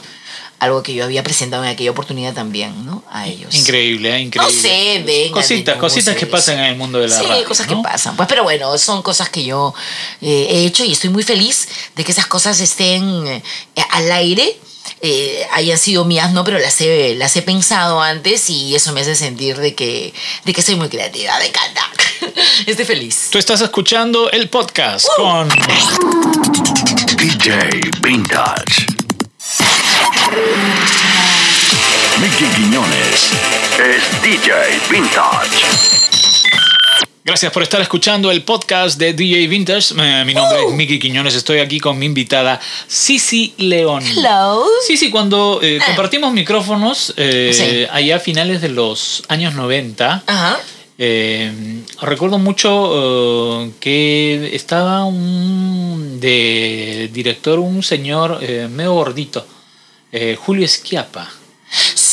algo 0.59 0.81
que 0.81 0.93
yo 0.93 1.03
había 1.03 1.21
presentado 1.23 1.63
en 1.63 1.69
aquella 1.69 1.91
oportunidad 1.91 2.33
también, 2.33 2.83
¿no? 2.85 3.03
A 3.11 3.27
ellos. 3.27 3.53
Increíble, 3.53 4.15
¿eh? 4.15 4.21
increíble. 4.21 4.55
No 4.55 4.61
sé, 4.61 5.03
venga. 5.05 5.33
Cositas, 5.35 5.77
cositas 5.77 6.15
que 6.15 6.25
pasan 6.25 6.57
en 6.57 6.65
el 6.65 6.75
mundo 6.75 6.99
de 6.99 7.07
la 7.09 7.19
sí, 7.19 7.25
radio. 7.25 7.45
cosas 7.45 7.67
¿no? 7.67 7.77
que 7.77 7.83
pasan. 7.83 8.15
Pues, 8.15 8.27
pero 8.27 8.43
bueno, 8.43 8.75
son 8.79 9.03
cosas 9.03 9.29
que 9.29 9.45
yo 9.45 9.75
eh, 10.21 10.47
he 10.49 10.65
hecho 10.65 10.83
y 10.83 10.93
estoy 10.93 11.11
muy 11.11 11.21
feliz 11.21 11.67
de 11.95 12.03
que 12.03 12.11
esas 12.11 12.25
cosas 12.25 12.59
estén 12.59 13.27
eh, 13.27 13.43
al 13.91 14.11
aire. 14.11 14.57
Eh, 15.01 15.45
hayan 15.53 15.77
sido 15.77 16.05
mías, 16.05 16.31
no, 16.33 16.43
pero 16.43 16.59
las 16.59 16.79
he, 16.81 17.15
las 17.15 17.35
he 17.35 17.41
pensado 17.41 18.01
antes 18.01 18.49
y 18.49 18.75
eso 18.75 18.91
me 18.93 19.01
hace 19.01 19.15
sentir 19.15 19.57
de 19.57 19.75
que, 19.75 20.13
de 20.45 20.53
que 20.53 20.61
soy 20.61 20.75
muy 20.75 20.89
creativa, 20.89 21.37
me 21.39 21.47
encanta. 21.47 21.81
Estoy 22.65 22.85
feliz. 22.85 23.29
Tú 23.31 23.37
estás 23.37 23.61
escuchando 23.61 24.29
el 24.31 24.49
podcast 24.49 25.05
Uh. 25.17 25.21
con 25.21 25.49
DJ 27.17 27.57
Vintage. 28.01 28.87
Mickey 32.19 32.47
Quiñones 32.55 33.29
es 33.77 34.21
DJ 34.23 34.79
Vintage. 34.89 36.26
Gracias 37.27 37.51
por 37.51 37.61
estar 37.61 37.81
escuchando 37.81 38.31
el 38.31 38.41
podcast 38.43 38.97
de 38.97 39.11
DJ 39.11 39.47
Vintage. 39.47 39.93
Eh, 39.99 40.23
mi 40.25 40.33
nombre 40.33 40.63
Uh. 40.63 40.69
es 40.69 40.75
Miki 40.75 40.97
Quiñones. 40.97 41.35
Estoy 41.35 41.59
aquí 41.59 41.77
con 41.77 41.99
mi 41.99 42.05
invitada 42.05 42.57
Sisi 42.87 43.53
León. 43.57 44.01
Hello. 44.01 44.63
Sisi, 44.87 45.09
cuando 45.11 45.59
eh, 45.61 45.77
compartimos 45.85 46.31
micrófonos 46.31 47.13
eh, 47.17 47.51
Sí. 47.53 47.85
allá 47.91 48.15
a 48.15 48.19
finales 48.19 48.61
de 48.61 48.69
los 48.69 49.23
años 49.27 49.55
90, 49.55 50.23
Ajá. 50.25 50.57
eh, 50.97 51.51
recuerdo 52.01 52.37
mucho 52.37 52.93
eh, 53.65 53.71
que 53.81 54.55
estaba 54.55 55.03
un 55.03 56.21
de 56.21 57.09
director 57.11 57.59
un 57.59 57.83
señor 57.83 58.39
eh, 58.41 58.69
medio 58.71 58.93
gordito, 58.93 59.45
eh, 60.13 60.37
Julio 60.39 60.63
Esquiapa. 60.63 61.29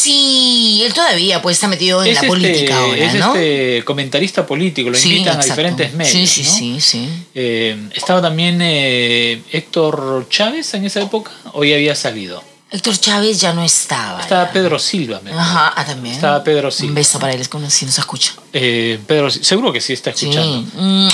Sí, 0.04 0.82
él 0.84 0.92
todavía 0.92 1.40
pues 1.40 1.56
está 1.56 1.66
metido 1.66 2.02
en 2.02 2.08
Es 2.10 2.14
la 2.14 2.20
este- 2.20 2.26
política 2.28 2.76
ahora, 2.78 2.96
es 3.06 3.14
¿no? 3.14 3.34
este 3.34 3.82
comentarista 3.84 4.46
político, 4.46 4.90
lo 4.90 4.96
Sí, 4.98 5.08
invitan 5.12 5.36
exacto. 5.36 5.52
a 5.52 5.56
diferentes 5.56 5.94
medios. 5.94 6.12
Sí, 6.12 6.26
sí, 6.26 6.42
¿no? 6.42 6.50
sí, 6.50 6.80
sí. 6.80 7.08
Eh, 7.34 7.88
estaba 7.94 8.20
también 8.20 8.58
eh, 8.60 9.40
Héctor 9.50 10.26
Chávez 10.28 10.74
en 10.74 10.84
esa 10.84 11.00
época, 11.00 11.30
o 11.54 11.64
ya 11.64 11.76
había 11.76 11.94
salido. 11.94 12.42
Héctor 12.70 12.98
Chávez 12.98 13.40
ya 13.40 13.52
no 13.54 13.64
estaba. 13.64 14.20
Estaba 14.20 14.46
ya. 14.46 14.52
Pedro 14.52 14.78
Silva, 14.78 15.20
me 15.24 15.30
Ajá, 15.32 15.72
ah, 15.74 15.84
también. 15.86 16.14
Estaba 16.14 16.44
Pedro 16.44 16.70
Silva. 16.70 16.88
Un 16.90 16.94
beso 16.96 17.18
para 17.18 17.32
él, 17.32 17.40
es 17.40 17.48
como 17.48 17.70
si 17.70 17.86
nos 17.86 17.98
escucha. 17.98 18.34
Eh, 18.52 18.98
Pedro, 19.06 19.30
seguro 19.30 19.72
que 19.72 19.80
sí 19.80 19.92
está 19.94 20.10
escuchando. 20.10 20.60
Sí. 20.60 20.66
Mm, 20.76 21.08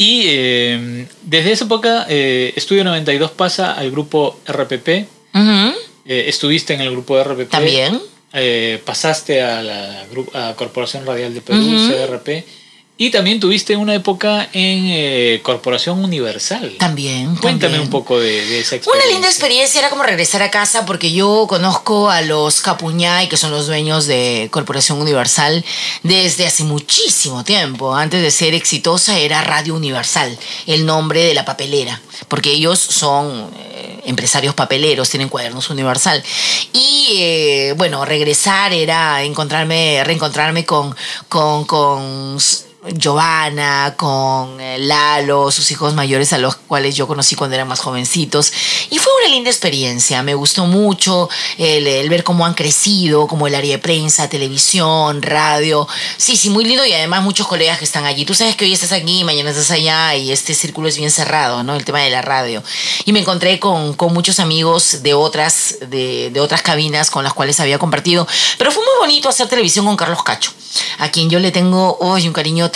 Y 0.00 0.22
eh, 0.28 1.06
desde 1.22 1.52
esa 1.52 1.64
época, 1.64 2.06
eh, 2.08 2.52
Estudio 2.54 2.84
92 2.84 3.32
pasa 3.32 3.72
al 3.72 3.90
grupo 3.90 4.38
RPP. 4.46 5.08
ujú, 5.34 5.67
Eh, 6.08 6.24
estuviste 6.26 6.72
en 6.72 6.80
el 6.80 6.90
grupo 6.90 7.16
de 7.16 7.24
RPP. 7.24 7.50
También. 7.50 8.00
Eh, 8.32 8.80
pasaste 8.84 9.42
a 9.42 9.62
la 9.62 10.06
a 10.34 10.54
Corporación 10.56 11.04
Radial 11.06 11.34
de 11.34 11.42
Perú, 11.42 11.60
Ujú. 11.60 11.92
CRP. 11.92 12.44
Y 13.00 13.10
también 13.10 13.38
tuviste 13.38 13.76
una 13.76 13.94
época 13.94 14.48
en 14.52 14.86
eh, 14.88 15.40
Corporación 15.44 16.02
Universal. 16.02 16.74
También. 16.80 17.36
Cuéntame 17.36 17.58
también. 17.60 17.82
un 17.82 17.90
poco 17.90 18.18
de, 18.18 18.44
de 18.44 18.58
esa 18.58 18.74
Una 18.74 18.78
experiencia. 18.78 19.12
linda 19.12 19.28
experiencia 19.28 19.78
era 19.78 19.88
como 19.88 20.02
regresar 20.02 20.42
a 20.42 20.50
casa 20.50 20.84
porque 20.84 21.12
yo 21.12 21.46
conozco 21.48 22.10
a 22.10 22.22
los 22.22 22.60
Capuñay, 22.60 23.28
que 23.28 23.36
son 23.36 23.52
los 23.52 23.68
dueños 23.68 24.06
de 24.06 24.48
Corporación 24.50 25.00
Universal, 25.00 25.64
desde 26.02 26.44
hace 26.48 26.64
muchísimo 26.64 27.44
tiempo. 27.44 27.94
Antes 27.94 28.20
de 28.20 28.32
ser 28.32 28.52
exitosa 28.54 29.16
era 29.16 29.42
Radio 29.42 29.76
Universal, 29.76 30.36
el 30.66 30.84
nombre 30.84 31.22
de 31.22 31.34
la 31.34 31.44
papelera, 31.44 32.00
porque 32.26 32.50
ellos 32.50 32.80
son 32.80 33.48
eh, 33.60 34.00
empresarios 34.06 34.56
papeleros, 34.56 35.08
tienen 35.08 35.28
cuadernos 35.28 35.70
Universal. 35.70 36.20
Y 36.72 37.10
eh, 37.12 37.74
bueno, 37.76 38.04
regresar 38.04 38.72
era 38.72 39.22
encontrarme, 39.22 40.02
reencontrarme 40.02 40.64
con, 40.64 40.96
con, 41.28 41.64
con 41.64 42.36
Giovanna, 42.94 43.94
con 43.96 44.60
eh, 44.60 44.78
Lalo, 44.78 45.50
sus 45.50 45.70
hijos 45.70 45.94
mayores 45.94 46.32
a 46.32 46.38
los 46.38 46.56
cuales 46.56 46.96
yo 46.96 47.06
conocí 47.06 47.34
cuando 47.34 47.54
eran 47.54 47.68
más 47.68 47.80
jovencitos. 47.80 48.52
Y 48.90 48.98
fue 48.98 49.12
una 49.20 49.34
linda 49.34 49.50
experiencia, 49.50 50.22
me 50.22 50.34
gustó 50.34 50.66
mucho 50.66 51.28
el, 51.56 52.08
ver 52.08 52.24
cómo 52.24 52.46
han 52.46 52.54
crecido, 52.54 53.26
como 53.26 53.46
el 53.46 53.54
área 53.54 53.72
de 53.72 53.78
prensa, 53.78 54.28
televisión, 54.28 55.22
radio. 55.22 55.86
Sí, 56.16 56.36
sí, 56.36 56.50
muy 56.50 56.64
lindo 56.64 56.84
y 56.84 56.92
además 56.92 57.22
muchos 57.22 57.46
colegas 57.46 57.78
que 57.78 57.84
están 57.84 58.04
allí. 58.04 58.24
Tú 58.24 58.34
sabes 58.34 58.56
que 58.56 58.64
hoy 58.64 58.72
estás 58.72 58.92
aquí, 58.92 59.24
mañana 59.24 59.50
estás 59.50 59.70
allá 59.70 60.14
y 60.14 60.32
este 60.32 60.54
círculo 60.54 60.88
es 60.88 60.96
bien 60.96 61.10
cerrado, 61.10 61.62
¿no? 61.62 61.74
El 61.74 61.84
tema 61.84 62.00
de 62.00 62.10
la 62.10 62.22
radio. 62.22 62.62
Y 63.04 63.12
me 63.12 63.20
encontré 63.20 63.58
con, 63.58 63.94
con 63.94 64.12
muchos 64.12 64.40
amigos 64.40 65.02
de 65.02 65.14
otras, 65.14 65.76
de, 65.88 66.30
de 66.30 66.40
otras 66.40 66.62
cabinas 66.62 67.10
con 67.10 67.24
las 67.24 67.34
cuales 67.34 67.60
había 67.60 67.78
compartido. 67.78 68.26
Pero 68.56 68.70
fue 68.70 68.82
muy 68.82 68.94
bonito 69.00 69.28
hacer 69.28 69.48
televisión 69.48 69.86
con 69.86 69.96
Carlos 69.96 70.22
Cacho, 70.22 70.52
a 70.98 71.10
quien 71.10 71.30
yo 71.30 71.38
le 71.38 71.50
tengo 71.50 71.98
hoy 72.00 72.26
un 72.26 72.32
cariño 72.32 72.70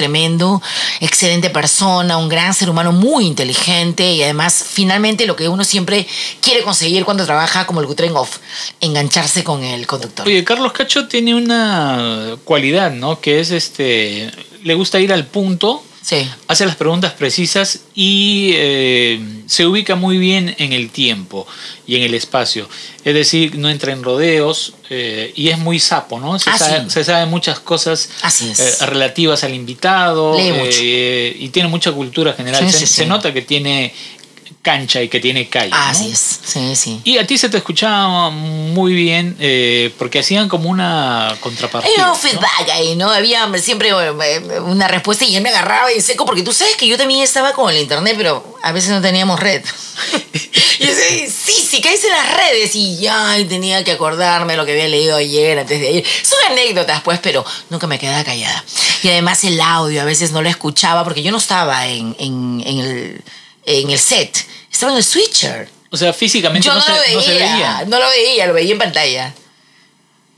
excelente 1.01 1.51
persona, 1.51 2.17
un 2.17 2.29
gran 2.29 2.55
ser 2.55 2.71
humano 2.71 2.93
muy 2.93 3.27
inteligente 3.27 4.12
y 4.12 4.23
además 4.23 4.65
finalmente 4.69 5.27
lo 5.27 5.37
que 5.37 5.48
uno 5.48 5.65
siempre 5.65 6.07
quiere 6.40 6.63
conseguir 6.63 7.05
cuando 7.05 7.25
trabaja 7.25 7.67
como 7.67 7.81
el 7.81 7.87
Gutren 7.87 8.17
Off, 8.17 8.38
engancharse 8.81 9.44
con 9.44 9.63
el 9.63 9.87
conductor. 9.87 10.27
Oye, 10.27 10.44
Carlos 10.44 10.73
Cacho 10.73 11.09
tiene 11.09 11.35
una 11.35 12.37
cualidad, 12.44 12.92
¿no? 12.92 13.21
Que 13.21 13.40
es 13.40 13.50
este. 13.50 14.31
Le 14.63 14.75
gusta 14.75 15.00
ir 15.00 15.13
al 15.13 15.27
punto 15.27 15.83
Sí. 16.03 16.29
hace 16.48 16.67
las 16.67 16.75
preguntas 16.75 17.13
precisas 17.13 17.81
y 17.94 18.50
eh, 18.55 19.21
se 19.46 19.67
ubica 19.67 19.94
muy 19.94 20.19
bien 20.19 20.55
en 20.59 20.73
el 20.73 20.90
tiempo 20.90 21.46
y 21.87 21.94
en 21.94 22.03
el 22.03 22.15
espacio. 22.15 22.69
Es 23.05 23.15
decir, 23.15 23.57
no 23.57 23.71
entra 23.71 23.92
en 23.92 24.03
rodeos 24.03 24.75
eh, 24.90 25.33
y 25.37 25.48
es 25.48 25.59
muy 25.59 25.79
sapo, 25.79 26.19
¿no? 26.19 26.38
Se, 26.40 26.50
Ah, 26.50 26.59
sabe, 26.59 26.90
se 26.90 27.05
sabe 27.05 27.27
muchas 27.27 27.61
cosas 27.61 28.09
eh, 28.42 28.87
relativas 28.87 29.44
al 29.44 29.55
invitado 29.55 30.37
y 30.38 31.48
tiene 31.50 31.69
mucha 31.69 31.92
cultura 31.92 32.33
general. 32.33 32.71
Se, 32.73 33.07
nota 33.07 33.33
que 33.33 33.42
tiene 33.42 33.94
cancha 34.63 35.02
y 35.02 35.08
que 35.08 35.19
tiene 35.19 35.48
calle. 35.48 35.71
¿no? 35.71 35.77
Así 35.77 36.13
es. 36.13 36.40
Sí, 36.44 36.77
sí. 36.77 37.00
Y 37.02 37.19
a 37.19 37.27
ti 37.27 37.37
se 37.37 37.48
te 37.48 37.56
escuchaba 37.56 38.31
muy 38.31 38.94
bien 38.94 39.37
eh, 39.40 39.92
porque 39.98 40.21
hacían 40.21 40.48
como 40.48 40.71
una 40.71 41.37
contrapartida. 41.40 41.92
Hay 41.92 42.00
un 42.00 42.08
¿no? 42.08 42.15
feedback 42.15 42.69
ahí, 42.73 42.94
¿no? 42.94 43.10
Había 43.10 43.50
siempre 43.58 43.90
eh, 43.90 44.60
una 44.60 44.87
respuesta 44.87 45.25
y 45.25 45.35
él 45.35 45.42
me 45.42 45.48
agarraba 45.48 45.90
en 45.90 46.00
seco 46.00 46.25
porque 46.25 46.42
tú 46.42 46.52
sabes 46.52 46.77
que 46.77 46.87
yo 46.87 46.96
también 46.96 47.23
estaba 47.23 47.52
con 47.52 47.71
el 47.71 47.81
internet, 47.81 48.15
pero 48.17 48.56
a 48.63 48.71
veces 48.71 48.90
no 48.90 49.02
teníamos 49.02 49.40
red. 49.40 49.63
y 50.79 50.87
yo 50.87 50.94
decía, 50.94 51.29
sí, 51.29 51.67
sí, 51.69 51.81
caes 51.81 52.04
en 52.04 52.10
las 52.10 52.37
redes 52.37 52.77
y 52.77 52.98
ya 52.98 53.37
y 53.38 53.44
tenía 53.46 53.83
que 53.83 53.90
acordarme 53.90 54.56
lo 54.56 54.65
que 54.65 54.73
había 54.73 54.87
leído 54.87 55.17
ayer, 55.17 55.58
antes 55.58 55.81
de 55.81 55.88
ayer. 55.88 56.04
Son 56.23 56.38
anécdotas, 56.52 57.02
pues, 57.02 57.19
pero 57.19 57.44
nunca 57.69 57.88
me 57.88 57.98
quedaba 57.98 58.23
callada. 58.23 58.65
Y 59.02 59.08
además 59.08 59.42
el 59.42 59.60
audio 59.60 60.02
a 60.02 60.04
veces 60.04 60.31
no 60.31 60.40
lo 60.40 60.48
escuchaba 60.48 61.02
porque 61.02 61.25
yo 61.25 61.33
no 61.33 61.38
estaba 61.38 61.88
en, 61.88 62.15
en, 62.21 62.63
en 62.65 62.79
el, 62.79 63.25
en 63.67 63.90
el 63.90 63.98
set, 63.98 64.37
estaba 64.71 64.92
en 64.92 64.98
el 64.98 65.04
switcher. 65.04 65.69
O 65.90 65.96
sea, 65.96 66.13
físicamente 66.13 66.67
Yo 66.67 66.73
no, 66.73 66.79
no, 66.81 66.85
se, 66.87 66.90
lo 66.92 66.98
veía, 67.00 67.15
no 67.17 67.23
se 67.23 67.35
veía. 67.35 67.85
no 67.87 67.98
lo 68.00 68.08
veía, 68.08 68.46
lo 68.46 68.54
veía 68.54 68.73
en 68.73 68.79
pantalla. 68.79 69.35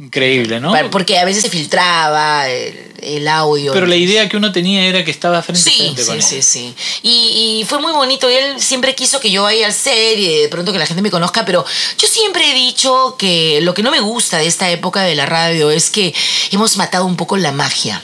Increíble, 0.00 0.58
¿no? 0.58 0.72
Porque 0.90 1.18
a 1.18 1.24
veces 1.24 1.42
se 1.44 1.48
filtraba 1.50 2.48
el, 2.50 2.92
el 3.00 3.28
audio. 3.28 3.72
Pero 3.72 3.86
la 3.86 3.94
idea 3.94 4.28
que 4.28 4.36
uno 4.36 4.50
tenía 4.50 4.84
era 4.84 5.04
que 5.04 5.12
estaba 5.12 5.40
frente 5.40 5.60
a 5.70 5.72
Sí, 5.72 5.78
frente 5.78 6.04
con 6.04 6.20
sí, 6.20 6.34
él. 6.36 6.42
sí, 6.42 6.74
sí. 6.74 6.74
Y, 7.04 7.60
y 7.60 7.64
fue 7.64 7.78
muy 7.80 7.92
bonito. 7.92 8.28
Y 8.28 8.34
él 8.34 8.60
siempre 8.60 8.96
quiso 8.96 9.20
que 9.20 9.30
yo 9.30 9.44
vaya 9.44 9.66
al 9.66 9.72
set 9.72 10.18
y 10.18 10.40
de 10.40 10.48
pronto 10.48 10.72
que 10.72 10.78
la 10.80 10.86
gente 10.86 11.00
me 11.00 11.12
conozca. 11.12 11.44
Pero 11.44 11.64
yo 11.96 12.08
siempre 12.08 12.50
he 12.50 12.54
dicho 12.54 13.14
que 13.16 13.60
lo 13.62 13.72
que 13.72 13.84
no 13.84 13.92
me 13.92 14.00
gusta 14.00 14.38
de 14.38 14.48
esta 14.48 14.68
época 14.68 15.02
de 15.02 15.14
la 15.14 15.26
radio 15.26 15.70
es 15.70 15.90
que 15.90 16.12
hemos 16.50 16.76
matado 16.76 17.04
un 17.06 17.14
poco 17.16 17.36
la 17.36 17.52
magia. 17.52 18.02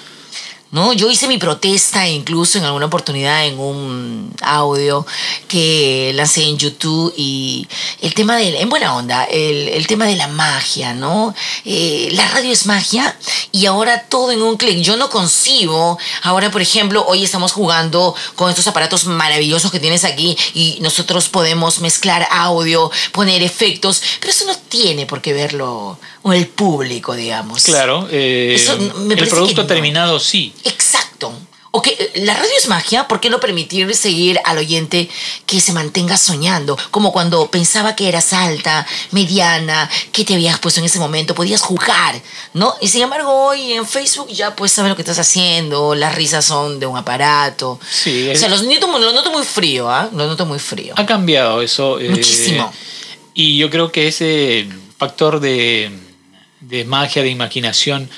¿No? 0.70 0.92
Yo 0.92 1.10
hice 1.10 1.26
mi 1.26 1.38
protesta 1.38 2.08
incluso 2.08 2.58
en 2.58 2.64
alguna 2.64 2.86
oportunidad 2.86 3.44
en 3.46 3.58
un 3.58 4.32
audio 4.42 5.04
que 5.48 6.12
lancé 6.14 6.44
en 6.44 6.58
YouTube 6.58 7.12
y 7.16 7.66
el 8.00 8.14
tema 8.14 8.36
de, 8.36 8.60
en 8.60 8.68
buena 8.68 8.94
onda, 8.94 9.24
el, 9.24 9.68
el 9.68 9.86
tema 9.86 10.06
de 10.06 10.16
la 10.16 10.28
magia, 10.28 10.94
¿no? 10.94 11.34
Eh, 11.64 12.10
la 12.12 12.28
radio 12.28 12.52
es 12.52 12.66
magia 12.66 13.16
y 13.50 13.66
ahora 13.66 14.02
todo 14.02 14.30
en 14.30 14.42
un 14.42 14.56
clic. 14.56 14.80
Yo 14.80 14.96
no 14.96 15.10
concibo, 15.10 15.98
ahora 16.22 16.50
por 16.50 16.62
ejemplo, 16.62 17.04
hoy 17.06 17.24
estamos 17.24 17.52
jugando 17.52 18.14
con 18.36 18.48
estos 18.48 18.66
aparatos 18.68 19.06
maravillosos 19.06 19.72
que 19.72 19.80
tienes 19.80 20.04
aquí 20.04 20.36
y 20.54 20.78
nosotros 20.80 21.28
podemos 21.28 21.80
mezclar 21.80 22.28
audio, 22.30 22.90
poner 23.12 23.42
efectos, 23.42 24.02
pero 24.20 24.30
eso 24.30 24.44
no 24.46 24.56
tiene 24.56 25.06
por 25.06 25.20
qué 25.20 25.32
verlo 25.32 25.98
el 26.24 26.46
público, 26.48 27.14
digamos. 27.14 27.64
Claro, 27.64 28.06
eh, 28.10 28.52
Eso 28.56 28.76
me 28.98 29.14
el 29.14 29.28
producto 29.28 29.62
no. 29.62 29.66
terminado 29.66 30.20
sí. 30.20 30.52
Exacto. 30.64 31.32
O 31.72 31.80
que 31.82 31.90
eh, 31.92 32.10
la 32.24 32.34
radio 32.34 32.50
es 32.58 32.66
magia, 32.66 33.06
¿por 33.06 33.20
qué 33.20 33.30
no 33.30 33.38
permitir 33.38 33.94
seguir 33.94 34.40
al 34.44 34.58
oyente 34.58 35.08
que 35.46 35.60
se 35.60 35.72
mantenga 35.72 36.16
soñando? 36.16 36.76
Como 36.90 37.12
cuando 37.12 37.48
pensaba 37.48 37.94
que 37.94 38.08
eras 38.08 38.32
alta, 38.32 38.84
mediana, 39.12 39.88
que 40.10 40.24
te 40.24 40.34
habías 40.34 40.58
puesto 40.58 40.80
en 40.80 40.86
ese 40.86 40.98
momento, 40.98 41.32
podías 41.32 41.60
jugar, 41.60 42.20
¿no? 42.54 42.74
Y 42.80 42.88
sin 42.88 43.02
embargo, 43.02 43.30
hoy 43.46 43.72
en 43.74 43.86
Facebook 43.86 44.28
ya 44.30 44.56
pues 44.56 44.72
sabes 44.72 44.88
lo 44.88 44.96
que 44.96 45.02
estás 45.02 45.20
haciendo, 45.20 45.94
las 45.94 46.16
risas 46.16 46.44
son 46.44 46.80
de 46.80 46.86
un 46.86 46.96
aparato. 46.96 47.78
Sí, 47.88 48.28
O 48.30 48.34
sea, 48.36 48.48
los 48.48 48.64
noto, 48.64 48.88
muy- 48.88 49.00
lo 49.00 49.12
noto 49.12 49.30
muy 49.30 49.44
frío, 49.44 49.88
¿ah? 49.88 50.08
Lo 50.12 50.26
noto 50.26 50.44
muy 50.46 50.58
frío. 50.58 50.94
Ha 50.96 51.06
cambiado 51.06 51.62
eso. 51.62 52.00
eh, 52.00 52.08
Muchísimo. 52.10 52.72
Y 53.32 53.58
yo 53.58 53.70
creo 53.70 53.92
que 53.92 54.08
ese 54.08 54.68
factor 54.98 55.38
de, 55.38 55.92
de 56.60 56.84
magia, 56.84 57.22
de 57.22 57.28
imaginación, 57.30 58.08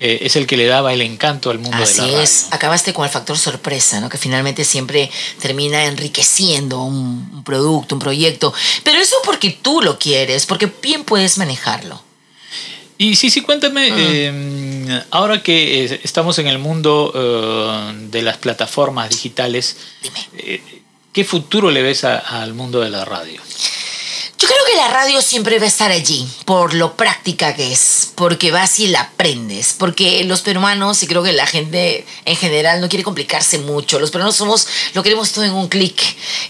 eh, 0.00 0.18
es 0.22 0.34
el 0.36 0.46
que 0.48 0.56
le 0.56 0.66
daba 0.66 0.92
el 0.92 1.00
encanto 1.02 1.50
al 1.50 1.58
mundo 1.60 1.76
Así 1.76 1.94
de 1.94 2.00
la 2.00 2.06
radio. 2.08 2.20
es, 2.20 2.48
acabaste 2.50 2.92
con 2.92 3.04
el 3.04 3.10
factor 3.10 3.38
sorpresa, 3.38 4.00
¿no? 4.00 4.08
Que 4.08 4.18
finalmente 4.18 4.64
siempre 4.64 5.10
termina 5.40 5.84
enriqueciendo 5.84 6.82
un, 6.82 7.30
un 7.32 7.44
producto, 7.44 7.94
un 7.94 8.00
proyecto. 8.00 8.52
Pero 8.82 8.98
eso 8.98 9.14
porque 9.24 9.50
tú 9.62 9.80
lo 9.80 9.98
quieres, 9.98 10.46
porque 10.46 10.66
bien 10.82 11.04
puedes 11.04 11.38
manejarlo. 11.38 12.02
Y 12.98 13.16
sí, 13.16 13.30
sí, 13.30 13.40
cuéntame, 13.42 13.90
Ah. 13.90 13.96
eh, 13.98 15.02
ahora 15.10 15.42
que 15.42 15.84
eh, 15.84 16.00
estamos 16.04 16.38
en 16.38 16.46
el 16.48 16.58
mundo 16.58 17.12
eh, 17.14 17.92
de 18.10 18.22
las 18.22 18.36
plataformas 18.38 19.08
digitales, 19.10 19.76
Dime. 20.02 20.28
eh, 20.38 20.62
¿qué 21.12 21.24
futuro 21.24 21.70
le 21.70 21.82
ves 21.82 22.04
a- 22.04 22.18
al 22.18 22.54
mundo 22.54 22.80
de 22.80 22.90
la 22.90 23.04
radio? 23.04 23.40
Yo 24.42 24.48
creo 24.48 24.58
que 24.66 24.74
la 24.76 24.88
radio 24.88 25.22
siempre 25.22 25.60
va 25.60 25.66
a 25.66 25.68
estar 25.68 25.92
allí, 25.92 26.26
por 26.46 26.74
lo 26.74 26.96
práctica 26.96 27.54
que 27.54 27.72
es, 27.72 28.10
porque 28.16 28.50
vas 28.50 28.80
y 28.80 28.88
la 28.88 29.02
aprendes, 29.02 29.72
porque 29.78 30.24
los 30.24 30.40
peruanos, 30.40 31.00
y 31.04 31.06
creo 31.06 31.22
que 31.22 31.32
la 31.32 31.46
gente 31.46 32.04
en 32.24 32.34
general 32.34 32.80
no 32.80 32.88
quiere 32.88 33.04
complicarse 33.04 33.58
mucho, 33.60 34.00
los 34.00 34.10
peruanos 34.10 34.34
somos, 34.34 34.66
lo 34.94 35.04
queremos 35.04 35.30
todo 35.30 35.44
en 35.44 35.52
un 35.52 35.68
clic. 35.68 35.94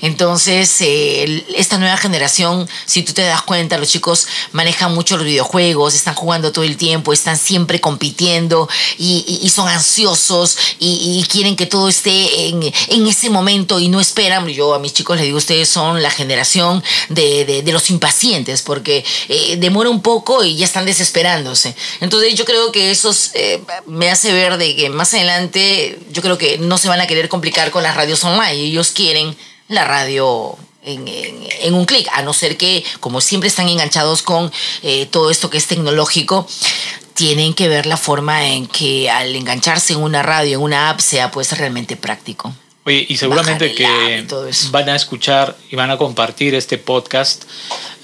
Entonces, 0.01 0.75
eh, 0.81 1.45
esta 1.55 1.77
nueva 1.77 1.99
generación, 1.99 2.67
si 2.87 3.03
tú 3.03 3.13
te 3.13 3.21
das 3.25 3.43
cuenta, 3.43 3.77
los 3.77 3.91
chicos 3.91 4.27
manejan 4.53 4.95
mucho 4.95 5.19
los 5.19 5.27
videojuegos, 5.27 5.95
están 5.95 6.15
jugando 6.15 6.51
todo 6.51 6.65
el 6.65 6.79
tiempo, 6.79 7.13
están 7.13 7.37
siempre 7.37 7.83
compitiendo 7.83 8.71
y, 8.97 9.23
y- 9.29 9.45
y 9.47 9.51
son 9.51 9.69
ansiosos 9.69 10.57
y, 10.79 11.21
y 11.21 11.27
quieren 11.31 11.57
que 11.57 11.67
todo 11.67 11.91
esté 11.91 12.47
en, 12.49 12.63
en 12.63 13.07
ese 13.07 13.29
momento 13.29 13.81
y 13.81 13.89
no 13.91 14.01
esperan. 14.01 14.49
Yo 14.49 14.73
a 14.73 14.79
mis 14.79 14.95
chicos 14.95 15.17
les 15.19 15.27
digo, 15.27 15.37
ustedes 15.37 15.69
son 15.69 16.03
la 16.03 16.11
generación 16.11 16.83
de, 17.11 17.45
de- 17.45 17.61
de 17.63 17.73
los 17.73 17.82
impacientes 17.91 18.63
porque 18.63 19.05
eh, 19.29 19.57
demora 19.59 19.91
un 19.91 20.03
poco 20.03 20.45
y 20.45 20.57
ya 20.57 20.65
están 20.65 20.85
desesperándose. 20.85 21.75
Entonces 22.01 22.35
yo 22.35 22.45
creo 22.45 22.73
que 22.73 22.91
eso 22.91 23.11
es, 23.11 23.31
eh, 23.35 23.63
me 23.87 24.11
hace 24.11 24.33
ver 24.33 24.57
de 24.59 24.75
que 24.77 24.91
más 24.91 25.13
adelante 25.15 25.99
yo 26.13 26.23
creo 26.23 26.39
que 26.39 26.59
no 26.59 26.79
se 26.79 26.89
van 26.89 27.01
a 27.01 27.07
querer 27.07 27.29
complicar 27.29 27.71
con 27.71 27.83
las 27.83 27.97
radios 27.97 28.23
online. 28.25 28.53
Ellos 28.61 28.91
quieren 28.91 29.37
la 29.69 29.85
radio 29.85 30.57
en, 30.85 31.07
en- 31.09 31.47
en 31.63 31.75
un 31.75 31.85
clic, 31.85 32.09
a 32.13 32.23
no 32.23 32.33
ser 32.33 32.57
que, 32.57 32.85
como 33.01 33.21
siempre 33.21 33.49
están 33.49 33.69
enganchados 33.69 34.23
con 34.23 34.51
eh, 34.83 35.07
todo 35.07 35.31
esto 35.31 35.49
que 35.49 35.59
es 35.59 35.67
tecnológico, 35.67 36.47
tienen 37.15 37.55
que 37.55 37.69
ver 37.69 37.87
la 37.87 37.97
forma 37.97 38.47
en 38.49 38.67
que 38.67 39.09
al 39.11 39.35
engancharse 39.37 39.93
en 39.93 40.01
una 40.03 40.23
radio, 40.23 40.57
en 40.59 40.63
una 40.65 40.91
app, 40.91 41.01
sea 41.01 41.31
pues 41.31 41.57
realmente 41.57 41.97
práctico. 41.97 42.53
Oye, 42.85 43.07
y 43.09 43.17
seguramente 43.17 43.75
que 43.75 44.27
y 44.27 44.71
van 44.71 44.89
a 44.89 44.97
escuchar 44.97 45.57
y 45.71 45.77
van 45.77 45.91
a 45.91 45.99
compartir 45.99 46.55
este 46.55 46.79
podcast, 46.79 47.45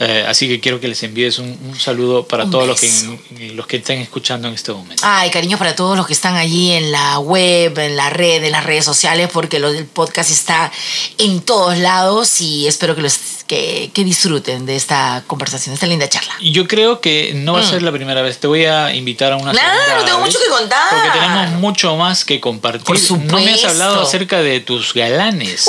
eh, 0.01 0.25
así 0.29 0.47
que 0.49 0.61
quiero 0.61 0.79
que 0.81 0.87
les 0.89 1.03
envíes 1.03 1.39
un, 1.39 1.49
un 1.65 1.79
saludo 1.79 2.27
para 2.27 2.45
Un 2.45 2.51
todos 2.51 2.67
los 2.69 2.81
que, 2.81 3.51
los 3.55 3.67
que 3.67 3.79
estén 3.79 4.01
escuchando 4.01 4.47
en 4.49 4.55
este 4.55 4.73
momento. 4.73 5.03
Ay, 5.05 5.31
cariño 5.31 5.59
para 5.59 5.75
todos 5.75 5.97
los 5.97 6.07
que 6.07 6.13
están 6.13 6.37
allí 6.37 6.73
en 6.73 6.93
la 6.93 7.19
web, 7.19 7.77
en 7.79 7.97
la 7.97 8.09
red, 8.11 8.45
en 8.45 8.53
las 8.53 8.65
redes 8.65 8.85
sociales, 8.85 9.29
porque 9.33 9.59
lo 9.59 9.73
del 9.73 9.87
podcast 9.87 10.31
está 10.31 10.71
en 11.19 11.41
todos 11.41 11.77
lados 11.79 12.41
y 12.41 12.67
espero 12.69 12.95
que, 12.95 13.03
los, 13.03 13.19
que, 13.49 13.91
que 13.93 14.05
disfruten 14.05 14.67
de 14.67 14.77
esta 14.77 15.25
conversación, 15.27 15.73
de 15.73 15.75
esta 15.75 15.87
linda 15.87 16.09
charla. 16.09 16.33
Yo 16.43 16.69
creo 16.69 17.01
que 17.01 17.33
no 17.35 17.55
va 17.55 17.61
a 17.61 17.65
ser 17.65 17.83
la 17.83 17.91
primera 17.91 18.23
vez. 18.23 18.39
Te 18.39 18.47
voy 18.47 18.67
a 18.67 18.95
invitar 18.95 19.33
a 19.33 19.37
una 19.37 19.53
Mm. 19.53 19.57
Claro, 19.57 20.05
tengo 20.05 20.21
mucho 20.21 20.39
que 20.39 20.49
contar. 20.49 20.91
Porque 20.91 21.19
tenemos 21.19 21.51
mucho 21.61 21.97
más 21.97 22.25
que 22.25 22.41
compartir. 22.41 22.85
Por 22.85 22.97
No 22.97 23.39
me 23.39 23.51
has 23.51 23.61
supuesto. 23.61 23.69
hablado 23.69 24.03
acerca 24.03 24.41
de 24.43 24.61
tus 24.61 24.95
galanes. 24.95 25.69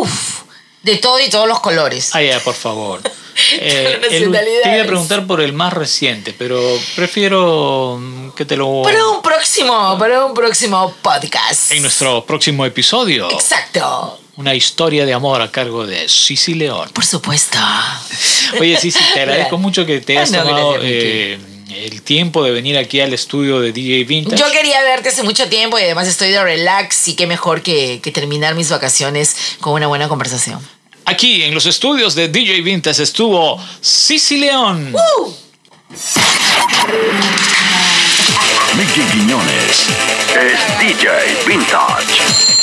Uf, 0.00 0.42
de 0.82 0.96
todo 0.96 1.20
y 1.20 1.28
todos 1.28 1.46
los 1.46 1.60
colores. 1.60 2.10
Ah, 2.14 2.22
ya, 2.22 2.40
por 2.40 2.54
favor. 2.54 3.00
Eh, 3.54 3.98
el- 4.10 4.30
te 4.30 4.74
iba 4.74 4.82
a 4.82 4.86
preguntar 4.86 5.26
por 5.26 5.40
el 5.40 5.52
más 5.52 5.72
reciente, 5.72 6.34
pero 6.36 6.60
prefiero 6.96 7.98
mm, 8.00 8.30
que 8.30 8.44
te 8.44 8.56
lo... 8.56 8.82
Para 8.82 9.06
un 9.08 9.22
próximo, 9.22 9.96
para 9.98 10.24
un 10.24 10.34
próximo 10.34 10.94
podcast. 11.02 11.72
En 11.72 11.82
nuestro 11.82 12.24
próximo 12.24 12.64
episodio. 12.66 13.30
Exacto. 13.30 14.18
Una 14.36 14.54
historia 14.54 15.04
de 15.04 15.12
amor 15.12 15.40
a 15.42 15.50
cargo 15.50 15.86
de 15.86 16.08
Sisi 16.08 16.54
León. 16.54 16.88
Por 16.94 17.04
supuesto. 17.04 17.58
Oye, 18.60 18.78
Sisi, 18.78 18.98
te 19.14 19.20
agradezco 19.20 19.58
mucho 19.58 19.84
que 19.86 20.00
te 20.00 20.16
Ah, 20.16 20.20
hayas 20.22 20.32
no, 20.32 20.42
tomado 20.44 20.72
gracias, 20.72 20.90
eh, 20.92 21.38
el 21.84 22.02
tiempo 22.02 22.42
de 22.44 22.50
venir 22.50 22.76
aquí 22.78 23.00
al 23.00 23.12
estudio 23.12 23.60
de 23.60 23.72
DJ 23.72 24.04
Vintage. 24.04 24.36
Yo 24.42 24.50
quería 24.50 24.82
verte 24.82 25.08
hace 25.10 25.22
mucho 25.22 25.48
tiempo 25.48 25.78
y 25.78 25.82
además 25.82 26.08
estoy 26.08 26.30
de 26.30 26.42
relax 26.42 27.08
y 27.08 27.14
qué 27.16 27.26
mejor 27.26 27.62
que, 27.62 28.00
que 28.02 28.10
terminar 28.10 28.54
mis 28.54 28.70
vacaciones 28.70 29.36
con 29.60 29.72
una 29.74 29.86
buena 29.86 30.08
conversación. 30.08 30.60
Aquí 31.04 31.42
en 31.42 31.54
los 31.54 31.66
estudios 31.66 32.14
de 32.14 32.28
DJ 32.28 32.60
Vintage 32.62 33.02
estuvo 33.02 33.58
Sisi 33.80 34.38
León. 34.38 34.94
Mickey 38.76 39.04
Quiñones 39.12 39.88
es 40.34 40.78
DJ 40.78 41.10
Vintage. 41.46 42.61